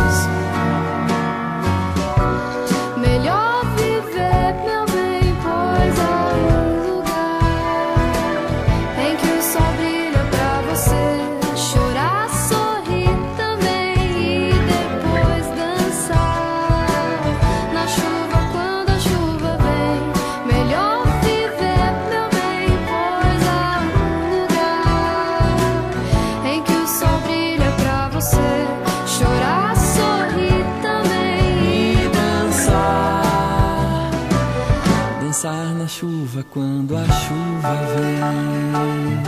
Quando 36.50 36.96
a 36.96 37.04
chuva 37.04 37.74
vem. 37.94 39.26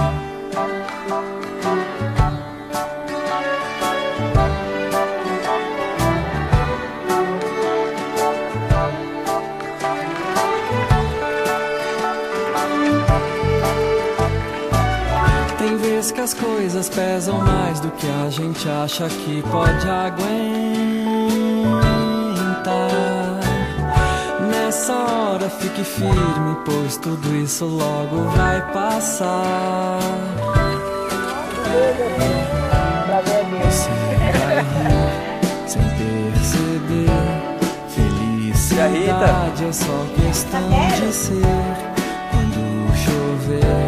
Que 16.14 16.22
as 16.22 16.32
coisas 16.34 16.88
pesam 16.88 17.38
mais 17.38 17.78
do 17.78 17.90
que 17.92 18.06
a 18.08 18.30
gente 18.30 18.68
acha 18.68 19.08
que 19.08 19.40
pode 19.42 19.88
aguentar. 19.88 20.28
Nessa 24.50 24.94
hora 24.94 25.17
fique 25.50 25.84
firme, 25.84 26.56
pois 26.64 26.96
tudo 26.96 27.36
isso 27.36 27.64
logo 27.64 28.24
vai 28.30 28.60
passar. 28.72 29.98
Você 33.64 33.90
vai 34.38 34.56
rir 34.62 35.68
sem 35.68 35.82
perceber. 35.82 37.10
Felicidade 37.88 39.64
é 39.64 39.72
só 39.72 40.06
questão 40.16 40.68
de 40.68 41.12
ser. 41.12 41.42
Quando 42.30 42.60
chover, 42.96 43.87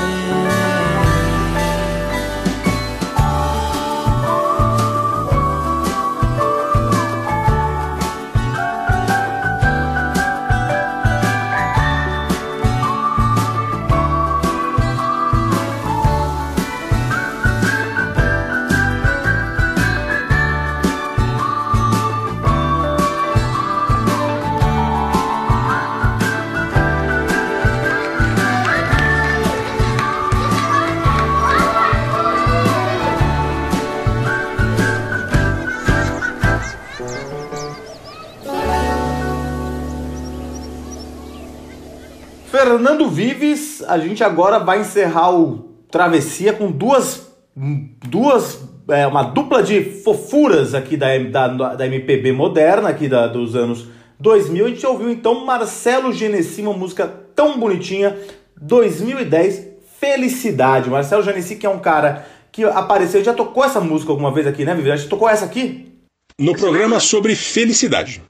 A 43.91 43.97
gente 43.99 44.23
agora 44.23 44.59
vai 44.59 44.79
encerrar 44.81 45.31
o 45.35 45.69
Travessia 45.89 46.53
com 46.53 46.71
duas. 46.71 47.27
duas 47.55 48.59
é, 48.89 49.05
uma 49.07 49.23
dupla 49.23 49.61
de 49.61 49.83
fofuras 49.83 50.73
aqui 50.73 50.97
da, 50.97 51.17
da, 51.17 51.75
da 51.75 51.85
MPB 51.85 52.31
moderna, 52.31 52.89
aqui 52.89 53.07
da, 53.07 53.27
dos 53.27 53.55
anos 53.55 53.87
2000. 54.19 54.65
A 54.65 54.69
gente 54.69 54.85
ouviu 54.85 55.09
então 55.11 55.45
Marcelo 55.45 56.11
Genesi, 56.11 56.61
uma 56.61 56.73
música 56.73 57.07
tão 57.35 57.59
bonitinha, 57.59 58.17
2010, 58.61 59.69
Felicidade. 59.99 60.89
Marcelo 60.89 61.21
Genesi, 61.23 61.55
que 61.57 61.65
é 61.65 61.69
um 61.69 61.79
cara 61.79 62.25
que 62.51 62.63
apareceu, 62.63 63.23
já 63.23 63.33
tocou 63.33 63.63
essa 63.63 63.79
música 63.79 64.11
alguma 64.11 64.31
vez 64.31 64.47
aqui, 64.47 64.65
né, 64.65 64.73
Vivi? 64.73 64.95
Já 64.97 65.07
tocou 65.07 65.29
essa 65.29 65.45
aqui? 65.45 65.93
No 66.39 66.55
programa 66.55 66.99
sobre 66.99 67.35
felicidade. 67.35 68.21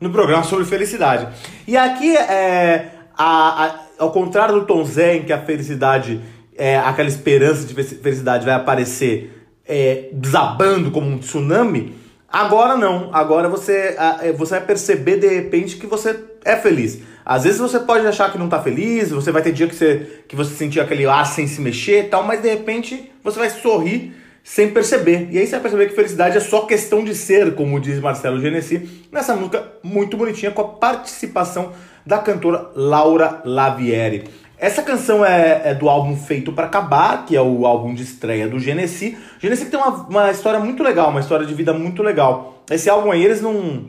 No 0.00 0.10
programa 0.10 0.44
sobre 0.44 0.64
felicidade. 0.64 1.26
E 1.66 1.76
aqui, 1.76 2.16
é, 2.16 2.90
a- 3.18 3.64
a- 3.64 3.80
ao 3.98 4.10
contrário 4.10 4.54
do 4.54 4.66
Tom 4.66 4.84
Zé, 4.84 5.16
em 5.16 5.22
que 5.22 5.32
a 5.32 5.42
felicidade, 5.42 6.20
é, 6.56 6.78
aquela 6.78 7.08
esperança 7.08 7.66
de 7.66 7.74
fe- 7.74 7.96
felicidade 7.96 8.44
vai 8.44 8.54
aparecer 8.54 9.46
é, 9.66 10.08
desabando 10.12 10.90
como 10.90 11.06
um 11.08 11.18
tsunami, 11.18 11.94
agora 12.28 12.76
não. 12.76 13.10
Agora 13.12 13.48
você, 13.48 13.96
é, 14.22 14.32
você 14.32 14.56
vai 14.56 14.66
perceber 14.66 15.18
de 15.18 15.28
repente 15.28 15.76
que 15.76 15.86
você 15.86 16.18
é 16.44 16.56
feliz. 16.56 17.00
Às 17.24 17.44
vezes 17.44 17.60
você 17.60 17.78
pode 17.78 18.06
achar 18.06 18.32
que 18.32 18.38
não 18.38 18.48
tá 18.48 18.60
feliz, 18.60 19.10
você 19.10 19.30
vai 19.30 19.42
ter 19.42 19.52
dia 19.52 19.68
que 19.68 19.74
você, 19.74 20.24
que 20.26 20.34
você 20.34 20.54
sentir 20.54 20.80
aquele 20.80 21.06
ar 21.06 21.24
sem 21.24 21.46
se 21.46 21.60
mexer 21.60 22.06
e 22.06 22.08
tal, 22.08 22.24
mas 22.24 22.42
de 22.42 22.48
repente 22.48 23.12
você 23.22 23.38
vai 23.38 23.50
sorrir 23.50 24.12
sem 24.42 24.70
perceber. 24.70 25.28
E 25.30 25.38
aí 25.38 25.46
você 25.46 25.52
vai 25.52 25.60
perceber 25.60 25.86
que 25.86 25.94
felicidade 25.94 26.36
é 26.36 26.40
só 26.40 26.62
questão 26.62 27.04
de 27.04 27.14
ser, 27.14 27.54
como 27.54 27.78
diz 27.78 28.00
Marcelo 28.00 28.40
Genesi, 28.40 29.06
nessa 29.12 29.36
música 29.36 29.64
muito 29.84 30.16
bonitinha 30.16 30.50
com 30.50 30.62
a 30.62 30.68
participação 30.68 31.72
da 32.04 32.18
cantora 32.18 32.70
Laura 32.74 33.40
Lavieri. 33.44 34.24
Essa 34.58 34.82
canção 34.82 35.24
é, 35.24 35.62
é 35.64 35.74
do 35.74 35.88
álbum 35.88 36.16
Feito 36.16 36.52
para 36.52 36.66
Acabar, 36.66 37.26
que 37.26 37.34
é 37.34 37.42
o 37.42 37.66
álbum 37.66 37.92
de 37.94 38.02
estreia 38.04 38.46
do 38.48 38.60
Genesi. 38.60 39.16
Genesi 39.40 39.66
tem 39.66 39.78
uma, 39.78 39.88
uma 40.08 40.30
história 40.30 40.60
muito 40.60 40.82
legal, 40.84 41.10
uma 41.10 41.18
história 41.20 41.44
de 41.44 41.52
vida 41.52 41.72
muito 41.72 42.00
legal. 42.02 42.62
Esse 42.70 42.88
álbum 42.88 43.10
aí 43.10 43.24
eles 43.24 43.42
não, 43.42 43.86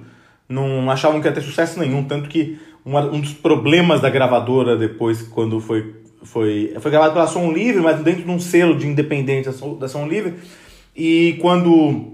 não 0.50 0.90
achavam 0.90 1.22
que 1.22 1.28
ia 1.28 1.32
ter 1.34 1.42
sucesso 1.42 1.80
nenhum, 1.80 2.04
tanto 2.06 2.28
que 2.28 2.58
uma- 2.84 3.06
um 3.06 3.22
dos 3.22 3.34
problemas 3.34 4.02
da 4.02 4.10
gravadora 4.10 4.76
depois, 4.76 5.22
quando 5.22 5.60
foi, 5.60 5.94
foi, 6.24 6.74
foi 6.80 6.90
gravado 6.92 7.14
pela 7.14 7.28
Som 7.28 7.52
Livre, 7.52 7.80
mas 7.82 8.02
dentro 8.02 8.24
de 8.24 8.32
um 8.32 8.40
selo 8.40 8.76
de 8.76 8.88
Som- 9.54 9.76
da 9.76 9.88
Som 9.88 10.08
Livre, 10.08 10.34
e 10.96 11.38
quando 11.40 12.14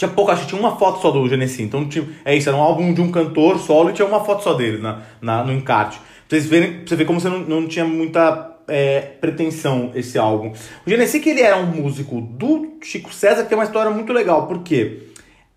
tinha 0.00 0.10
pouco, 0.10 0.30
acho 0.30 0.42
que 0.42 0.48
tinha 0.48 0.60
uma 0.60 0.76
foto 0.76 1.00
só 1.02 1.10
do 1.10 1.28
Genesi. 1.28 1.62
Então 1.62 1.86
tinha, 1.88 2.04
é 2.24 2.34
isso, 2.34 2.48
era 2.48 2.56
um 2.56 2.62
álbum 2.62 2.92
de 2.94 3.00
um 3.00 3.10
cantor 3.12 3.58
solo 3.58 3.90
e 3.90 3.92
tinha 3.92 4.08
uma 4.08 4.24
foto 4.24 4.42
só 4.42 4.54
dele 4.54 4.78
na, 4.78 5.02
na- 5.20 5.44
no 5.44 5.52
encarte. 5.52 5.98
Pra 6.28 6.38
vocês 6.38 6.46
verem, 6.46 6.72
pra 6.78 6.88
você 6.88 6.96
ver 6.96 7.04
como 7.04 7.20
você 7.20 7.28
não, 7.28 7.40
não 7.40 7.66
tinha 7.68 7.84
muita 7.84 8.56
é, 8.66 9.00
pretensão 9.20 9.90
esse 9.94 10.16
álbum. 10.18 10.52
O 10.86 10.90
Genesi 10.90 11.20
que 11.20 11.28
ele 11.30 11.42
era 11.42 11.56
um 11.58 11.66
músico 11.66 12.20
do 12.20 12.78
Chico 12.82 13.12
César, 13.12 13.42
que 13.42 13.48
tem 13.48 13.58
uma 13.58 13.64
história 13.64 13.90
muito 13.90 14.12
legal, 14.12 14.46
porque 14.46 15.08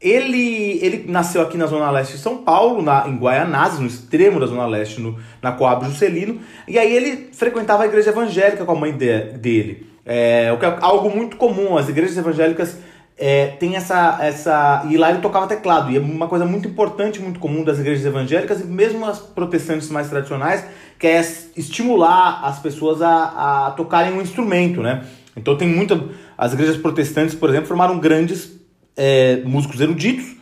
Ele, 0.02 0.80
ele 0.82 1.06
nasceu 1.08 1.42
aqui 1.42 1.58
na 1.58 1.66
Zona 1.66 1.90
Leste 1.90 2.14
de 2.18 2.20
São 2.20 2.38
Paulo, 2.44 2.82
na, 2.82 3.08
em 3.08 3.16
Guaianazes, 3.16 3.80
no 3.80 3.88
extremo 3.88 4.38
da 4.38 4.46
Zona 4.48 4.66
Leste, 4.66 5.00
no, 5.00 5.18
na 5.42 5.54
Coab 5.54 5.86
Juscelino. 5.86 6.40
E 6.68 6.78
aí 6.78 6.94
ele 6.94 7.30
frequentava 7.32 7.84
a 7.84 7.86
igreja 7.86 8.10
evangélica 8.10 8.66
com 8.66 8.72
a 8.74 8.76
mãe 8.76 8.92
de- 8.92 9.38
dele. 9.38 9.88
É, 10.06 10.48
é 10.50 10.78
algo 10.82 11.10
muito 11.10 11.38
comum, 11.38 11.78
as 11.78 11.88
igrejas 11.88 12.18
evangélicas 12.18 12.78
é, 13.18 13.48
têm 13.48 13.76
essa, 13.76 14.18
essa. 14.22 14.86
E 14.90 14.98
lá 14.98 15.10
ele 15.10 15.20
tocava 15.20 15.48
teclado. 15.48 15.92
E 15.92 15.98
é 15.98 16.00
uma 16.00 16.28
coisa 16.28 16.46
muito 16.46 16.68
importante, 16.68 17.22
muito 17.22 17.40
comum 17.40 17.64
das 17.64 17.80
igrejas 17.80 18.06
evangélicas 18.06 18.62
e 18.62 18.66
mesmo 18.66 19.06
as 19.06 19.20
protestantes 19.20 19.90
mais 19.90 20.10
tradicionais, 20.10 20.66
que 20.98 21.08
é 21.08 21.20
estimular 21.56 22.42
as 22.44 22.60
pessoas 22.60 23.02
a, 23.02 23.68
a 23.68 23.72
tocarem 23.72 24.14
um 24.14 24.22
instrumento, 24.22 24.82
né? 24.82 25.04
Então 25.36 25.56
tem 25.56 25.68
muita. 25.68 26.04
As 26.38 26.54
igrejas 26.54 26.78
protestantes, 26.78 27.36
por 27.36 27.50
exemplo, 27.50 27.68
formaram 27.68 28.00
grandes 28.00 28.52
é, 28.98 29.38
músicos 29.46 29.80
eruditos. 29.80 30.36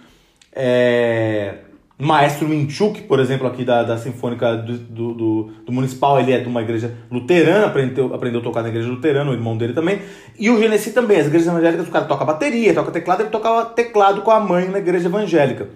É, 0.54 1.60
Maestro 2.04 2.48
Minchuk, 2.48 3.04
por 3.04 3.20
exemplo, 3.20 3.46
aqui 3.46 3.64
da, 3.64 3.84
da 3.84 3.96
Sinfônica 3.96 4.58
do, 4.58 4.78
do, 4.78 5.14
do- 5.66 5.72
Municipal, 5.72 6.20
ele 6.20 6.32
é 6.34 6.40
de 6.40 6.48
uma 6.48 6.62
igreja 6.62 6.96
luterana, 7.12 7.68
aprendeu, 7.68 8.14
aprendeu 8.14 8.42
a 8.42 8.44
tocar 8.44 8.64
na 8.64 8.70
igreja 8.70 8.90
luterana, 8.90 9.30
o 9.30 9.34
irmão 9.34 9.56
dele 9.56 9.74
também. 9.74 10.00
E 10.38 10.50
o 10.50 10.60
Genesi 10.60 10.92
também, 10.94 11.20
as 11.20 11.28
igrejas 11.28 11.48
evangélicas, 11.48 11.88
o 11.88 11.92
cara 11.92 12.06
toca 12.06 12.26
bateria, 12.26 12.74
toca 12.74 12.92
teclado, 12.92 13.22
ele 13.22 13.30
tocava 13.30 13.66
teclado 13.66 14.22
com 14.24 14.32
a 14.32 14.40
mãe 14.40 14.68
na 14.68 14.80
igreja 14.80 15.08
evangélica. 15.08 15.70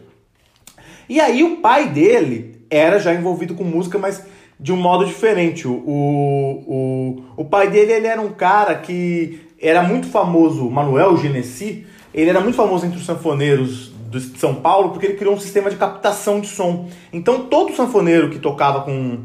E 1.08 1.20
aí 1.22 1.44
o 1.44 1.58
pai 1.58 1.90
dele 1.90 2.62
era 2.70 3.00
já 3.00 3.14
envolvido 3.14 3.54
com 3.54 3.64
música, 3.64 3.98
mas 3.98 4.26
de 4.60 4.74
um 4.74 4.78
modo 4.78 5.06
diferente. 5.06 5.68
O, 5.68 5.74
o, 5.74 6.64
o, 6.68 7.24
o 7.38 7.46
pai 7.46 7.70
dele 7.70 7.92
ele 7.94 8.08
era 8.08 8.22
um 8.22 8.32
cara 8.32 8.76
que 8.76 9.42
era 9.62 9.82
muito 9.84 10.08
famoso, 10.08 10.70
Manuel 10.70 11.16
Genesi, 11.18 11.86
ele 12.14 12.30
era 12.30 12.42
muito 12.42 12.56
famoso 12.56 12.86
entre 12.86 12.98
os 12.98 13.06
sanfoneiros 13.06 13.95
do- 14.20 14.38
São 14.40 14.56
Paulo 14.56 14.90
porque 14.90 15.06
ele 15.08 15.16
criou 15.16 15.34
um 15.36 15.40
sistema 15.40 15.70
de 15.70 15.76
captação 15.76 16.40
de 16.40 16.48
som. 16.48 16.90
Então 17.14 17.46
todo 17.46 17.76
sanfoneiro 17.76 18.30
que 18.30 18.40
tocava 18.40 18.82
com 18.82 19.20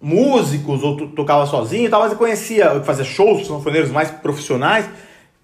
músicos 0.00 0.82
ou 0.82 0.96
to- 0.96 1.08
tocava 1.08 1.46
sozinho 1.46 1.86
e 1.86 1.88
tal, 1.88 2.00
mas 2.02 2.12
conhecia, 2.14 2.80
fazia 2.82 3.04
shows 3.04 3.46
sanfoneiros 3.46 3.90
mais 3.90 4.10
profissionais, 4.10 4.86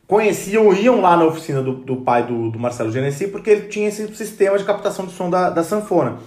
conheciam, 0.07 0.72
iam 0.74 1.01
lá 1.01 1.16
na 1.16 1.24
oficina 1.24 1.62
do, 1.62 1.72
do 1.72 1.97
pai 1.97 2.24
do, 2.26 2.51
do 2.51 2.59
Marcelo 2.59 2.91
Genesi, 2.91 3.28
porque 3.28 3.49
ele 3.51 3.68
tinha 3.68 3.88
esse 3.88 4.14
sistema 4.16 4.59
de 4.59 4.64
captação 4.64 5.07
de 5.07 5.12
som 5.12 5.30
da, 5.30 5.51
da 5.51 5.62
sanfona. 5.62 6.18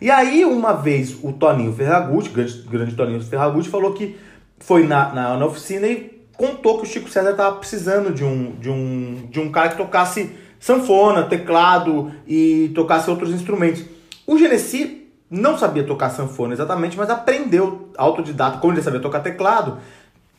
E 0.00 0.10
aí, 0.10 0.44
uma 0.44 0.72
vez, 0.72 1.16
o 1.22 1.32
Toninho 1.32 1.72
Ferragutti, 1.72 2.28
grande, 2.30 2.62
grande 2.68 2.94
Toninho 2.96 3.22
Ferragutti, 3.22 3.68
falou 3.68 3.92
que 3.92 4.16
foi 4.58 4.84
na, 4.86 5.12
na, 5.14 5.36
na 5.36 5.46
oficina 5.46 5.86
e 5.86 6.20
contou 6.36 6.78
que 6.78 6.82
o 6.82 6.86
Chico 6.90 7.08
César 7.08 7.30
estava 7.30 7.56
precisando 7.56 8.12
de 8.12 8.24
um, 8.24 8.50
de, 8.58 8.68
um, 8.68 9.28
de 9.30 9.38
um 9.38 9.50
cara 9.50 9.68
que 9.68 9.76
tocasse 9.76 10.32
sanfona, 10.62 11.24
teclado 11.24 12.12
e 12.26 12.70
tocasse 12.74 13.10
outros 13.10 13.30
instrumentos. 13.30 13.84
O 14.26 14.38
Genesi 14.38 15.08
não 15.28 15.58
sabia 15.58 15.82
tocar 15.82 16.10
sanfona 16.10 16.54
exatamente, 16.54 16.96
mas 16.96 17.10
aprendeu 17.10 17.88
autodidata, 17.96 18.58
como 18.58 18.72
ele 18.72 18.82
sabia 18.82 19.00
tocar 19.00 19.20
teclado, 19.20 19.78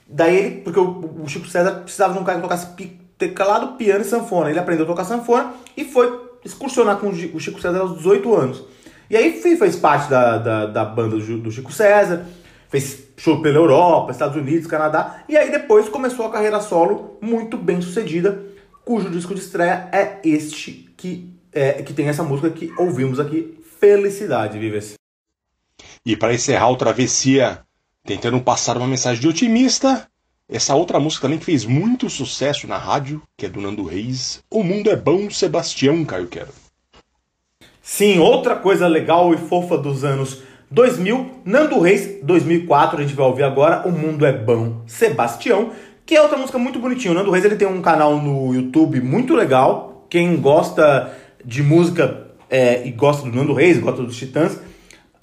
Daí 0.07 0.35
ele, 0.35 0.61
porque 0.61 0.79
o, 0.79 1.23
Chico 1.27 1.47
César 1.47 1.71
precisava 1.81 2.13
de 2.13 2.19
um 2.19 2.23
cara 2.23 2.37
que 2.37 2.43
tocasse 2.43 2.67
teclado, 3.17 3.77
piano 3.77 4.01
e 4.01 4.03
sanfona. 4.03 4.49
Ele 4.49 4.59
aprendeu 4.59 4.83
a 4.83 4.87
tocar 4.87 5.05
sanfona 5.05 5.53
e 5.77 5.85
foi 5.85 6.21
excursionar 6.43 6.97
com 6.97 7.07
o 7.07 7.39
Chico 7.39 7.59
César 7.59 7.79
aos 7.79 7.97
18 7.97 8.35
anos. 8.35 8.63
E 9.09 9.15
aí 9.15 9.31
fe- 9.41 9.55
fez 9.55 9.75
parte 9.77 10.09
da, 10.09 10.37
da, 10.37 10.65
da 10.67 10.85
banda 10.85 11.15
do 11.17 11.51
Chico 11.51 11.71
César, 11.71 12.25
fez 12.69 13.07
show 13.17 13.41
pela 13.41 13.57
Europa, 13.57 14.11
Estados 14.11 14.35
Unidos, 14.35 14.67
Canadá, 14.67 15.23
e 15.27 15.37
aí 15.37 15.49
depois 15.49 15.87
começou 15.89 16.25
a 16.27 16.31
carreira 16.31 16.59
solo 16.59 17.17
muito 17.21 17.57
bem 17.57 17.79
sucedida, 17.81 18.39
cujo 18.85 19.09
disco 19.09 19.33
de 19.33 19.41
estreia 19.41 19.89
é 19.91 20.19
este 20.23 20.89
que, 20.97 21.29
é, 21.51 21.81
que 21.83 21.93
tem 21.93 22.07
essa 22.07 22.23
música 22.23 22.49
que 22.49 22.73
ouvimos 22.77 23.19
aqui, 23.19 23.59
Felicidade, 23.79 24.59
Vives. 24.59 24.93
E 26.05 26.15
para 26.15 26.33
encerrar 26.33 26.69
o 26.69 26.75
Travessia, 26.75 27.61
tentando 28.05 28.39
passar 28.41 28.77
uma 28.77 28.87
mensagem 28.87 29.21
de 29.21 29.27
otimista, 29.27 30.07
essa 30.49 30.75
outra 30.75 30.99
música 30.99 31.23
também 31.23 31.39
que 31.39 31.45
fez 31.45 31.65
muito 31.65 32.09
sucesso 32.09 32.67
na 32.67 32.77
rádio, 32.77 33.21
que 33.37 33.45
é 33.45 33.49
do 33.49 33.61
Nando 33.61 33.85
Reis, 33.85 34.43
O 34.51 34.63
Mundo 34.63 34.89
é 34.89 34.95
Bom, 34.95 35.29
Sebastião 35.29 36.03
Caio 36.03 36.27
Quero. 36.27 36.51
Sim, 37.81 38.19
outra 38.19 38.55
coisa 38.55 38.87
legal 38.87 39.33
e 39.33 39.37
fofa 39.37 39.77
dos 39.77 40.03
anos 40.03 40.41
2000, 40.69 41.41
Nando 41.45 41.79
Reis, 41.79 42.19
2004, 42.23 42.99
a 42.99 43.01
gente 43.01 43.15
vai 43.15 43.25
ouvir 43.25 43.43
agora 43.43 43.87
O 43.87 43.91
Mundo 43.91 44.25
é 44.25 44.33
Bom, 44.33 44.81
Sebastião, 44.87 45.71
que 46.05 46.15
é 46.15 46.21
outra 46.21 46.37
música 46.37 46.57
muito 46.57 46.79
bonitinha. 46.79 47.11
O 47.11 47.15
Nando 47.15 47.31
Reis 47.31 47.45
ele 47.45 47.55
tem 47.55 47.67
um 47.67 47.81
canal 47.81 48.17
no 48.17 48.53
YouTube 48.53 49.01
muito 49.01 49.33
legal. 49.33 50.05
Quem 50.09 50.35
gosta 50.37 51.13
de 51.43 51.63
música 51.63 52.27
é, 52.49 52.85
e 52.85 52.91
gosta 52.91 53.29
do 53.29 53.35
Nando 53.35 53.53
Reis, 53.53 53.79
gosta 53.79 54.03
dos 54.03 54.15
Titãs, 54.15 54.59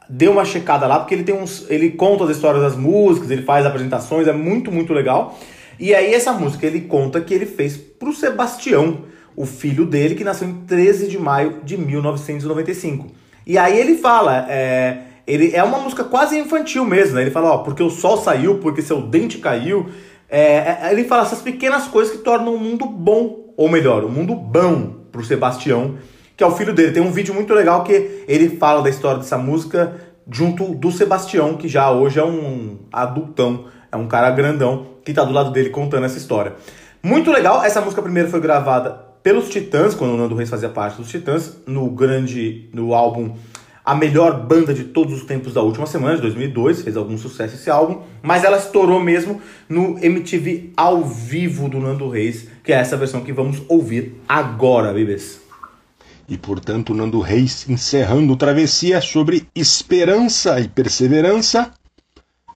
dê 0.09 0.27
uma 0.27 0.45
checada 0.45 0.87
lá, 0.87 0.99
porque 0.99 1.15
ele 1.15 1.23
tem 1.23 1.35
uns. 1.35 1.71
Ele 1.71 1.91
conta 1.91 2.25
as 2.25 2.31
histórias 2.31 2.63
das 2.63 2.77
músicas, 2.77 3.31
ele 3.31 3.43
faz 3.43 3.65
apresentações, 3.65 4.27
é 4.27 4.33
muito, 4.33 4.73
muito 4.73 4.93
legal. 4.93 5.39
E 5.79 5.95
aí, 5.95 6.13
essa 6.13 6.33
música 6.33 6.67
ele 6.67 6.83
conta 6.83 7.21
que 7.21 7.33
ele 7.33 7.47
fez 7.47 7.77
pro 7.77 8.13
Sebastião, 8.13 9.05
o 9.35 9.47
filho 9.47 9.87
dele, 9.87 10.15
que 10.15 10.25
nasceu 10.25 10.49
em 10.49 10.65
13 10.67 11.09
de 11.09 11.19
maio 11.19 11.61
de 11.65 11.77
1995. 11.79 13.07
E 13.47 13.57
aí 13.57 13.79
ele 13.79 13.97
fala, 13.97 14.47
é, 14.51 14.99
ele 15.27 15.55
é 15.55 15.63
uma 15.63 15.79
música 15.79 16.05
quase 16.05 16.39
infantil 16.39 16.85
mesmo, 16.85 17.15
né? 17.15 17.23
Ele 17.23 17.31
fala, 17.31 17.53
ó, 17.53 17.59
porque 17.59 17.83
o 17.83 17.89
sol 17.89 18.19
saiu, 18.19 18.59
porque 18.59 18.83
seu 18.83 19.01
dente 19.01 19.39
caiu. 19.39 19.89
É, 20.31 20.87
é, 20.87 20.93
ele 20.93 21.05
fala 21.05 21.23
essas 21.23 21.43
pequenas 21.43 21.89
coisas 21.89 22.17
que 22.17 22.23
tornam 22.23 22.55
o 22.55 22.59
mundo 22.59 22.87
bom, 22.87 23.53
ou 23.57 23.69
melhor, 23.69 24.05
o 24.05 24.09
mundo 24.09 24.35
bom 24.35 25.01
pro 25.11 25.25
Sebastião, 25.25 25.97
que 26.37 26.45
é 26.45 26.47
o 26.47 26.53
filho 26.53 26.73
dele. 26.73 26.93
Tem 26.93 27.03
um 27.03 27.11
vídeo 27.11 27.35
muito 27.35 27.53
legal 27.53 27.83
que 27.83 28.25
ele 28.29 28.57
fala 28.57 28.81
da 28.81 28.89
história 28.89 29.19
dessa 29.19 29.37
música 29.37 29.93
junto 30.31 30.75
do 30.75 30.93
Sebastião, 30.93 31.57
que 31.57 31.67
já 31.67 31.91
hoje 31.91 32.21
é 32.21 32.25
um 32.25 32.79
adultão, 32.93 33.65
é 33.91 33.97
um 33.97 34.07
cara 34.07 34.31
grandão, 34.31 34.87
que 35.05 35.13
tá 35.13 35.25
do 35.25 35.33
lado 35.33 35.51
dele 35.51 35.71
contando 35.71 36.07
essa 36.07 36.17
história. 36.17 36.55
Muito 37.03 37.33
legal, 37.33 37.65
essa 37.65 37.81
música 37.81 38.01
primeiro 38.01 38.29
foi 38.29 38.41
gravada 38.41 39.11
pelos 39.23 39.49
Titãs, 39.49 39.95
quando 39.95 40.15
o 40.15 40.17
Nando 40.17 40.35
Reis 40.35 40.49
fazia 40.49 40.69
parte 40.69 40.97
dos 40.99 41.11
Titãs, 41.11 41.59
no 41.67 41.91
grande, 41.91 42.71
no 42.73 42.95
álbum 42.95 43.35
A 43.91 43.95
Melhor 43.97 44.47
Banda 44.47 44.73
de 44.73 44.85
Todos 44.85 45.13
os 45.15 45.25
Tempos 45.25 45.55
da 45.55 45.63
Última 45.63 45.85
Semana, 45.85 46.15
de 46.15 46.23
2002, 46.23 46.83
fez 46.83 46.97
algum 46.97 47.19
sucesso 47.19 47.57
esse 47.57 47.69
álbum, 47.69 48.03
mas 48.23 48.45
ela 48.45 48.57
estourou 48.57 49.01
mesmo 49.01 49.43
no 49.69 49.99
MTV 49.99 50.71
ao 50.77 51.03
vivo 51.03 51.69
do 51.69 51.81
Nando 51.81 52.09
Reis, 52.09 52.47
que 52.63 52.73
é 52.73 52.77
essa 52.77 52.97
versão 52.97 53.25
que 53.25 53.33
vamos 53.33 53.61
ouvir 53.67 54.15
agora, 54.29 54.93
bebês. 54.93 55.41
E 56.29 56.39
portanto, 56.39 56.95
Nando 56.95 57.19
Reis 57.19 57.69
encerrando 57.69 58.37
Travessia 58.37 59.01
sobre 59.01 59.49
esperança 59.57 60.61
e 60.61 60.69
perseverança. 60.69 61.73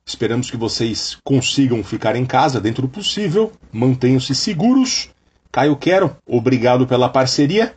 Esperamos 0.07 0.49
que 0.49 0.57
vocês 0.57 1.19
consigam 1.25 1.83
ficar 1.83 2.15
em 2.15 2.25
casa 2.25 2.61
dentro 2.61 2.83
do 2.83 2.89
possível, 2.89 3.51
mantenham-se 3.73 4.37
seguros. 4.37 5.11
Caio 5.51 5.75
Quero, 5.75 6.17
obrigado 6.25 6.87
pela 6.87 7.09
parceria. 7.09 7.75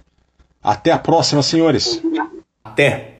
Até 0.61 0.91
a 0.91 0.99
próxima, 0.99 1.41
senhores. 1.41 1.99
Até! 2.63 3.16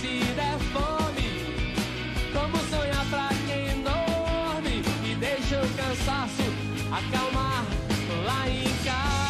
Se 0.00 0.22
der 0.38 0.58
fome. 0.72 1.28
Como 2.32 2.56
sonhar 2.70 3.04
pra 3.10 3.28
quem 3.46 3.82
dorme 3.82 4.82
e 5.04 5.14
deixa 5.16 5.56
o 5.60 5.68
cansaço 5.80 6.46
acalmar 6.90 7.64
lá 8.26 8.48
em 8.48 8.70
casa. 8.84 9.28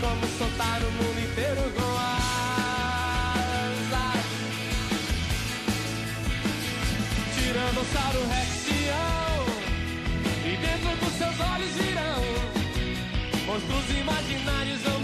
Como 0.00 0.26
soltar 0.38 0.80
o 0.82 0.90
mundo 0.98 1.20
inteiro 1.20 1.64
com 1.76 1.90
asa. 1.98 2.38
Tiranossauro 7.34 8.22
Rexião 8.28 9.38
E 10.44 10.46
dentro 10.56 10.92
dos 11.02 11.14
seus 11.18 11.36
olhos 11.52 11.72
virão 11.80 12.22
Monstros 13.46 13.88
imaginários 13.98 14.97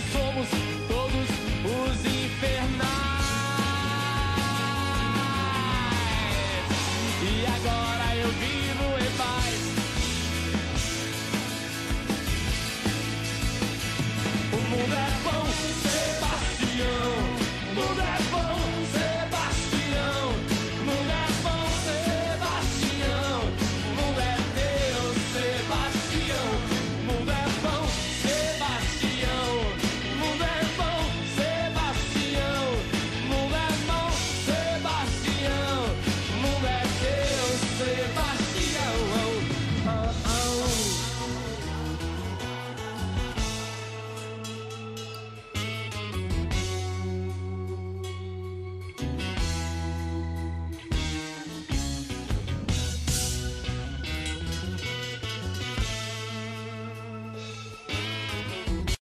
somos 0.00 0.48
todos 0.88 1.28
os 1.64 2.04
infernais. 2.04 2.93